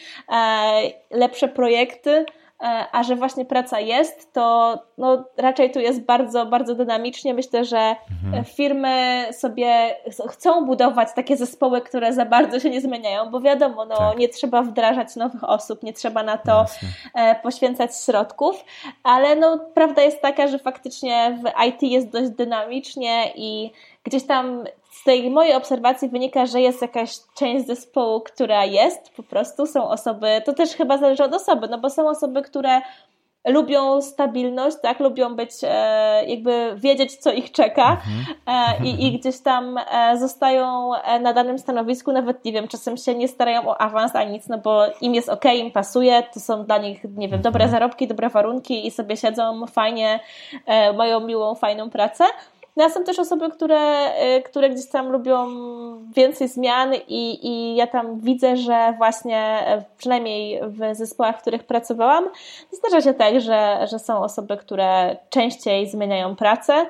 lepsze 1.11 1.47
projekty. 1.47 2.25
E, 2.63 2.85
a 2.91 3.03
że 3.03 3.15
właśnie 3.15 3.45
praca 3.45 3.79
jest, 3.79 4.33
to 4.33 4.77
no, 4.97 5.23
raczej 5.37 5.71
tu 5.71 5.79
jest 5.79 6.01
bardzo, 6.01 6.45
bardzo 6.45 6.75
dynamicznie. 6.75 7.33
Myślę, 7.33 7.65
że 7.65 7.95
mhm. 8.25 8.45
firmy 8.45 9.25
sobie 9.31 9.95
chcą 10.29 10.65
budować 10.65 11.09
takie 11.15 11.37
zespoły, 11.37 11.81
które 11.81 12.13
za 12.13 12.25
bardzo 12.25 12.59
się 12.59 12.69
nie 12.69 12.81
zmieniają, 12.81 13.31
bo 13.31 13.41
wiadomo, 13.41 13.85
no, 13.85 13.97
tak. 13.97 14.17
nie 14.17 14.29
trzeba 14.29 14.61
wdrażać 14.61 15.15
nowych 15.15 15.43
osób, 15.43 15.83
nie 15.83 15.93
trzeba 15.93 16.23
na 16.23 16.37
to 16.37 16.61
Jasne. 16.61 16.87
E, 17.13 17.35
poświęcać 17.35 17.91
środków, 18.05 18.65
ale 19.03 19.35
no, 19.35 19.59
prawda 19.73 20.01
jest 20.01 20.21
taka, 20.21 20.47
że 20.47 20.59
faktycznie 20.59 21.39
w 21.43 21.65
IT 21.67 21.81
jest 21.81 22.09
dość 22.09 22.29
dynamicznie 22.29 23.31
i 23.35 23.71
gdzieś 24.03 24.23
tam 24.27 24.63
z 24.91 25.03
tej 25.03 25.29
mojej 25.29 25.55
obserwacji 25.55 26.09
wynika, 26.09 26.45
że 26.45 26.61
jest 26.61 26.81
jakaś 26.81 27.15
część 27.35 27.67
zespołu, 27.67 28.21
która 28.21 28.65
jest, 28.65 29.15
po 29.15 29.23
prostu 29.23 29.65
są 29.65 29.89
osoby, 29.89 30.41
to 30.45 30.53
też 30.53 30.69
chyba 30.69 30.97
zależy 30.97 31.23
od 31.23 31.33
osoby, 31.33 31.67
no 31.69 31.77
bo 31.77 31.89
są 31.89 32.09
osoby, 32.09 32.41
które 32.41 32.81
lubią 33.47 34.01
stabilność, 34.01 34.77
tak, 34.81 34.99
lubią 34.99 35.35
być, 35.35 35.51
e, 35.63 36.25
jakby 36.27 36.75
wiedzieć, 36.77 37.15
co 37.15 37.31
ich 37.31 37.51
czeka 37.51 37.97
e, 38.47 38.85
i, 38.85 39.07
i 39.07 39.19
gdzieś 39.19 39.39
tam 39.39 39.77
e, 39.77 40.17
zostają 40.17 40.95
e, 40.95 41.19
na 41.19 41.33
danym 41.33 41.59
stanowisku, 41.59 42.11
nawet 42.11 42.45
nie 42.45 42.51
wiem, 42.51 42.67
czasem 42.67 42.97
się 42.97 43.15
nie 43.15 43.27
starają 43.27 43.67
o 43.67 43.81
awans 43.81 44.15
ani 44.15 44.31
nic, 44.31 44.47
no 44.47 44.57
bo 44.57 44.85
im 45.01 45.15
jest 45.15 45.29
ok, 45.29 45.45
im 45.55 45.71
pasuje, 45.71 46.23
to 46.33 46.39
są 46.39 46.65
dla 46.65 46.77
nich, 46.77 47.03
nie 47.03 47.29
wiem, 47.29 47.41
dobre 47.41 47.63
mhm. 47.63 47.71
zarobki, 47.71 48.07
dobre 48.07 48.29
warunki 48.29 48.87
i 48.87 48.91
sobie 48.91 49.17
siedzą 49.17 49.67
fajnie, 49.67 50.19
e, 50.65 50.93
mają 50.93 51.19
miłą, 51.19 51.55
fajną 51.55 51.89
pracę. 51.89 52.23
No, 52.75 52.89
są 52.89 53.03
też 53.03 53.19
osoby, 53.19 53.49
które, 53.49 54.11
y, 54.37 54.41
które 54.41 54.69
gdzieś 54.69 54.89
tam 54.89 55.11
lubią 55.11 55.47
więcej 56.15 56.47
zmian 56.47 56.93
i, 57.07 57.47
i 57.47 57.75
ja 57.75 57.87
tam 57.87 58.19
widzę, 58.19 58.57
że 58.57 58.93
właśnie 58.97 59.37
e, 59.67 59.83
przynajmniej 59.97 60.61
w 60.67 60.95
zespołach, 60.95 61.37
w 61.37 61.41
których 61.41 61.63
pracowałam, 61.63 62.25
zdarza 62.71 63.01
się 63.01 63.13
tak, 63.13 63.41
że, 63.41 63.87
że 63.91 63.99
są 63.99 64.17
osoby, 64.23 64.57
które 64.57 65.17
częściej 65.29 65.89
zmieniają 65.89 66.35
pracę, 66.35 66.85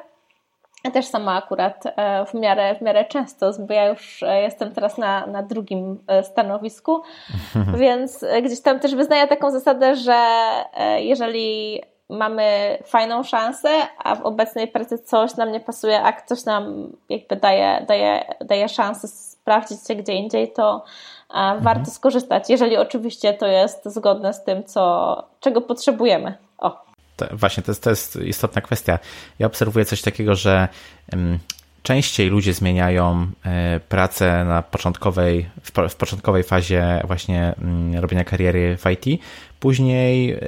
ja 0.83 0.91
też 0.91 1.05
sama 1.05 1.37
akurat 1.37 1.83
e, 1.85 2.25
w 2.25 2.33
miarę, 2.33 2.75
w 2.75 2.81
miarę 2.81 3.05
często, 3.05 3.51
bo 3.59 3.73
ja 3.73 3.87
już 3.87 4.23
e, 4.23 4.41
jestem 4.41 4.71
teraz 4.71 4.97
na, 4.97 5.27
na 5.27 5.43
drugim 5.43 5.99
stanowisku, 6.23 7.01
więc 7.77 8.25
gdzieś 8.43 8.61
tam 8.61 8.79
też 8.79 8.95
wyznaję 8.95 9.27
taką 9.27 9.51
zasadę, 9.51 9.95
że 9.95 10.47
jeżeli 10.97 11.81
mamy 12.13 12.77
fajną 12.85 13.23
szansę, 13.23 13.69
a 13.97 14.15
w 14.15 14.21
obecnej 14.21 14.67
pracy 14.67 14.99
coś 14.99 15.35
nam 15.35 15.51
nie 15.51 15.59
pasuje, 15.59 16.01
a 16.01 16.13
ktoś 16.13 16.45
nam 16.45 16.89
jakby 17.09 17.35
daje, 17.35 17.85
daje, 17.87 18.25
daje 18.45 18.69
szansę 18.69 19.07
sprawdzić 19.07 19.87
się 19.87 19.95
gdzie 19.95 20.13
indziej, 20.13 20.51
to, 20.51 20.85
mhm. 21.29 21.63
warto 21.63 21.91
skorzystać, 21.91 22.49
jeżeli 22.49 22.77
oczywiście 22.77 23.33
to 23.33 23.47
jest 23.47 23.85
zgodne 23.85 24.33
z 24.33 24.43
tym, 24.43 24.63
co, 24.63 25.23
czego 25.39 25.61
potrzebujemy. 25.61 26.37
O. 26.57 26.85
To, 27.17 27.25
właśnie, 27.31 27.63
to 27.63 27.71
jest, 27.71 27.83
to 27.83 27.89
jest 27.89 28.15
istotna 28.15 28.61
kwestia. 28.61 28.99
Ja 29.39 29.47
obserwuję 29.47 29.85
coś 29.85 30.01
takiego, 30.01 30.35
że 30.35 30.67
częściej 31.83 32.29
ludzie 32.29 32.53
zmieniają 32.53 33.27
e, 33.45 33.79
pracę 33.79 34.45
na 34.45 34.61
początkowej, 34.61 35.49
w, 35.63 35.95
początkowej 35.95 36.43
fazie 36.43 37.01
właśnie 37.07 37.55
mm, 37.61 37.95
robienia 38.01 38.23
kariery 38.23 38.77
w 38.77 38.85
IT, 38.91 39.21
później 39.59 40.31
e, 40.31 40.39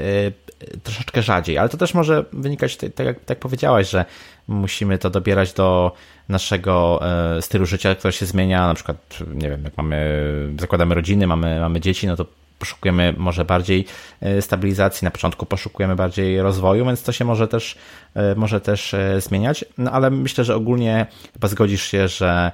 troszeczkę 0.84 1.22
rzadziej, 1.22 1.58
ale 1.58 1.70
to 1.70 1.78
też 1.78 1.94
może 1.94 2.26
wynikać, 2.34 2.78
tak 2.78 3.06
jak 3.06 3.20
tak 3.20 3.40
powiedziałaś, 3.40 3.90
że 3.90 4.06
musimy 4.48 4.98
to 4.98 5.10
dobierać 5.10 5.54
do 5.54 5.92
naszego 6.30 7.00
e, 7.38 7.42
stylu 7.42 7.66
życia, 7.66 7.96
który 7.96 8.14
się 8.14 8.26
zmienia, 8.26 8.68
na 8.68 8.74
przykład, 8.74 8.98
nie 9.34 9.50
wiem, 9.50 9.64
jak 9.64 9.78
mamy, 9.78 10.22
zakładamy 10.60 10.96
rodziny, 10.96 11.28
mamy, 11.28 11.60
mamy 11.60 11.82
dzieci, 11.82 12.08
no 12.08 12.16
to 12.16 12.26
poszukujemy 12.60 13.14
może 13.18 13.46
bardziej 13.46 13.86
e, 14.22 14.42
stabilizacji, 14.42 15.06
na 15.06 15.12
początku 15.12 15.46
poszukujemy 15.46 15.96
bardziej 15.96 16.42
rozwoju, 16.42 16.86
więc 16.86 17.04
to 17.04 17.12
się 17.12 17.26
może 17.26 17.48
też, 17.48 17.78
e, 18.16 18.36
może 18.36 18.62
też 18.62 18.96
zmieniać. 19.20 19.66
No 19.78 19.92
ale 19.92 20.10
myślę, 20.10 20.44
że 20.44 20.56
ogólnie 20.56 21.06
chyba 21.34 21.48
zgodzisz 21.48 21.84
się, 21.84 22.08
że 22.08 22.52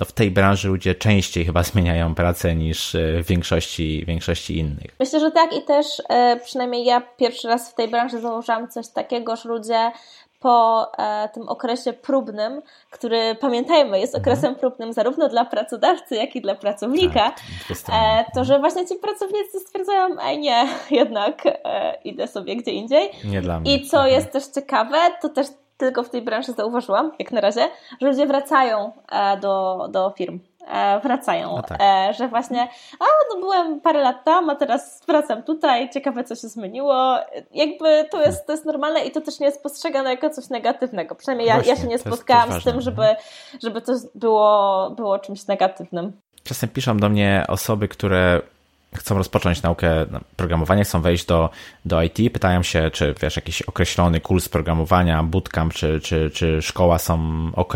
no 0.00 0.06
w 0.06 0.12
tej 0.12 0.30
branży 0.30 0.68
ludzie 0.68 0.94
częściej 0.94 1.44
chyba 1.44 1.62
zmieniają 1.72 2.14
pracę 2.14 2.54
niż 2.54 2.96
w 3.22 3.26
większości, 3.26 4.04
większości 4.06 4.58
innych. 4.58 4.96
Myślę, 5.00 5.20
że 5.20 5.30
tak 5.30 5.56
i 5.56 5.62
też 5.62 5.86
przynajmniej 6.44 6.84
ja 6.84 7.00
pierwszy 7.00 7.48
raz 7.48 7.70
w 7.70 7.74
tej 7.74 7.88
branży 7.88 8.20
zauważyłam 8.20 8.68
coś 8.68 8.88
takiego, 8.88 9.36
że 9.36 9.48
ludzie 9.48 9.90
po 10.40 10.86
e, 10.98 11.28
tym 11.28 11.48
okresie 11.48 11.92
próbnym, 11.92 12.62
który 12.90 13.34
pamiętajmy, 13.40 14.00
jest 14.00 14.14
mhm. 14.14 14.22
okresem 14.22 14.54
próbnym 14.54 14.92
zarówno 14.92 15.28
dla 15.28 15.44
pracodawcy, 15.44 16.16
jak 16.16 16.36
i 16.36 16.40
dla 16.40 16.54
pracownika, 16.54 17.32
tak, 17.68 17.92
e, 17.92 18.24
to 18.34 18.44
że 18.44 18.58
właśnie 18.58 18.86
ci 18.86 18.94
pracownicy 18.94 19.60
stwierdzają, 19.60 20.20
ej 20.22 20.38
nie, 20.38 20.68
jednak 20.90 21.42
e, 21.46 21.98
idę 22.04 22.26
sobie 22.26 22.56
gdzie 22.56 22.70
indziej. 22.70 23.10
Nie 23.24 23.42
dla 23.42 23.60
mnie. 23.60 23.76
I 23.76 23.86
co 23.86 23.96
mhm. 23.96 24.14
jest 24.14 24.32
też 24.32 24.46
ciekawe, 24.46 24.98
to 25.22 25.28
też 25.28 25.46
tylko 25.78 26.02
w 26.02 26.10
tej 26.10 26.22
branży 26.22 26.52
zauważyłam, 26.52 27.12
jak 27.18 27.32
na 27.32 27.40
razie, 27.40 27.68
że 28.00 28.06
ludzie 28.08 28.26
wracają 28.26 28.92
e, 29.12 29.36
do, 29.36 29.88
do 29.90 30.10
firm. 30.10 30.40
E, 30.68 31.00
wracają. 31.00 31.56
No 31.56 31.62
tak. 31.62 31.78
E, 31.80 32.14
że 32.14 32.28
właśnie, 32.28 32.68
a 33.00 33.04
no 33.34 33.40
byłem 33.40 33.80
parę 33.80 34.00
lat 34.02 34.24
tam, 34.24 34.50
a 34.50 34.54
teraz 34.54 35.02
wracam 35.06 35.42
tutaj, 35.42 35.90
ciekawe 35.90 36.24
co 36.24 36.34
się 36.34 36.48
zmieniło. 36.48 37.16
Jakby 37.54 38.08
to 38.10 38.22
jest, 38.22 38.46
to 38.46 38.52
jest 38.52 38.64
normalne 38.64 39.04
i 39.04 39.10
to 39.10 39.20
też 39.20 39.40
nie 39.40 39.46
jest 39.46 39.62
postrzegane 39.62 40.10
jako 40.10 40.30
coś 40.30 40.48
negatywnego. 40.48 41.14
Przynajmniej 41.14 41.48
ja, 41.48 41.62
ja 41.62 41.76
się 41.76 41.86
nie 41.86 41.98
spotkałam 41.98 42.60
z 42.60 42.64
tym, 42.64 42.80
żeby, 42.80 43.06
żeby 43.62 43.80
to 43.80 43.92
było, 44.14 44.90
było 44.96 45.18
czymś 45.18 45.46
negatywnym. 45.46 46.12
Czasem 46.44 46.68
piszą 46.68 46.96
do 46.96 47.08
mnie 47.08 47.44
osoby, 47.48 47.88
które 47.88 48.40
chcą 48.98 49.18
rozpocząć 49.18 49.62
naukę 49.62 50.06
programowania, 50.36 50.84
chcą 50.84 51.00
wejść 51.00 51.26
do, 51.26 51.50
do 51.84 52.02
IT, 52.02 52.16
pytają 52.32 52.62
się, 52.62 52.90
czy 52.90 53.14
wiesz, 53.22 53.36
jakiś 53.36 53.62
określony 53.62 54.20
kurs 54.20 54.48
programowania, 54.48 55.22
bootcamp, 55.22 55.74
czy, 55.74 56.00
czy, 56.00 56.30
czy 56.30 56.62
szkoła 56.62 56.98
są 56.98 57.18
ok. 57.54 57.74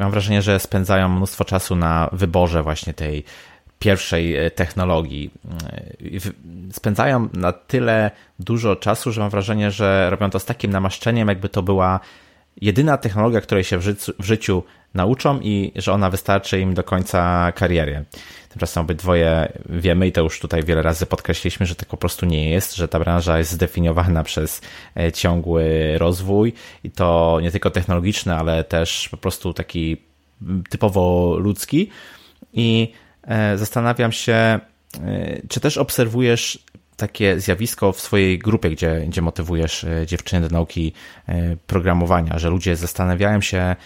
Mam 0.00 0.10
wrażenie, 0.10 0.42
że 0.42 0.60
spędzają 0.60 1.08
mnóstwo 1.08 1.44
czasu 1.44 1.76
na 1.76 2.08
wyborze 2.12 2.62
właśnie 2.62 2.94
tej 2.94 3.24
pierwszej 3.78 4.36
e, 4.36 4.50
technologii. 4.50 5.30
E, 6.12 6.72
spędzają 6.72 7.28
na 7.32 7.52
tyle 7.52 8.10
dużo 8.38 8.76
czasu, 8.76 9.12
że 9.12 9.20
mam 9.20 9.30
wrażenie, 9.30 9.70
że 9.70 10.10
robią 10.10 10.30
to 10.30 10.38
z 10.38 10.44
takim 10.44 10.70
namaszczeniem, 10.70 11.28
jakby 11.28 11.48
to 11.48 11.62
była 11.62 12.00
jedyna 12.60 12.96
technologia, 12.96 13.40
której 13.40 13.64
się 13.64 13.78
w 13.78 13.82
życiu, 13.82 14.12
w 14.18 14.24
życiu 14.24 14.62
nauczą 14.94 15.40
i 15.40 15.72
że 15.76 15.92
ona 15.92 16.10
wystarczy 16.10 16.60
im 16.60 16.74
do 16.74 16.84
końca 16.84 17.52
kariery. 17.52 18.04
Tymczasem 18.58 18.80
obydwoje 18.80 19.52
wiemy 19.68 20.06
i 20.06 20.12
to 20.12 20.20
już 20.20 20.40
tutaj 20.40 20.64
wiele 20.64 20.82
razy 20.82 21.06
podkreśliliśmy, 21.06 21.66
że 21.66 21.74
tak 21.74 21.88
po 21.88 21.96
prostu 21.96 22.26
nie 22.26 22.50
jest, 22.50 22.76
że 22.76 22.88
ta 22.88 22.98
branża 22.98 23.38
jest 23.38 23.50
zdefiniowana 23.50 24.24
przez 24.24 24.60
e, 24.96 25.12
ciągły 25.12 25.94
rozwój 25.98 26.52
i 26.84 26.90
to 26.90 27.38
nie 27.42 27.50
tylko 27.50 27.70
technologiczny, 27.70 28.34
ale 28.34 28.64
też 28.64 29.08
po 29.08 29.16
prostu 29.16 29.54
taki 29.54 29.96
typowo 30.70 31.36
ludzki. 31.38 31.90
I 32.52 32.92
e, 33.22 33.58
zastanawiam 33.58 34.12
się, 34.12 34.32
e, 34.32 34.60
czy 35.48 35.60
też 35.60 35.78
obserwujesz 35.78 36.64
takie 36.96 37.40
zjawisko 37.40 37.92
w 37.92 38.00
swojej 38.00 38.38
grupie, 38.38 38.70
gdzie, 38.70 39.04
gdzie 39.08 39.22
motywujesz 39.22 39.86
dziewczyny 40.06 40.48
do 40.48 40.54
nauki 40.54 40.92
programowania, 41.66 42.38
że 42.38 42.50
ludzie 42.50 42.76
zastanawiają 42.76 43.40
się, 43.40 43.76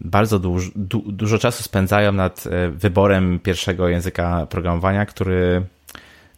bardzo 0.00 0.38
dużo, 0.38 0.70
du, 0.76 0.98
dużo 0.98 1.38
czasu 1.38 1.62
spędzają 1.62 2.12
nad 2.12 2.44
e, 2.46 2.68
wyborem 2.68 3.40
pierwszego 3.40 3.88
języka 3.88 4.46
programowania, 4.50 5.06
który 5.06 5.62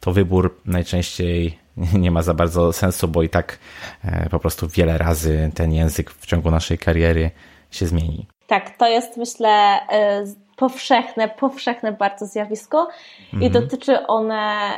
to 0.00 0.12
wybór 0.12 0.54
najczęściej 0.66 1.58
nie 2.02 2.10
ma 2.10 2.22
za 2.22 2.34
bardzo 2.34 2.72
sensu, 2.72 3.08
bo 3.08 3.22
i 3.22 3.28
tak 3.28 3.58
e, 4.04 4.28
po 4.30 4.38
prostu 4.38 4.68
wiele 4.68 4.98
razy 4.98 5.50
ten 5.54 5.72
język 5.72 6.10
w 6.10 6.26
ciągu 6.26 6.50
naszej 6.50 6.78
kariery 6.78 7.30
się 7.70 7.86
zmieni. 7.86 8.26
Tak, 8.46 8.76
to 8.76 8.88
jest 8.88 9.16
myślę 9.16 9.48
e, 9.90 10.24
powszechne, 10.56 11.28
powszechne 11.28 11.92
bardzo 11.92 12.26
zjawisko 12.26 12.88
mhm. 13.32 13.42
i 13.42 13.50
dotyczy 13.50 14.06
one 14.06 14.70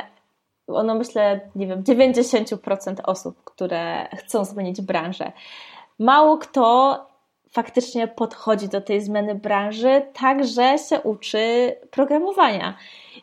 ono 0.67 0.95
myślę, 0.95 1.39
nie 1.55 1.67
wiem, 1.67 1.83
90% 1.83 2.95
osób, 3.03 3.43
które 3.43 4.07
chcą 4.17 4.45
zmienić 4.45 4.81
branżę. 4.81 5.31
Mało 5.99 6.37
kto 6.37 7.10
faktycznie 7.51 8.07
podchodzi 8.07 8.69
do 8.69 8.81
tej 8.81 9.01
zmiany 9.01 9.35
branży, 9.35 10.01
tak 10.13 10.45
że 10.45 10.77
się 10.89 11.01
uczy 11.01 11.75
programowania. 11.91 12.77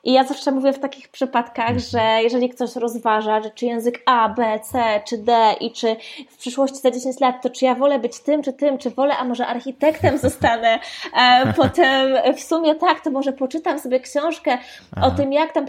I 0.05 0.13
ja 0.13 0.25
zawsze 0.25 0.53
mówię 0.53 0.73
w 0.73 0.79
takich 0.79 1.09
przypadkach, 1.09 1.71
mhm. 1.71 1.79
że 1.79 2.23
jeżeli 2.23 2.49
ktoś 2.49 2.77
rozważa, 2.77 3.43
że 3.43 3.51
czy 3.51 3.67
język 3.67 4.03
A, 4.07 4.29
B, 4.29 4.61
C, 4.63 5.01
czy 5.05 5.19
D 5.19 5.55
i 5.61 5.73
czy 5.73 5.97
w 6.29 6.37
przyszłości 6.37 6.79
za 6.79 6.91
10 6.91 7.21
lat, 7.21 7.43
to 7.43 7.51
czy 7.51 7.65
ja 7.65 7.75
wolę 7.75 7.99
być 7.99 8.21
tym, 8.21 8.43
czy 8.43 8.53
tym, 8.53 8.79
czy 8.79 8.91
wolę, 8.91 9.17
a 9.17 9.25
może 9.25 9.47
architektem 9.47 10.19
zostanę, 10.19 10.79
e, 11.17 11.53
potem 11.57 12.35
w 12.37 12.41
sumie 12.41 12.75
tak, 12.75 13.01
to 13.01 13.11
może 13.11 13.33
poczytam 13.33 13.79
sobie 13.79 14.01
książkę 14.01 14.59
Aha. 14.97 15.07
o 15.07 15.11
tym, 15.11 15.33
jak 15.33 15.53
tam 15.53 15.67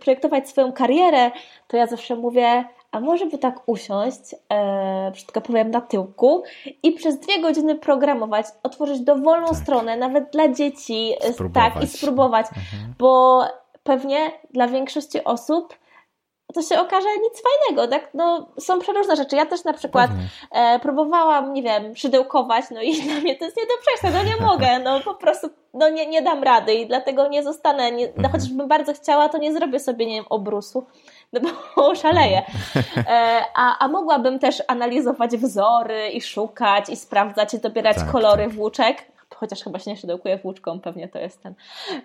projektować 0.00 0.48
swoją 0.48 0.72
karierę, 0.72 1.30
to 1.68 1.76
ja 1.76 1.86
zawsze 1.86 2.16
mówię, 2.16 2.64
a 2.92 3.00
może 3.00 3.26
by 3.26 3.38
tak 3.38 3.68
usiąść, 3.68 4.34
e, 4.52 5.10
brzydko 5.10 5.40
powiem, 5.40 5.70
na 5.70 5.80
tyłku 5.80 6.42
i 6.82 6.92
przez 6.92 7.18
dwie 7.18 7.40
godziny 7.40 7.74
programować, 7.74 8.46
otworzyć 8.62 9.00
dowolną 9.00 9.46
tak. 9.46 9.56
stronę, 9.56 9.96
nawet 9.96 10.30
dla 10.30 10.48
dzieci, 10.48 11.12
e, 11.20 11.32
spróbować. 11.32 11.74
tak, 11.74 11.82
i 11.82 11.86
spróbować, 11.86 12.46
mhm. 12.46 12.94
bo 12.98 13.42
pewnie 13.82 14.32
dla 14.50 14.68
większości 14.68 15.24
osób 15.24 15.82
to 16.54 16.62
się 16.62 16.80
okaże 16.80 17.08
nic 17.22 17.42
fajnego, 17.42 17.88
tak? 17.88 18.14
No, 18.14 18.48
są 18.58 18.78
przeróżne 18.78 19.16
rzeczy. 19.16 19.36
Ja 19.36 19.46
też 19.46 19.64
na 19.64 19.72
przykład 19.72 20.10
e, 20.50 20.78
próbowałam, 20.78 21.52
nie 21.52 21.62
wiem, 21.62 21.96
szydełkować, 21.96 22.64
no 22.70 22.82
i 22.82 22.94
dla 23.02 23.14
mnie 23.14 23.36
to 23.36 23.44
jest 23.44 23.56
nie 23.56 23.66
do 23.66 23.72
przejścia, 23.82 24.18
no 24.18 24.30
nie 24.30 24.46
mogę, 24.46 24.78
no 24.78 25.00
po 25.00 25.14
prostu, 25.14 25.48
no 25.74 25.88
nie, 25.88 26.06
nie 26.06 26.22
dam 26.22 26.42
rady 26.42 26.74
i 26.74 26.86
dlatego 26.86 27.28
nie 27.28 27.42
zostanę, 27.42 27.92
nie, 27.92 28.06
no, 28.06 28.12
mhm. 28.12 28.32
chociażbym 28.32 28.68
bardzo 28.68 28.92
chciała, 28.94 29.28
to 29.28 29.38
nie 29.38 29.52
zrobię 29.52 29.80
sobie, 29.80 30.06
nie 30.06 30.14
wiem, 30.14 30.24
obrusu 30.30 30.86
no 31.32 31.40
bo 31.76 31.94
szaleję. 32.02 32.42
E, 32.96 33.44
a, 33.54 33.78
a 33.78 33.88
mogłabym 33.88 34.38
też 34.38 34.62
analizować 34.68 35.36
wzory 35.36 36.08
i 36.08 36.20
szukać 36.20 36.88
i 36.88 36.96
sprawdzać 36.96 37.54
i 37.54 37.58
dobierać 37.58 37.96
tak, 37.96 38.10
kolory 38.10 38.44
tak. 38.44 38.52
włóczek. 38.52 39.12
Chociaż 39.34 39.62
chyba 39.62 39.78
się 39.78 39.90
nie 39.90 39.96
szydełkuję 39.96 40.38
włóczką, 40.38 40.80
pewnie 40.80 41.08
to 41.08 41.18
jest 41.18 41.42
ten. 41.42 41.54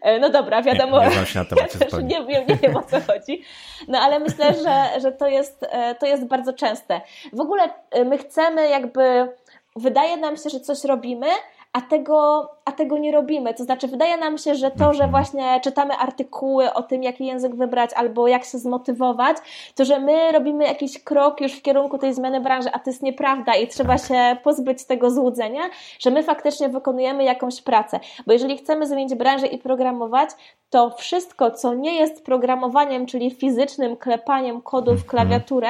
E, 0.01 0.19
no 0.19 0.29
dobra, 0.29 0.61
wiadomo. 0.61 0.99
Nie, 0.99 1.19
nie 1.19 1.25
się 1.25 1.39
na 1.39 1.45
ja 1.97 2.01
nie, 2.01 2.25
wiem, 2.25 2.47
nie 2.47 2.55
wiem 2.55 2.77
o 2.77 2.83
co 2.83 3.01
chodzi. 3.01 3.41
No 3.87 3.99
ale 3.99 4.19
myślę, 4.19 4.53
że, 4.53 5.01
że 5.01 5.11
to, 5.11 5.27
jest, 5.27 5.65
e, 5.69 5.95
to 5.95 6.05
jest 6.05 6.25
bardzo 6.25 6.53
częste. 6.53 7.01
W 7.33 7.39
ogóle 7.39 7.69
my 8.05 8.17
chcemy 8.17 8.69
jakby, 8.69 9.27
wydaje 9.75 10.17
nam 10.17 10.37
się, 10.37 10.49
że 10.49 10.59
coś 10.59 10.83
robimy, 10.83 11.27
a 11.73 11.81
tego, 11.81 12.49
a 12.65 12.71
tego 12.71 12.97
nie 12.97 13.11
robimy. 13.11 13.53
To 13.53 13.63
znaczy, 13.63 13.87
wydaje 13.87 14.17
nam 14.17 14.37
się, 14.37 14.55
że 14.55 14.71
to, 14.71 14.93
że 14.93 15.03
mhm. 15.03 15.11
właśnie 15.11 15.59
czytamy 15.63 15.93
artykuły 15.93 16.73
o 16.73 16.83
tym, 16.83 17.03
jaki 17.03 17.25
język 17.25 17.55
wybrać 17.55 17.93
albo 17.95 18.27
jak 18.27 18.45
się 18.45 18.57
zmotywować, 18.57 19.37
to 19.75 19.85
że 19.85 19.99
my 19.99 20.31
robimy 20.31 20.63
jakiś 20.63 21.03
krok 21.03 21.41
już 21.41 21.53
w 21.53 21.61
kierunku 21.61 21.97
tej 21.97 22.13
zmiany 22.13 22.41
branży, 22.41 22.69
a 22.73 22.79
to 22.79 22.89
jest 22.89 23.03
nieprawda 23.03 23.55
i 23.55 23.67
trzeba 23.67 23.97
tak. 23.97 24.07
się 24.07 24.37
pozbyć 24.43 24.85
tego 24.85 25.11
złudzenia, 25.11 25.61
że 25.99 26.11
my 26.11 26.23
faktycznie 26.23 26.69
wykonujemy 26.69 27.23
jakąś 27.23 27.61
pracę. 27.61 27.99
Bo 28.27 28.33
jeżeli 28.33 28.57
chcemy 28.57 28.87
zmienić 28.87 29.15
branżę 29.15 29.47
i 29.47 29.57
programować, 29.57 30.29
to 30.69 30.89
wszystko, 30.89 31.51
co 31.51 31.73
nie 31.73 31.95
jest 31.95 32.25
programowaniem, 32.25 33.05
czyli 33.05 33.31
fizycznym 33.31 33.97
klepaniem 33.97 34.61
kodu 34.61 34.91
w 34.91 35.03
mhm. 35.03 35.09
klawiaturę, 35.09 35.69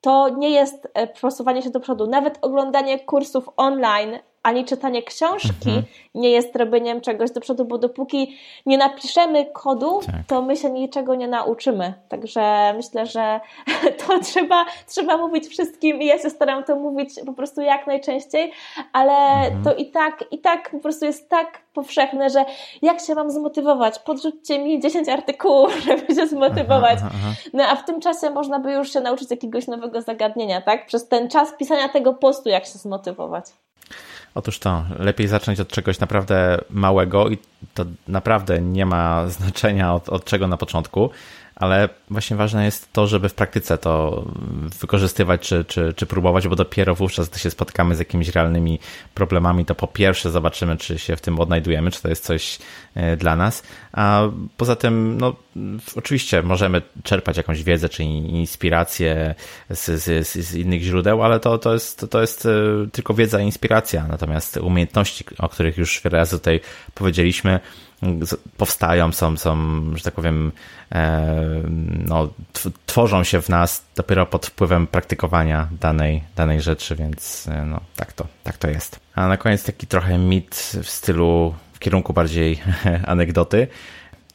to 0.00 0.28
nie 0.28 0.50
jest 0.50 0.88
e, 0.94 1.06
przesuwanie 1.06 1.62
się 1.62 1.70
do 1.70 1.80
przodu. 1.80 2.06
Nawet 2.06 2.38
oglądanie 2.42 2.98
kursów 2.98 3.50
online 3.56 4.18
ani 4.42 4.64
czytanie 4.64 5.02
książki 5.02 5.68
mhm. 5.68 5.82
nie 6.14 6.30
jest 6.30 6.56
robieniem 6.56 7.00
czegoś 7.00 7.30
do 7.30 7.40
przodu, 7.40 7.64
bo 7.64 7.78
dopóki 7.78 8.38
nie 8.66 8.78
napiszemy 8.78 9.46
kodu, 9.52 10.00
tak. 10.06 10.14
to 10.26 10.42
my 10.42 10.56
się 10.56 10.70
niczego 10.70 11.14
nie 11.14 11.28
nauczymy. 11.28 11.94
Także 12.08 12.74
myślę, 12.76 13.06
że 13.06 13.40
to 14.06 14.18
trzeba, 14.20 14.66
trzeba 14.86 15.16
mówić 15.16 15.46
wszystkim 15.46 16.02
i 16.02 16.06
ja 16.06 16.18
się 16.18 16.30
staram 16.30 16.64
to 16.64 16.76
mówić 16.76 17.10
po 17.26 17.32
prostu 17.32 17.60
jak 17.60 17.86
najczęściej, 17.86 18.52
ale 18.92 19.12
mhm. 19.12 19.64
to 19.64 19.74
i 19.74 19.90
tak, 19.90 20.24
i 20.30 20.38
tak 20.38 20.70
po 20.70 20.78
prostu 20.78 21.04
jest 21.04 21.28
tak 21.28 21.60
powszechne, 21.74 22.30
że 22.30 22.44
jak 22.82 23.00
się 23.00 23.14
mam 23.14 23.30
zmotywować? 23.30 23.98
Podrzućcie 23.98 24.58
mi 24.58 24.80
10 24.80 25.08
artykułów, 25.08 25.80
żeby 25.86 26.14
się 26.14 26.26
zmotywować. 26.26 26.98
Aha, 26.98 27.10
aha. 27.14 27.34
No 27.52 27.64
a 27.64 27.76
w 27.76 27.84
tym 27.84 28.00
czasie 28.00 28.30
można 28.30 28.58
by 28.58 28.72
już 28.72 28.92
się 28.92 29.00
nauczyć 29.00 29.30
jakiegoś 29.30 29.66
nowego 29.66 30.02
zagadnienia, 30.02 30.60
tak? 30.60 30.86
Przez 30.86 31.08
ten 31.08 31.28
czas 31.28 31.52
pisania 31.58 31.88
tego 31.88 32.14
postu, 32.14 32.48
jak 32.48 32.64
się 32.64 32.78
zmotywować. 32.78 33.44
Otóż 34.38 34.58
to, 34.58 34.84
lepiej 34.98 35.28
zacząć 35.28 35.60
od 35.60 35.68
czegoś 35.68 36.00
naprawdę 36.00 36.58
małego 36.70 37.28
i 37.28 37.38
to 37.74 37.84
naprawdę 38.08 38.60
nie 38.60 38.86
ma 38.86 39.28
znaczenia 39.28 39.94
od, 39.94 40.08
od 40.08 40.24
czego 40.24 40.48
na 40.48 40.56
początku, 40.56 41.10
ale 41.58 41.88
właśnie 42.10 42.36
ważne 42.36 42.64
jest 42.64 42.92
to, 42.92 43.06
żeby 43.06 43.28
w 43.28 43.34
praktyce 43.34 43.78
to 43.78 44.24
wykorzystywać 44.80 45.40
czy, 45.40 45.64
czy, 45.64 45.94
czy 45.96 46.06
próbować, 46.06 46.48
bo 46.48 46.56
dopiero 46.56 46.94
wówczas, 46.94 47.28
gdy 47.28 47.38
się 47.38 47.50
spotkamy 47.50 47.96
z 47.96 47.98
jakimiś 47.98 48.28
realnymi 48.28 48.78
problemami, 49.14 49.64
to 49.64 49.74
po 49.74 49.86
pierwsze 49.86 50.30
zobaczymy, 50.30 50.76
czy 50.76 50.98
się 50.98 51.16
w 51.16 51.20
tym 51.20 51.40
odnajdujemy, 51.40 51.90
czy 51.90 52.02
to 52.02 52.08
jest 52.08 52.24
coś 52.24 52.58
e, 52.94 53.16
dla 53.16 53.36
nas, 53.36 53.62
a 53.92 54.22
poza 54.56 54.76
tym, 54.76 55.18
no, 55.18 55.36
oczywiście 55.96 56.42
możemy 56.42 56.82
czerpać 57.02 57.36
jakąś 57.36 57.62
wiedzę 57.62 57.88
czy 57.88 58.04
inspirację 58.04 59.34
z, 59.70 60.02
z, 60.02 60.28
z 60.28 60.54
innych 60.54 60.82
źródeł, 60.82 61.22
ale 61.22 61.40
to, 61.40 61.58
to, 61.58 61.72
jest, 61.74 62.06
to 62.10 62.20
jest 62.20 62.46
e, 62.46 62.50
tylko 62.92 63.14
wiedza 63.14 63.40
i 63.40 63.44
inspiracja, 63.44 64.06
natomiast 64.08 64.56
umiejętności, 64.56 65.24
o 65.38 65.48
których 65.48 65.78
już 65.78 66.00
wiele 66.04 66.18
razy 66.18 66.38
tutaj 66.38 66.60
powiedzieliśmy, 66.94 67.60
powstają, 68.56 69.12
są, 69.12 69.36
są, 69.36 69.56
że 69.96 70.04
tak 70.04 70.14
powiem, 70.14 70.52
e, 70.92 71.34
no, 72.06 72.28
tworzą 72.86 73.24
się 73.24 73.42
w 73.42 73.48
nas 73.48 73.84
dopiero 73.96 74.26
pod 74.26 74.46
wpływem 74.46 74.86
praktykowania 74.86 75.68
danej, 75.80 76.22
danej 76.36 76.60
rzeczy, 76.60 76.96
więc 76.96 77.48
e, 77.48 77.64
no, 77.64 77.80
tak, 77.96 78.12
to, 78.12 78.26
tak 78.44 78.58
to 78.58 78.68
jest. 78.68 79.00
A 79.14 79.28
na 79.28 79.36
koniec 79.36 79.64
taki 79.64 79.86
trochę 79.86 80.18
mit 80.18 80.72
w 80.82 80.90
stylu, 80.90 81.54
w 81.72 81.78
kierunku 81.78 82.12
bardziej 82.12 82.60
anegdoty. 83.06 83.68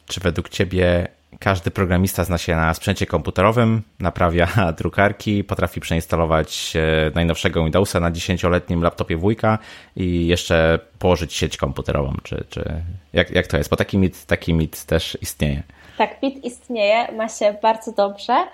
Czy 0.06 0.20
według 0.20 0.48
Ciebie 0.48 1.08
każdy 1.40 1.70
programista 1.70 2.24
zna 2.24 2.38
się 2.38 2.56
na 2.56 2.74
sprzęcie 2.74 3.06
komputerowym, 3.06 3.82
naprawia 4.00 4.48
drukarki, 4.78 5.44
potrafi 5.44 5.80
przeinstalować 5.80 6.72
e, 6.76 7.10
najnowszego 7.14 7.62
Windowsa 7.62 8.00
na 8.00 8.10
10-letnim 8.10 8.82
laptopie 8.82 9.16
wujka 9.16 9.58
i 9.96 10.26
jeszcze 10.26 10.78
położyć 10.98 11.34
sieć 11.34 11.56
komputerową. 11.56 12.14
Czy, 12.22 12.44
czy 12.50 12.82
jak, 13.12 13.30
jak 13.30 13.46
to 13.46 13.56
jest? 13.56 13.70
Bo 13.70 13.76
taki 13.76 13.98
mit, 13.98 14.26
taki 14.26 14.54
mit 14.54 14.84
też 14.84 15.18
istnieje. 15.20 15.62
Tak, 15.98 16.22
mit 16.22 16.44
istnieje, 16.44 17.12
ma 17.12 17.28
się 17.28 17.56
bardzo 17.62 17.92
dobrze, 17.92 18.46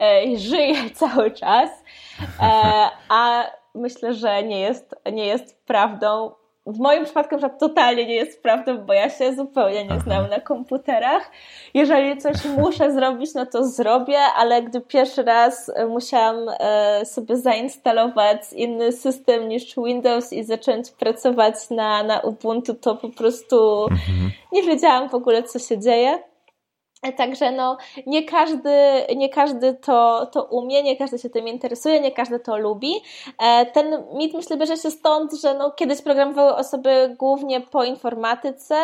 e, 0.00 0.38
żyje 0.38 0.90
cały 1.00 1.30
czas, 1.30 1.70
e, 2.40 2.90
a 3.08 3.44
myślę, 3.74 4.14
że 4.14 4.42
nie 4.42 4.60
jest, 4.60 4.94
nie 5.12 5.26
jest 5.26 5.66
prawdą 5.66 6.30
w 6.66 6.78
moim 6.78 7.04
przypadku 7.04 7.38
że 7.38 7.50
totalnie 7.50 8.06
nie 8.06 8.14
jest 8.14 8.42
prawdą, 8.42 8.78
bo 8.78 8.92
ja 8.92 9.10
się 9.10 9.34
zupełnie 9.34 9.84
nie 9.84 10.00
znam 10.00 10.30
na 10.30 10.40
komputerach. 10.40 11.30
Jeżeli 11.74 12.18
coś 12.18 12.44
muszę 12.58 12.92
zrobić, 12.92 13.34
no 13.34 13.46
to 13.46 13.64
zrobię, 13.64 14.18
ale 14.18 14.62
gdy 14.62 14.80
pierwszy 14.80 15.22
raz 15.22 15.70
e, 15.74 15.86
musiałam 15.86 16.36
e, 16.60 17.06
sobie 17.06 17.36
zainstalować 17.36 18.52
inny 18.52 18.92
system 18.92 19.48
niż 19.48 19.76
Windows 19.76 20.32
i 20.32 20.44
zacząć 20.44 20.90
pracować 20.90 21.54
na, 21.70 22.02
na 22.02 22.20
Ubuntu, 22.20 22.74
to 22.74 22.96
po 22.96 23.08
prostu 23.08 23.82
mhm. 23.82 24.30
nie 24.52 24.62
wiedziałam 24.62 25.08
w 25.08 25.14
ogóle, 25.14 25.42
co 25.42 25.58
się 25.58 25.78
dzieje. 25.78 26.33
Także 27.12 27.52
no, 27.52 27.76
nie 28.06 28.22
każdy, 28.22 28.70
nie 29.16 29.28
każdy 29.28 29.74
to, 29.74 30.26
to 30.26 30.44
umie, 30.44 30.82
nie 30.82 30.96
każdy 30.96 31.18
się 31.18 31.30
tym 31.30 31.48
interesuje, 31.48 32.00
nie 32.00 32.12
każdy 32.12 32.40
to 32.40 32.56
lubi. 32.56 32.94
E, 33.38 33.66
ten 33.66 34.04
mit 34.14 34.34
myślę 34.34 34.56
bierze 34.56 34.76
się 34.76 34.90
stąd, 34.90 35.32
że 35.32 35.54
no, 35.54 35.70
kiedyś 35.70 36.02
programowały 36.02 36.54
osoby 36.54 37.16
głównie 37.18 37.60
po 37.60 37.84
informatyce 37.84 38.74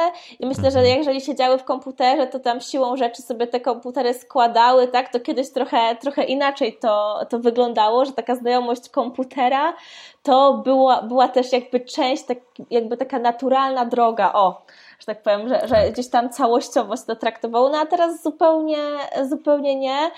i 0.41 0.47
myślę, 0.47 0.71
że 0.71 0.79
mhm. 0.79 0.99
jeżeli 0.99 1.21
siedziały 1.21 1.59
w 1.59 1.65
komputerze, 1.65 2.27
to 2.27 2.41
tam 2.41 2.61
siłą 2.61 2.97
rzeczy 2.97 3.23
sobie 3.23 3.47
te 3.47 3.61
komputery 3.61 4.15
składały, 4.15 4.89
tak? 4.89 5.13
To 5.13 5.21
kiedyś 5.21 5.51
trochę, 5.51 5.97
trochę 5.97 6.25
inaczej 6.25 6.79
to, 6.81 7.21
to 7.29 7.39
wyglądało, 7.39 8.05
że 8.05 8.13
taka 8.13 8.35
znajomość 8.35 8.89
komputera 8.89 9.75
to 10.23 10.55
była, 10.55 11.03
była 11.03 11.29
też 11.29 11.53
jakby 11.53 11.81
część, 11.81 12.23
tak, 12.25 12.39
jakby 12.71 12.97
taka 12.97 13.19
naturalna 13.19 13.85
droga, 13.85 14.33
o, 14.33 14.63
że 15.01 15.07
tak 15.07 15.23
powiem, 15.23 15.49
że, 15.49 15.69
że 15.69 15.91
gdzieś 15.91 16.09
tam 16.09 16.31
całościowość 16.31 17.03
to 17.05 17.17
traktowało, 17.17 17.69
no 17.69 17.79
a 17.79 17.87
teraz 17.87 18.23
zupełnie, 18.23 18.79
zupełnie 19.29 19.77
nie, 19.77 20.11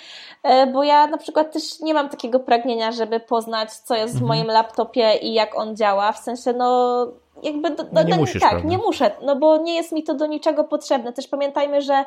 e, 0.43 0.67
bo 0.67 0.85
ja 0.85 1.07
na 1.07 1.19
przykład 1.19 1.53
też 1.53 1.81
nie 1.81 1.95
mam 1.95 2.09
takiego 2.09 2.41
pragnienia, 2.41 2.93
żeby 2.93 3.21
poznać, 3.21 3.73
co 3.73 3.95
jest 3.95 4.15
mhm. 4.15 4.25
w 4.25 4.29
moim 4.29 4.47
laptopie 4.47 5.15
i 5.15 5.35
jak 5.35 5.59
on 5.59 5.77
działa, 5.77 6.13
w 6.13 6.19
sensie 6.19 6.53
no 6.53 7.07
jakby, 7.43 7.71
do, 7.71 7.85
no, 7.93 8.03
nie 8.03 8.17
musisz, 8.17 8.41
tak, 8.41 8.51
prawda? 8.51 8.69
nie 8.69 8.79
muszę, 8.79 9.11
no 9.23 9.37
bo 9.37 9.57
nie 9.57 9.75
jest 9.75 9.93
mi 9.93 10.03
to 10.03 10.15
do 10.15 10.27
niczego 10.27 10.65
potrzebne. 10.65 11.13
Też 11.13 11.29
pamiętajmy, 11.29 11.83
że 11.83 12.05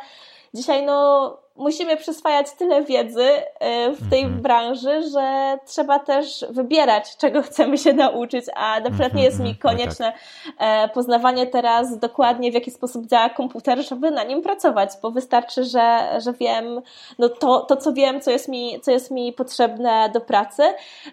dzisiaj 0.53 0.85
no 0.85 1.37
musimy 1.55 1.97
przyswajać 1.97 2.51
tyle 2.51 2.83
wiedzy 2.83 3.29
e, 3.59 3.91
w 3.91 4.09
tej 4.09 4.21
mhm. 4.21 4.41
branży, 4.41 5.01
że 5.13 5.57
trzeba 5.65 5.99
też 5.99 6.45
wybierać, 6.49 7.17
czego 7.17 7.41
chcemy 7.49 7.77
się 7.77 7.93
nauczyć, 7.93 8.45
a 8.55 8.79
na 8.79 8.89
przykład 8.89 9.13
nie 9.13 9.23
jest 9.23 9.39
mi 9.39 9.49
mhm, 9.49 9.55
mhm. 9.55 9.77
Konieczne 9.77 10.13
tak. 10.57 10.93
poznawanie 10.93 11.47
teraz 11.47 11.99
dokładnie, 11.99 12.51
w 12.51 12.53
jaki 12.53 12.71
sposób 12.71 13.07
działa 13.07 13.29
komputer, 13.29 13.87
żeby 13.87 14.11
na 14.11 14.23
nim 14.23 14.41
pracować, 14.41 14.89
bo 15.01 15.11
wystarczy, 15.11 15.63
że, 15.63 16.19
że 16.23 16.33
wiem 16.33 16.81
no 17.19 17.29
to, 17.29 17.61
to, 17.61 17.77
co 17.77 17.93
wiem, 17.93 18.21
co 18.21 18.31
jest, 18.31 18.47
mi, 18.47 18.81
co 18.81 18.91
jest 18.91 19.11
mi 19.11 19.33
potrzebne 19.33 20.09
do 20.13 20.21
pracy, 20.21 20.63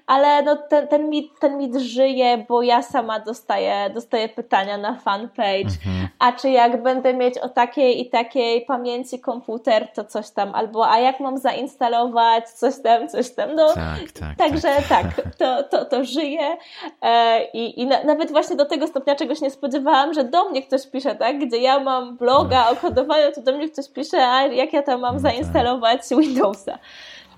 ale 0.07 0.43
no 0.43 0.57
ten, 0.57 0.89
ten, 0.89 1.09
mit, 1.09 1.39
ten 1.41 1.59
mit 1.59 1.77
żyje, 1.77 2.45
bo 2.49 2.63
ja 2.63 2.83
sama 2.83 3.21
dostaję, 3.21 3.91
dostaję 3.95 4.29
pytania 4.29 4.79
na 4.79 4.95
fanpage, 4.95 5.71
a 6.19 6.33
czy 6.33 6.51
jak 6.51 6.83
będę 6.83 7.15
mieć 7.15 7.39
o 7.39 7.49
takiej 7.49 8.01
i 8.01 8.11
takiej 8.11 8.65
pamięci 8.65 9.21
komputer, 9.21 9.89
to 9.95 10.05
coś 10.05 10.32
tam, 10.33 10.55
albo 10.55 10.91
a 10.91 10.99
jak 10.99 11.21
mam 11.21 11.39
zainstalować 11.39 12.49
coś 12.49 12.75
tam, 12.83 13.09
coś 13.09 13.31
tam. 13.31 13.55
No, 13.55 13.75
tak, 13.75 14.13
tak, 14.13 14.37
także 14.37 14.69
tak, 14.89 15.15
tak 15.15 15.35
to, 15.39 15.63
to, 15.63 15.85
to 15.85 16.05
żyje 16.05 16.57
e, 17.03 17.45
i, 17.53 17.81
i 17.81 17.87
na, 17.87 18.05
nawet 18.05 18.31
właśnie 18.31 18.57
do 18.57 18.65
tego 18.65 18.87
stopnia 18.87 19.15
czegoś 19.15 19.41
nie 19.41 19.51
spodziewałam, 19.51 20.15
że 20.15 20.25
do 20.25 20.49
mnie 20.49 20.63
ktoś 20.63 20.87
pisze, 20.87 21.15
tak, 21.15 21.39
gdzie 21.47 21.59
ja 21.59 21.81
mam 21.81 22.17
bloga 22.17 22.69
o 22.71 22.77
kodowaniu, 22.77 23.33
to 23.35 23.43
do 23.43 23.53
mnie 23.53 23.69
ktoś 23.69 23.89
pisze, 23.89 24.29
a 24.29 24.47
jak 24.47 24.73
ja 24.73 24.83
tam 24.83 25.01
mam 25.01 25.17
no 25.17 25.23
tak. 25.23 25.33
zainstalować 25.33 26.01
Windowsa. 26.19 26.79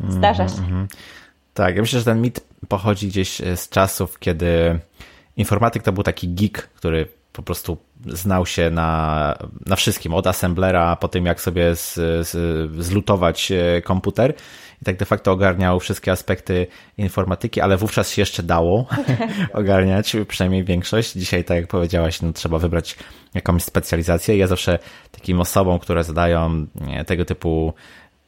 Zdarza 0.08 0.48
się. 0.48 0.58
Mm 0.58 0.86
-hmm. 0.86 0.96
Tak, 1.54 1.76
ja 1.76 1.82
myślę, 1.82 1.98
że 1.98 2.04
ten 2.04 2.20
mit 2.20 2.40
pochodzi 2.68 3.08
gdzieś 3.08 3.42
z 3.56 3.68
czasów, 3.68 4.18
kiedy 4.18 4.78
informatyk 5.36 5.82
to 5.82 5.92
był 5.92 6.02
taki 6.02 6.28
geek, 6.28 6.58
który 6.58 7.08
po 7.34 7.42
prostu 7.42 7.76
znał 8.06 8.46
się 8.46 8.70
na, 8.70 9.34
na 9.66 9.76
wszystkim, 9.76 10.14
od 10.14 10.26
assemblera, 10.26 10.96
po 10.96 11.08
tym 11.08 11.26
jak 11.26 11.40
sobie 11.40 11.76
z, 11.76 11.94
z, 12.28 12.32
zlutować 12.84 13.52
e, 13.52 13.82
komputer 13.82 14.34
i 14.82 14.84
tak 14.84 14.96
de 14.96 15.04
facto 15.04 15.32
ogarniał 15.32 15.80
wszystkie 15.80 16.12
aspekty 16.12 16.66
informatyki, 16.98 17.60
ale 17.60 17.76
wówczas 17.76 18.10
się 18.10 18.22
jeszcze 18.22 18.42
dało 18.42 18.86
ogarniać, 19.52 20.16
przynajmniej 20.28 20.64
większość. 20.64 21.12
Dzisiaj, 21.12 21.44
tak 21.44 21.56
jak 21.56 21.66
powiedziałaś, 21.66 22.22
no, 22.22 22.32
trzeba 22.32 22.58
wybrać 22.58 22.96
jakąś 23.34 23.62
specjalizację. 23.62 24.36
Ja 24.36 24.46
zawsze 24.46 24.78
takim 25.10 25.40
osobom, 25.40 25.78
które 25.78 26.04
zadają 26.04 26.66
tego 27.06 27.24
typu 27.24 27.74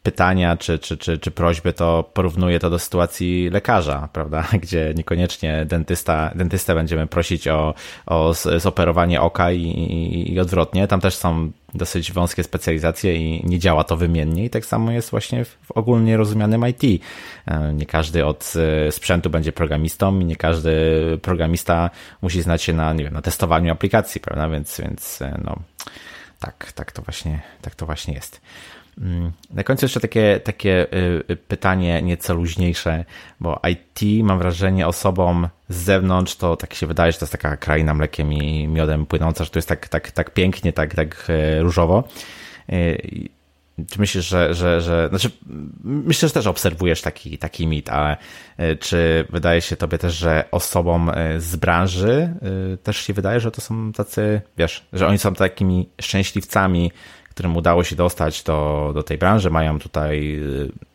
pytania 0.07 0.57
czy, 0.57 0.79
czy, 0.79 0.97
czy, 0.97 1.19
czy 1.19 1.31
prośby, 1.31 1.73
to 1.73 2.11
porównuję 2.15 2.59
to 2.59 2.71
do 2.71 2.79
sytuacji 2.79 3.51
lekarza, 3.51 4.09
prawda? 4.13 4.45
Gdzie 4.63 4.93
niekoniecznie 4.97 5.65
dentysta, 5.65 6.31
dentystę 6.35 6.75
będziemy 6.75 7.07
prosić 7.07 7.49
o, 7.49 7.75
o 8.07 8.35
zoperowanie 8.57 9.21
oka 9.21 9.53
i, 9.53 9.63
i, 10.33 10.41
odwrotnie. 10.41 10.89
Tam 10.89 11.01
też 11.01 11.15
są 11.15 11.51
dosyć 11.75 12.13
wąskie 12.13 12.45
specjalizacje 12.45 13.17
i 13.17 13.47
nie 13.47 13.59
działa 13.59 13.85
to 13.85 13.97
wymiennie 13.97 14.45
i 14.45 14.51
tak 14.51 14.67
samo 14.67 14.91
jest 14.91 15.11
właśnie 15.11 15.45
w, 15.45 15.49
w 15.49 15.71
ogólnie 15.73 16.17
rozumianym 16.17 16.65
IT. 16.69 17.03
E, 17.47 17.73
nie 17.73 17.87
każdy 17.87 18.27
od 18.27 18.53
e, 18.87 18.93
sprzętu 18.93 19.31
będzie 19.31 19.53
programistą 19.53 20.21
i 20.21 20.25
nie 20.25 20.37
każdy 20.37 20.73
programista 21.23 21.91
musi 22.23 22.43
znać 22.43 22.63
się 22.63 22.73
na, 22.73 22.93
nie 22.93 23.05
wiem, 23.05 23.15
na 23.15 23.23
testowaniu 23.23 23.73
aplikacji, 23.73 24.21
prawda? 24.21 24.49
Więc, 24.49 24.81
więc 24.81 25.23
e, 25.23 25.41
no, 25.45 25.57
tak, 26.41 26.73
tak 26.73 26.93
to 26.93 27.03
właśnie, 27.03 27.41
tak 27.63 27.75
to 27.75 27.87
właśnie 27.87 28.15
jest. 28.15 28.41
Mm, 29.01 29.33
na 29.51 29.65
końcu 29.65 29.85
jeszcze 29.85 30.01
takie, 30.01 30.41
takie 30.45 30.87
y, 30.93 31.23
y, 31.31 31.37
pytanie 31.37 32.03
nieco 32.03 32.35
luźniejsze, 32.35 33.05
bo 33.41 33.61
IT 33.71 34.25
mam 34.25 34.39
wrażenie 34.39 34.87
osobom 34.87 35.49
z 35.69 35.77
zewnątrz 35.77 36.37
to 36.37 36.57
tak 36.57 36.75
się 36.75 36.87
wydaje, 36.87 37.13
że 37.13 37.19
to 37.19 37.25
jest 37.25 37.33
taka 37.33 37.57
kraina 37.57 37.95
mlekiem 37.95 38.33
i 38.33 38.69
miodem 38.69 39.07
płynąca, 39.07 39.45
że 39.45 39.51
to 39.51 39.59
jest 39.59 39.69
tak, 39.69 39.89
tak, 39.89 40.11
tak 40.11 40.31
pięknie, 40.35 40.73
tak, 40.73 40.95
tak 40.95 41.27
e, 41.29 41.63
różowo. 41.63 42.05
E, 42.69 42.97
czy 43.91 44.01
myślisz, 44.01 44.29
że, 44.29 44.55
że, 44.55 44.81
że 44.81 45.09
znaczy, 45.09 45.31
myślę, 45.85 46.29
że 46.29 46.35
też 46.35 46.47
obserwujesz 46.47 47.03
taki, 47.03 47.39
taki 47.39 47.67
mit, 47.67 47.89
ale 47.89 48.17
czy 48.81 49.25
wydaje 49.31 49.61
się 49.61 49.77
tobie 49.77 49.99
też, 49.99 50.15
że 50.15 50.45
osobom 50.51 51.11
z 51.39 51.57
branży 51.57 52.35
też 52.83 52.97
się 52.97 53.13
wydaje, 53.13 53.41
że 53.41 53.51
to 53.51 53.61
są 53.61 53.93
tacy, 53.93 54.41
wiesz, 54.59 54.87
że 54.93 55.07
oni 55.07 55.19
są 55.19 55.35
takimi 55.35 55.89
szczęśliwcami, 56.01 56.91
którym 57.37 57.57
udało 57.57 57.85
się 57.85 57.97
dostać 57.97 58.43
do, 58.43 58.91
do 58.95 59.03
tej 59.03 59.19
branży, 59.19 59.51
mają 59.51 59.79
tutaj 59.79 60.41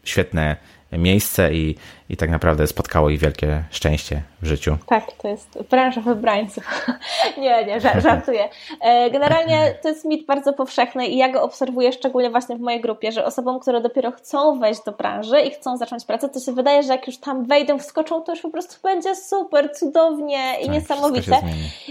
świetne 0.04 0.58
miejsce 0.92 1.54
i, 1.54 1.76
i 2.12 2.18
tak 2.18 2.30
naprawdę 2.30 2.68
spotkało 2.68 3.10
ich 3.10 3.20
wielkie 3.20 3.64
szczęście 3.70 4.22
w 4.42 4.48
życiu. 4.48 4.78
Tak, 4.86 5.12
to 5.22 5.28
jest 5.28 5.64
branża 5.70 6.02
wybrańców. 6.02 6.88
nie, 7.38 7.66
nie, 7.66 7.82
żartuję. 8.02 8.50
E, 8.82 9.10
generalnie 9.10 9.76
to 9.82 9.90
jest 9.90 10.06
mit 10.06 10.26
bardzo 10.26 10.54
powszechny 10.54 11.08
i 11.08 11.18
ja 11.18 11.30
go 11.30 11.44
obserwuję 11.44 11.94
szczególnie 11.94 12.30
właśnie 12.30 12.56
w 12.56 12.60
mojej 12.60 12.82
grupie, 12.82 13.12
że 13.12 13.26
osobom, 13.26 13.60
które 13.60 13.82
dopiero 13.82 14.12
chcą 14.12 14.60
wejść 14.60 14.84
do 14.86 14.92
branży 14.92 15.42
i 15.42 15.52
chcą 15.52 15.78
zacząć 15.78 16.06
pracę, 16.06 16.30
to 16.30 16.40
się 16.40 16.54
wydaje, 16.54 16.84
że 16.84 16.94
jak 16.94 17.08
już 17.08 17.18
tam 17.18 17.46
wejdą, 17.46 17.80
wskoczą, 17.80 18.22
to 18.22 18.32
już 18.32 18.42
po 18.42 18.50
prostu 18.50 18.76
będzie 18.84 19.16
super, 19.16 19.76
cudownie 19.76 20.60
i 20.62 20.66
tak, 20.66 20.74
niesamowite. 20.74 21.42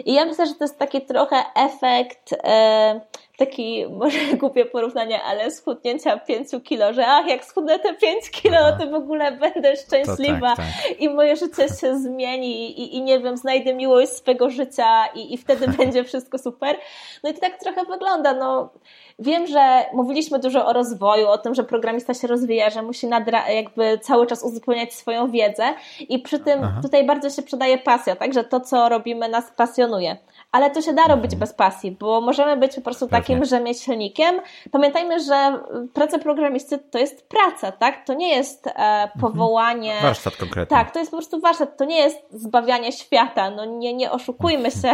I 0.05 0.15
ja 0.15 0.25
myślę, 0.25 0.47
że 0.47 0.55
to 0.55 0.65
jest 0.65 0.79
taki 0.79 1.01
trochę 1.01 1.37
efekt 1.55 2.35
e, 2.45 3.01
taki 3.41 3.87
może 3.87 4.19
głupie 4.41 4.65
porównanie, 4.65 5.23
ale 5.23 5.51
schudnięcia 5.51 6.19
5 6.19 6.49
kilo, 6.65 6.93
że 6.93 7.07
ach, 7.07 7.27
jak 7.27 7.45
schudnę 7.45 7.79
te 7.79 7.95
5 7.95 8.31
kilo, 8.31 8.59
to 8.79 8.87
w 8.91 8.95
ogóle 8.95 9.33
będę 9.33 9.77
szczęśliwa 10.15 10.57
tak, 10.57 10.57
tak. 10.57 11.01
i 11.01 11.09
moje 11.09 11.37
życie 11.37 11.69
się 11.81 11.99
zmieni 11.99 12.81
i, 12.81 12.97
i 12.97 13.03
nie 13.03 13.21
wiem, 13.21 13.37
znajdę 13.37 13.75
miłość 13.75 14.13
swego 14.13 14.51
życia 14.51 15.07
i, 15.15 15.35
i 15.35 15.39
wtedy 15.39 15.69
będzie 15.79 16.05
wszystko 16.05 16.39
super. 16.39 16.77
No 17.23 17.31
i 17.31 17.35
to 17.35 17.41
tak 17.41 17.59
trochę 17.59 17.85
wygląda, 17.85 18.35
no 18.35 18.71
wiem, 19.19 19.47
że 19.47 19.85
mówiliśmy 19.93 20.39
dużo 20.39 20.67
o 20.67 20.73
rozwoju, 20.73 21.29
o 21.29 21.39
tym, 21.39 21.55
że 21.55 21.65
programista 21.65 22.15
się 22.15 22.29
rozwija, 22.29 22.71
że 22.71 22.83
musi 22.83 23.07
nadra- 23.07 23.49
jakby 23.49 23.99
cały 23.99 24.27
czas 24.27 24.43
uzupełniać 24.43 24.95
swoją 24.95 25.31
wiedzę 25.31 25.65
i 26.09 26.19
przy 26.19 26.39
tym 26.39 26.61
Aha. 26.65 26.81
tutaj 26.83 27.07
bardzo 27.07 27.31
się 27.31 27.43
przydaje 27.43 27.79
pasja, 27.79 28.17
także 28.17 28.45
to, 28.45 28.61
co 28.61 28.89
robimy 28.89 29.29
nas 29.29 29.45
pasjonuje 29.57 30.17
ale 30.53 30.71
to 30.71 30.83
się 30.83 30.93
da 30.93 31.05
robić 31.05 31.37
bez 31.37 31.53
pasji, 31.53 31.91
bo 31.91 32.21
możemy 32.21 32.57
być 32.57 32.75
po 32.75 32.81
prostu 32.81 33.09
Pewnie. 33.09 33.21
takim 33.21 33.45
rzemieślnikiem. 33.45 34.41
Pamiętajmy, 34.71 35.21
że 35.21 35.61
praca 35.95 36.19
programisty 36.19 36.79
to 36.79 36.99
jest 36.99 37.29
praca, 37.29 37.73
tak? 37.73 38.05
To 38.07 38.15
nie 38.15 38.37
jest 38.37 38.67
e, 38.67 38.71
mhm. 38.71 39.21
powołanie. 39.21 39.95
Warsztat 40.03 40.37
konkretny. 40.37 40.77
Tak, 40.77 40.91
to 40.91 40.99
jest 40.99 41.11
po 41.11 41.17
prostu 41.17 41.41
warsztat, 41.41 41.77
to 41.77 41.85
nie 41.85 41.99
jest 41.99 42.19
zbawianie 42.31 42.93
świata. 42.93 43.51
No 43.51 43.65
nie, 43.65 43.95
nie 43.95 44.11
oszukujmy 44.11 44.71
się, 44.83 44.93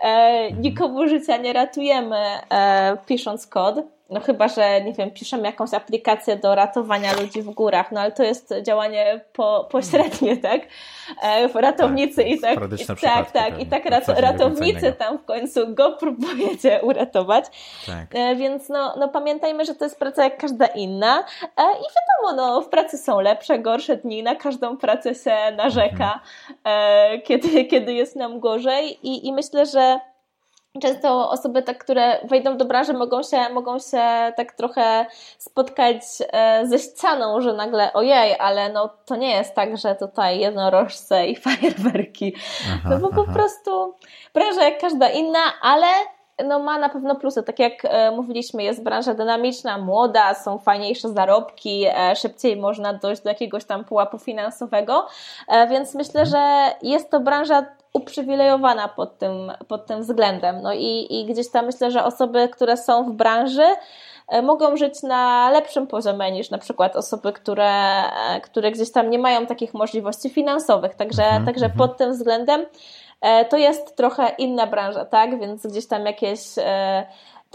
e, 0.00 0.52
nikomu 0.52 1.08
życia 1.08 1.36
nie 1.36 1.52
ratujemy 1.52 2.16
e, 2.50 2.96
pisząc 3.06 3.46
kod. 3.46 3.97
No 4.10 4.20
chyba, 4.20 4.48
że 4.48 4.80
nie 4.80 4.92
wiem, 4.92 5.10
piszemy 5.10 5.42
jakąś 5.42 5.74
aplikację 5.74 6.36
do 6.36 6.54
ratowania 6.54 7.12
ludzi 7.12 7.42
w 7.42 7.50
górach, 7.50 7.92
no 7.92 8.00
ale 8.00 8.12
to 8.12 8.22
jest 8.22 8.54
działanie 8.62 9.20
po, 9.32 9.68
pośrednie, 9.70 10.36
tak? 10.36 10.60
E, 11.22 11.48
ratownicy 11.60 12.16
tak, 12.16 12.26
i 12.26 12.40
tak, 12.40 12.58
i, 12.80 12.86
tak, 13.00 13.30
tak, 13.30 13.60
i 13.60 13.66
tak 13.66 13.84
rat, 13.84 14.08
ratownicy 14.08 14.92
tam 14.92 15.18
w 15.18 15.24
końcu 15.24 15.74
go 15.74 15.92
próbujecie 15.92 16.80
uratować. 16.88 17.44
Tak. 17.86 18.06
E, 18.14 18.36
więc 18.36 18.68
no, 18.68 18.94
no 18.98 19.08
pamiętajmy, 19.08 19.64
że 19.64 19.74
to 19.74 19.84
jest 19.84 19.98
praca 19.98 20.24
jak 20.24 20.38
każda 20.38 20.66
inna 20.66 21.18
e, 21.56 21.62
i 21.62 21.84
wiadomo, 21.94 22.36
no 22.36 22.60
w 22.60 22.68
pracy 22.68 22.98
są 22.98 23.20
lepsze, 23.20 23.58
gorsze 23.58 23.96
dni, 23.96 24.22
na 24.22 24.34
każdą 24.34 24.76
pracę 24.76 25.14
się 25.14 25.36
narzeka, 25.56 26.20
mhm. 26.48 27.22
kiedy, 27.22 27.64
kiedy 27.64 27.92
jest 27.92 28.16
nam 28.16 28.40
gorzej 28.40 28.98
i, 29.02 29.26
i 29.26 29.32
myślę, 29.32 29.66
że 29.66 30.00
często 30.80 31.30
osoby, 31.30 31.62
tak, 31.62 31.78
które 31.78 32.20
wejdą 32.24 32.56
do 32.56 32.64
branży, 32.64 32.92
mogą 32.92 33.22
się, 33.22 33.48
mogą 33.48 33.78
się 33.78 34.32
tak 34.36 34.52
trochę 34.52 35.06
spotkać 35.38 36.02
e, 36.32 36.66
ze 36.66 36.78
ścianą, 36.78 37.40
że 37.40 37.52
nagle 37.52 37.92
ojej, 37.92 38.36
ale 38.38 38.72
no 38.72 38.90
to 39.06 39.16
nie 39.16 39.30
jest 39.30 39.54
tak, 39.54 39.76
że 39.76 39.94
tutaj 39.94 40.40
jednorożce 40.40 41.26
i 41.26 41.36
fajerwerki. 41.46 42.34
Aha, 42.74 42.88
no 42.90 42.98
bo 42.98 43.08
aha. 43.12 43.22
po 43.26 43.32
prostu 43.32 43.94
branża 44.34 44.64
jak 44.64 44.80
każda 44.80 45.08
inna, 45.08 45.38
ale 45.62 45.86
no 46.44 46.58
ma 46.58 46.78
na 46.78 46.88
pewno 46.88 47.16
plusy. 47.16 47.42
Tak 47.42 47.58
jak 47.58 47.72
e, 47.84 48.10
mówiliśmy, 48.10 48.62
jest 48.62 48.82
branża 48.82 49.14
dynamiczna, 49.14 49.78
młoda, 49.78 50.34
są 50.34 50.58
fajniejsze 50.58 51.08
zarobki, 51.08 51.84
e, 51.86 52.16
szybciej 52.16 52.56
można 52.56 52.94
dojść 52.94 53.22
do 53.22 53.28
jakiegoś 53.28 53.64
tam 53.64 53.84
pułapu 53.84 54.18
finansowego, 54.18 55.06
więc 55.70 55.94
myślę, 55.94 56.26
że 56.26 56.72
jest 56.82 57.10
to 57.10 57.20
branża 57.20 57.66
uprzywilejowana 57.98 58.88
pod 58.88 59.18
tym, 59.18 59.52
pod 59.68 59.86
tym 59.86 60.00
względem. 60.00 60.62
No 60.62 60.72
i, 60.72 61.06
i 61.10 61.26
gdzieś 61.26 61.50
tam 61.50 61.66
myślę, 61.66 61.90
że 61.90 62.04
osoby, 62.04 62.48
które 62.48 62.76
są 62.76 63.04
w 63.04 63.12
branży, 63.12 63.64
e, 64.28 64.42
mogą 64.42 64.76
żyć 64.76 65.02
na 65.02 65.50
lepszym 65.50 65.86
poziomie 65.86 66.32
niż 66.32 66.50
na 66.50 66.58
przykład 66.58 66.96
osoby, 66.96 67.32
które, 67.32 68.02
e, 68.04 68.40
które 68.40 68.70
gdzieś 68.70 68.92
tam 68.92 69.10
nie 69.10 69.18
mają 69.18 69.46
takich 69.46 69.74
możliwości 69.74 70.30
finansowych. 70.30 70.94
Także, 70.94 71.22
mhm, 71.22 71.46
także 71.46 71.64
mhm. 71.64 71.78
pod 71.78 71.98
tym 71.98 72.12
względem 72.12 72.66
e, 73.20 73.44
to 73.44 73.56
jest 73.56 73.96
trochę 73.96 74.28
inna 74.38 74.66
branża, 74.66 75.04
tak? 75.04 75.40
Więc 75.40 75.66
gdzieś 75.66 75.88
tam 75.88 76.06
jakieś 76.06 76.40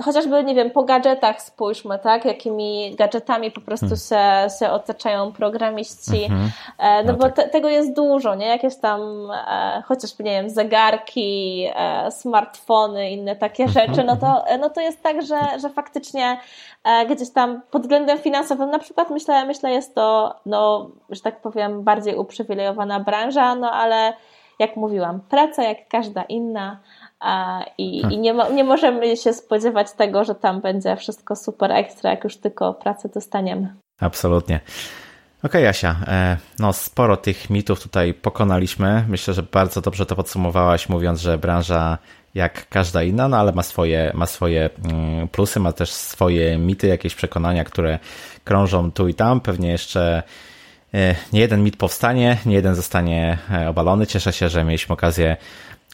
chociażby, 0.02 0.44
nie 0.44 0.56
wiem, 0.56 0.72
po 0.72 0.84
gadżetach 0.84 1.42
spójrzmy, 1.42 2.00
tak? 2.00 2.26
Jakimi 2.26 2.96
gadżetami 2.96 3.52
po 3.52 3.62
prostu 3.62 3.86
hmm. 3.86 4.50
się, 4.50 4.58
się 4.60 4.72
otaczają 4.72 5.32
programiści. 5.32 6.24
Mhm. 6.24 6.52
E, 6.78 7.04
no, 7.04 7.12
no, 7.12 7.18
bo 7.18 7.24
tak. 7.24 7.36
te, 7.36 7.50
tego 7.50 7.70
jest 7.70 7.94
dużo, 7.94 8.36
nie? 8.36 8.48
Jakieś 8.48 8.76
tam 8.76 9.02
e, 9.32 9.84
chociażby, 9.86 10.24
nie 10.24 10.32
wiem, 10.32 10.50
zegarki, 10.50 11.68
e, 11.76 12.12
smartfony, 12.12 13.12
inne 13.12 13.36
takie 13.36 13.64
mhm, 13.64 13.88
rzeczy, 13.88 14.04
no 14.04 14.16
to, 14.16 14.42
mhm. 14.42 14.62
no 14.62 14.70
to 14.70 14.82
jest 14.82 15.04
tak, 15.04 15.22
że, 15.22 15.40
że 15.62 15.70
faktycznie 15.70 16.38
e, 16.84 17.06
gdzieś 17.06 17.32
tam 17.32 17.62
pod 17.72 17.82
względem 17.82 18.18
finansowym 18.18 18.70
na 18.70 18.80
przykład 18.80 19.10
myślę, 19.10 19.46
myślę 19.46 19.72
jest 19.72 19.96
to, 19.96 20.36
no, 20.46 20.90
że 21.10 21.22
tak 21.22 21.42
powiem, 21.42 21.84
bardziej 21.84 22.16
uprzywilejowana 22.16 23.00
branża, 23.00 23.56
no 23.56 23.72
ale 23.72 24.14
jak 24.60 24.76
mówiłam, 24.76 25.22
praca 25.30 25.64
jak 25.64 25.88
każda 25.88 26.24
inna, 26.24 26.80
i, 27.78 28.02
i 28.02 28.18
nie, 28.18 28.36
nie 28.54 28.64
możemy 28.64 29.18
się 29.18 29.34
spodziewać 29.34 29.92
tego, 29.92 30.24
że 30.24 30.36
tam 30.36 30.62
będzie 30.62 30.96
wszystko 30.96 31.36
super 31.36 31.72
ekstra, 31.72 32.12
jak 32.12 32.24
już 32.24 32.38
tylko 32.38 32.74
pracę 32.74 33.10
dostaniemy. 33.10 33.74
Absolutnie. 34.00 34.60
Okej, 35.44 35.50
okay, 35.50 35.62
Jasia, 35.62 35.96
e, 36.08 36.38
no 36.60 36.74
sporo 36.74 37.18
tych 37.18 37.50
mitów 37.50 37.82
tutaj 37.82 38.14
pokonaliśmy. 38.14 39.06
Myślę, 39.10 39.34
że 39.34 39.44
bardzo 39.44 39.82
dobrze 39.82 40.06
to 40.06 40.16
podsumowałaś, 40.16 40.90
mówiąc, 40.90 41.22
że 41.22 41.38
branża 41.38 41.98
jak 42.36 42.70
każda 42.70 43.04
inna, 43.04 43.28
no 43.28 43.38
ale 43.38 43.52
ma 43.52 43.64
swoje, 43.64 44.12
ma 44.16 44.26
swoje 44.26 44.70
mm, 44.86 45.28
plusy, 45.28 45.60
ma 45.60 45.72
też 45.72 45.92
swoje 45.92 46.58
mity, 46.58 46.88
jakieś 46.88 47.16
przekonania, 47.16 47.64
które 47.64 48.00
krążą 48.44 48.92
tu 48.92 49.08
i 49.08 49.14
tam. 49.14 49.42
Pewnie 49.42 49.70
jeszcze 49.70 50.24
e, 50.94 51.16
nie 51.34 51.40
jeden 51.40 51.64
mit 51.64 51.78
powstanie, 51.78 52.38
nie 52.46 52.56
jeden 52.56 52.76
zostanie 52.76 53.38
e, 53.52 53.70
obalony. 53.70 54.08
Cieszę 54.08 54.34
się, 54.34 54.50
że 54.50 54.64
mieliśmy 54.64 54.94
okazję 54.94 55.38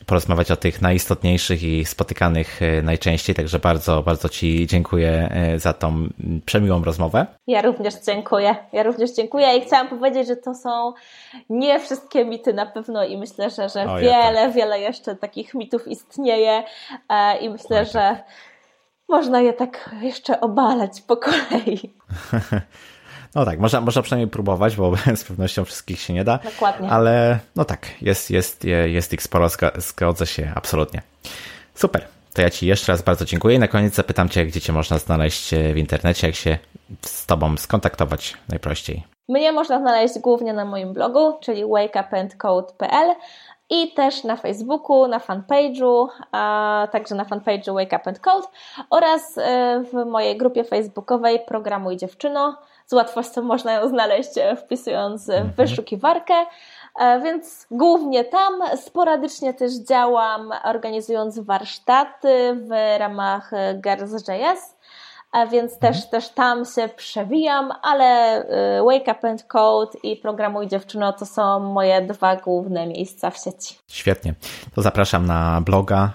porozmawiać 0.06 0.52
o 0.52 0.56
tych 0.56 0.82
najistotniejszych 0.82 1.64
i 1.64 1.86
spotykanych 1.86 2.62
e, 2.62 2.82
najczęściej, 2.82 3.36
także 3.36 3.60
bardzo, 3.60 4.04
bardzo 4.04 4.30
Ci 4.30 4.68
dziękuję 4.68 5.30
e, 5.32 5.60
za 5.60 5.74
tą 5.74 6.10
przemiłą 6.45 6.84
rozmowę. 6.84 7.26
Ja 7.47 7.62
również 7.62 7.93
dziękuję. 8.06 8.56
Ja 8.74 8.84
również 8.84 9.12
dziękuję 9.12 9.58
i 9.58 9.62
chciałam 9.62 9.88
powiedzieć, 9.88 10.28
że 10.28 10.36
to 10.36 10.56
są 10.56 10.93
nie 11.50 11.80
wszystkie 11.80 12.26
mity 12.26 12.54
na 12.54 12.66
pewno 12.66 13.04
i 13.06 13.18
myślę, 13.18 13.50
że, 13.50 13.70
że 13.70 13.86
wiele, 14.02 14.45
tak. 14.45 14.54
wiele 14.54 14.80
jeszcze 14.80 15.16
takich 15.16 15.54
mitów 15.54 15.88
istnieje 15.88 16.64
e, 17.10 17.38
i 17.38 17.50
myślę, 17.50 17.86
tak. 17.86 17.88
że 17.93 18.24
można 19.10 19.41
je 19.41 19.54
tak 19.54 19.95
jeszcze 20.02 20.41
obalać 20.41 21.02
po 21.02 21.18
kolei. 21.18 21.80
No 23.36 23.45
tak, 23.45 23.59
można, 23.59 23.82
można 23.82 24.01
przynajmniej 24.01 24.32
próbować, 24.32 24.75
bo 24.75 24.93
z 25.15 25.23
pewnością 25.23 25.65
wszystkich 25.65 25.99
się 25.99 26.13
nie 26.13 26.23
da. 26.23 26.38
Dokładnie. 26.38 26.89
Ale 26.89 27.39
no 27.55 27.65
tak, 27.65 27.88
jest, 28.01 28.32
jest, 28.32 28.63
jest 28.86 29.13
ich 29.13 29.23
sporo, 29.23 29.47
zgodzę 29.77 30.27
się, 30.27 30.51
absolutnie. 30.55 31.01
Super. 31.75 32.07
To 32.34 32.41
ja 32.41 32.49
Ci 32.49 32.67
jeszcze 32.67 32.91
raz 32.91 33.01
bardzo 33.01 33.25
dziękuję 33.25 33.55
i 33.55 33.59
na 33.59 33.67
koniec 33.67 33.95
zapytam 33.95 34.30
Cię, 34.30 34.45
gdzie 34.45 34.61
Cię 34.61 34.73
można 34.73 34.97
znaleźć 34.97 35.53
e, 35.53 35.73
w 35.73 35.77
internecie, 35.77 36.27
jak 36.27 36.36
się 36.36 36.57
z 37.01 37.25
Tobą 37.25 37.57
skontaktować 37.57 38.38
najprościej. 38.49 39.03
Mnie 39.30 39.51
można 39.51 39.80
znaleźć 39.80 40.19
głównie 40.19 40.53
na 40.53 40.65
moim 40.65 40.93
blogu, 40.93 41.38
czyli 41.41 41.65
wakeupandcode.pl 41.65 43.15
i 43.69 43.93
też 43.93 44.23
na 44.23 44.36
Facebooku, 44.36 45.07
na 45.07 45.19
fanpage'u, 45.19 46.07
a 46.32 46.88
także 46.91 47.15
na 47.15 47.23
fanpage'u 47.23 47.73
Wake 47.73 47.95
Up 47.95 48.09
and 48.09 48.19
Code 48.19 48.47
oraz 48.89 49.38
e, 49.38 49.84
w 49.93 50.05
mojej 50.05 50.38
grupie 50.38 50.63
facebookowej 50.63 51.39
Programuj 51.47 51.97
Dziewczyno 51.97 52.57
z 52.89 52.93
łatwością 52.93 53.41
można 53.41 53.73
ją 53.73 53.89
znaleźć 53.89 54.37
e, 54.37 54.55
wpisując 54.55 55.25
w 55.25 55.29
mhm. 55.29 55.53
wyszukiwarkę. 55.57 56.33
E, 56.99 57.21
więc 57.21 57.67
głównie 57.71 58.25
tam, 58.25 58.53
sporadycznie 58.77 59.53
też 59.53 59.73
działam 59.73 60.51
organizując 60.63 61.39
warsztaty 61.39 62.55
w 62.55 62.97
ramach 62.99 63.51
Girls.js. 63.83 64.75
więc 65.51 65.73
mhm. 65.73 65.79
też, 65.79 66.09
też 66.09 66.29
tam 66.29 66.65
się 66.65 66.89
przewijam, 66.95 67.71
ale 67.81 68.39
Wake 68.85 69.11
Up 69.11 69.29
and 69.29 69.43
Code 69.43 69.97
i 70.03 70.15
Programuj 70.15 70.67
Dziewczyno 70.67 71.13
to 71.13 71.25
są 71.25 71.59
moje 71.59 72.01
dwa 72.01 72.35
główne 72.35 72.87
miejsca 72.87 73.29
w 73.29 73.37
sieci. 73.37 73.75
Świetnie. 73.87 74.33
To 74.75 74.81
zapraszam 74.81 75.25
na 75.25 75.61
bloga, 75.61 76.11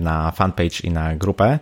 na 0.00 0.30
fanpage 0.30 0.80
i 0.84 0.90
na 0.90 1.16
grupę, 1.16 1.58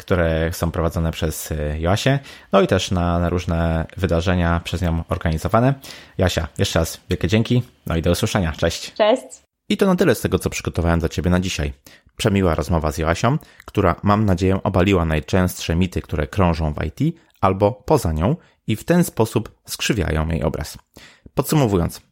które 0.00 0.50
są 0.52 0.70
prowadzone 0.70 1.12
przez 1.12 1.50
y, 1.50 1.76
Joasię, 1.78 2.18
no 2.52 2.60
i 2.60 2.66
też 2.66 2.90
na, 2.90 3.18
na 3.18 3.28
różne 3.28 3.86
wydarzenia 3.96 4.60
przez 4.64 4.82
nią 4.82 5.04
organizowane. 5.08 5.74
Jasia, 6.18 6.48
jeszcze 6.58 6.78
raz 6.78 7.00
wielkie 7.10 7.28
dzięki, 7.28 7.62
no 7.86 7.96
i 7.96 8.02
do 8.02 8.10
usłyszenia. 8.10 8.52
Cześć. 8.52 8.92
Cześć. 8.94 9.42
I 9.68 9.76
to 9.76 9.86
na 9.86 9.96
tyle 9.96 10.14
z 10.14 10.20
tego, 10.20 10.38
co 10.38 10.50
przygotowałem 10.50 11.00
dla 11.00 11.08
Ciebie 11.08 11.30
na 11.30 11.40
dzisiaj. 11.40 11.72
Przemiła 12.16 12.54
rozmowa 12.54 12.92
z 12.92 12.98
Joasią, 12.98 13.38
która 13.64 13.96
mam 14.02 14.24
nadzieję 14.24 14.62
obaliła 14.62 15.04
najczęstsze 15.04 15.76
mity, 15.76 16.02
które 16.02 16.26
krążą 16.26 16.74
w 16.74 16.84
IT 16.84 17.16
albo 17.40 17.72
poza 17.72 18.12
nią 18.12 18.36
i 18.66 18.76
w 18.76 18.84
ten 18.84 19.04
sposób 19.04 19.60
skrzywiają 19.66 20.28
jej 20.28 20.42
obraz. 20.42 20.78
Podsumowując, 21.34 22.02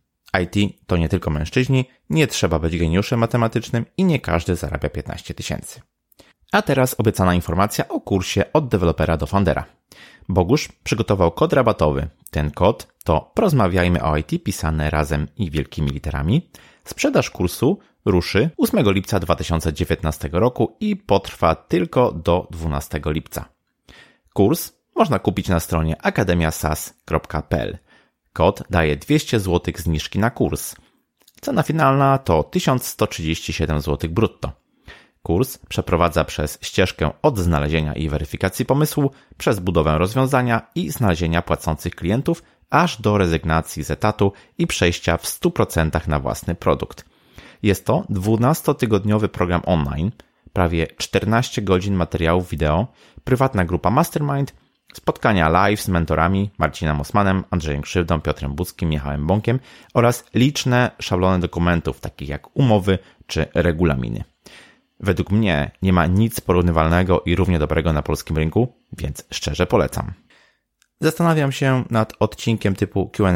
IT 0.42 0.76
to 0.86 0.96
nie 0.96 1.08
tylko 1.08 1.30
mężczyźni, 1.30 1.88
nie 2.10 2.26
trzeba 2.26 2.58
być 2.58 2.78
geniuszem 2.78 3.20
matematycznym 3.20 3.84
i 3.96 4.04
nie 4.04 4.20
każdy 4.20 4.56
zarabia 4.56 4.88
15 4.88 5.34
tysięcy. 5.34 5.80
A 6.52 6.62
teraz 6.62 6.94
obiecana 6.98 7.34
informacja 7.34 7.88
o 7.88 8.00
kursie 8.00 8.52
od 8.52 8.68
dewelopera 8.68 9.16
do 9.16 9.26
foundera. 9.26 9.64
Bogusz 10.28 10.68
przygotował 10.84 11.30
kod 11.30 11.52
rabatowy. 11.52 12.08
Ten 12.30 12.50
kod 12.50 12.86
to 13.04 13.30
Porozmawiajmy 13.34 14.02
o 14.02 14.16
IT 14.16 14.44
pisane 14.44 14.90
razem 14.90 15.28
i 15.36 15.50
wielkimi 15.50 15.90
literami. 15.90 16.50
Sprzedaż 16.84 17.30
kursu 17.30 17.78
ruszy 18.04 18.50
8 18.56 18.92
lipca 18.92 19.20
2019 19.20 20.28
roku 20.32 20.76
i 20.80 20.96
potrwa 20.96 21.54
tylko 21.54 22.12
do 22.12 22.46
12 22.50 23.00
lipca. 23.06 23.48
Kurs 24.32 24.72
można 24.96 25.18
kupić 25.18 25.48
na 25.48 25.60
stronie 25.60 26.02
akademiasas.pl. 26.02 27.78
Kod 28.32 28.62
daje 28.70 28.96
200 28.96 29.40
zł 29.40 29.74
zniżki 29.76 30.18
na 30.18 30.30
kurs. 30.30 30.74
Cena 31.40 31.62
finalna 31.62 32.18
to 32.18 32.42
1137 32.42 33.80
zł 33.80 34.10
brutto. 34.10 34.52
Kurs 35.28 35.58
przeprowadza 35.68 36.24
przez 36.24 36.58
ścieżkę 36.62 37.10
od 37.22 37.38
znalezienia 37.38 37.94
i 37.94 38.08
weryfikacji 38.08 38.64
pomysłu, 38.64 39.10
przez 39.38 39.60
budowę 39.60 39.98
rozwiązania 39.98 40.62
i 40.74 40.90
znalezienia 40.90 41.42
płacących 41.42 41.94
klientów, 41.94 42.42
aż 42.70 43.00
do 43.00 43.18
rezygnacji 43.18 43.84
z 43.84 43.90
etatu 43.90 44.32
i 44.58 44.66
przejścia 44.66 45.16
w 45.16 45.24
100% 45.24 46.08
na 46.08 46.20
własny 46.20 46.54
produkt. 46.54 47.04
Jest 47.62 47.86
to 47.86 48.04
12-tygodniowy 48.10 49.28
program 49.28 49.60
online, 49.66 50.10
prawie 50.52 50.86
14 50.86 51.62
godzin 51.62 51.94
materiałów 51.94 52.48
wideo, 52.48 52.86
prywatna 53.24 53.64
grupa 53.64 53.90
Mastermind, 53.90 54.54
spotkania 54.94 55.48
live 55.48 55.80
z 55.80 55.88
mentorami 55.88 56.50
Marcinem 56.58 57.00
Osmanem, 57.00 57.44
Andrzejem 57.50 57.82
Krzywdą, 57.82 58.20
Piotrem 58.20 58.54
Budzkim, 58.54 58.88
Michałem 58.88 59.26
Bąkiem 59.26 59.60
oraz 59.94 60.24
liczne 60.34 60.90
szablony 61.00 61.38
dokumentów, 61.38 62.00
takich 62.00 62.28
jak 62.28 62.56
umowy 62.56 62.98
czy 63.26 63.46
regulaminy. 63.54 64.24
Według 65.00 65.30
mnie 65.30 65.70
nie 65.82 65.92
ma 65.92 66.06
nic 66.06 66.40
porównywalnego 66.40 67.20
i 67.20 67.36
równie 67.36 67.58
dobrego 67.58 67.92
na 67.92 68.02
polskim 68.02 68.36
rynku, 68.36 68.72
więc 68.98 69.24
szczerze 69.30 69.66
polecam. 69.66 70.12
Zastanawiam 71.00 71.52
się 71.52 71.84
nad 71.90 72.12
odcinkiem 72.20 72.74
typu 72.74 73.08
QA, 73.08 73.32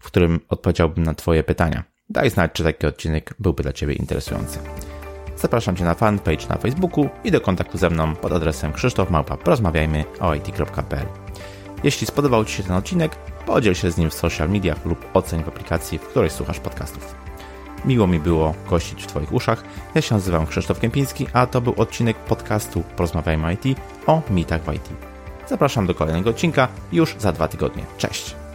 w 0.00 0.06
którym 0.06 0.40
odpowiedziałbym 0.48 1.04
na 1.04 1.14
Twoje 1.14 1.44
pytania. 1.44 1.84
Daj 2.10 2.30
znać, 2.30 2.52
czy 2.52 2.64
taki 2.64 2.86
odcinek 2.86 3.34
byłby 3.38 3.62
dla 3.62 3.72
Ciebie 3.72 3.94
interesujący. 3.94 4.58
Zapraszam 5.36 5.76
Cię 5.76 5.84
na 5.84 5.94
fanpage 5.94 6.48
na 6.48 6.56
Facebooku 6.56 7.08
i 7.24 7.30
do 7.30 7.40
kontaktu 7.40 7.78
ze 7.78 7.90
mną 7.90 8.16
pod 8.16 8.32
adresem 8.32 8.72
krzysztofmałpa.porozmawiajmy 8.72 10.04
o 10.20 10.34
it.pl. 10.34 11.06
Jeśli 11.84 12.06
spodobał 12.06 12.44
Ci 12.44 12.56
się 12.56 12.62
ten 12.62 12.72
odcinek, 12.72 13.16
podziel 13.46 13.74
się 13.74 13.90
z 13.90 13.98
nim 13.98 14.10
w 14.10 14.14
social 14.14 14.50
mediach 14.50 14.84
lub 14.84 15.06
oceń 15.14 15.44
w 15.44 15.48
aplikacji, 15.48 15.98
w 15.98 16.08
której 16.08 16.30
słuchasz 16.30 16.60
podcastów. 16.60 17.14
Miło 17.84 18.06
mi 18.06 18.20
było 18.20 18.54
gościć 18.70 19.02
w 19.02 19.06
Twoich 19.06 19.32
uszach. 19.32 19.64
Ja 19.94 20.02
się 20.02 20.14
nazywam 20.14 20.46
Krzysztof 20.46 20.80
Kępiński, 20.80 21.26
a 21.32 21.46
to 21.46 21.60
był 21.60 21.74
odcinek 21.76 22.16
podcastu 22.16 22.82
Porozmawiajmy 22.96 23.54
IT 23.54 23.78
o 24.06 24.22
mitach 24.30 24.62
w 24.62 24.72
IT. 24.72 24.88
Zapraszam 25.46 25.86
do 25.86 25.94
kolejnego 25.94 26.30
odcinka 26.30 26.68
już 26.92 27.16
za 27.18 27.32
dwa 27.32 27.48
tygodnie. 27.48 27.84
Cześć! 27.98 28.45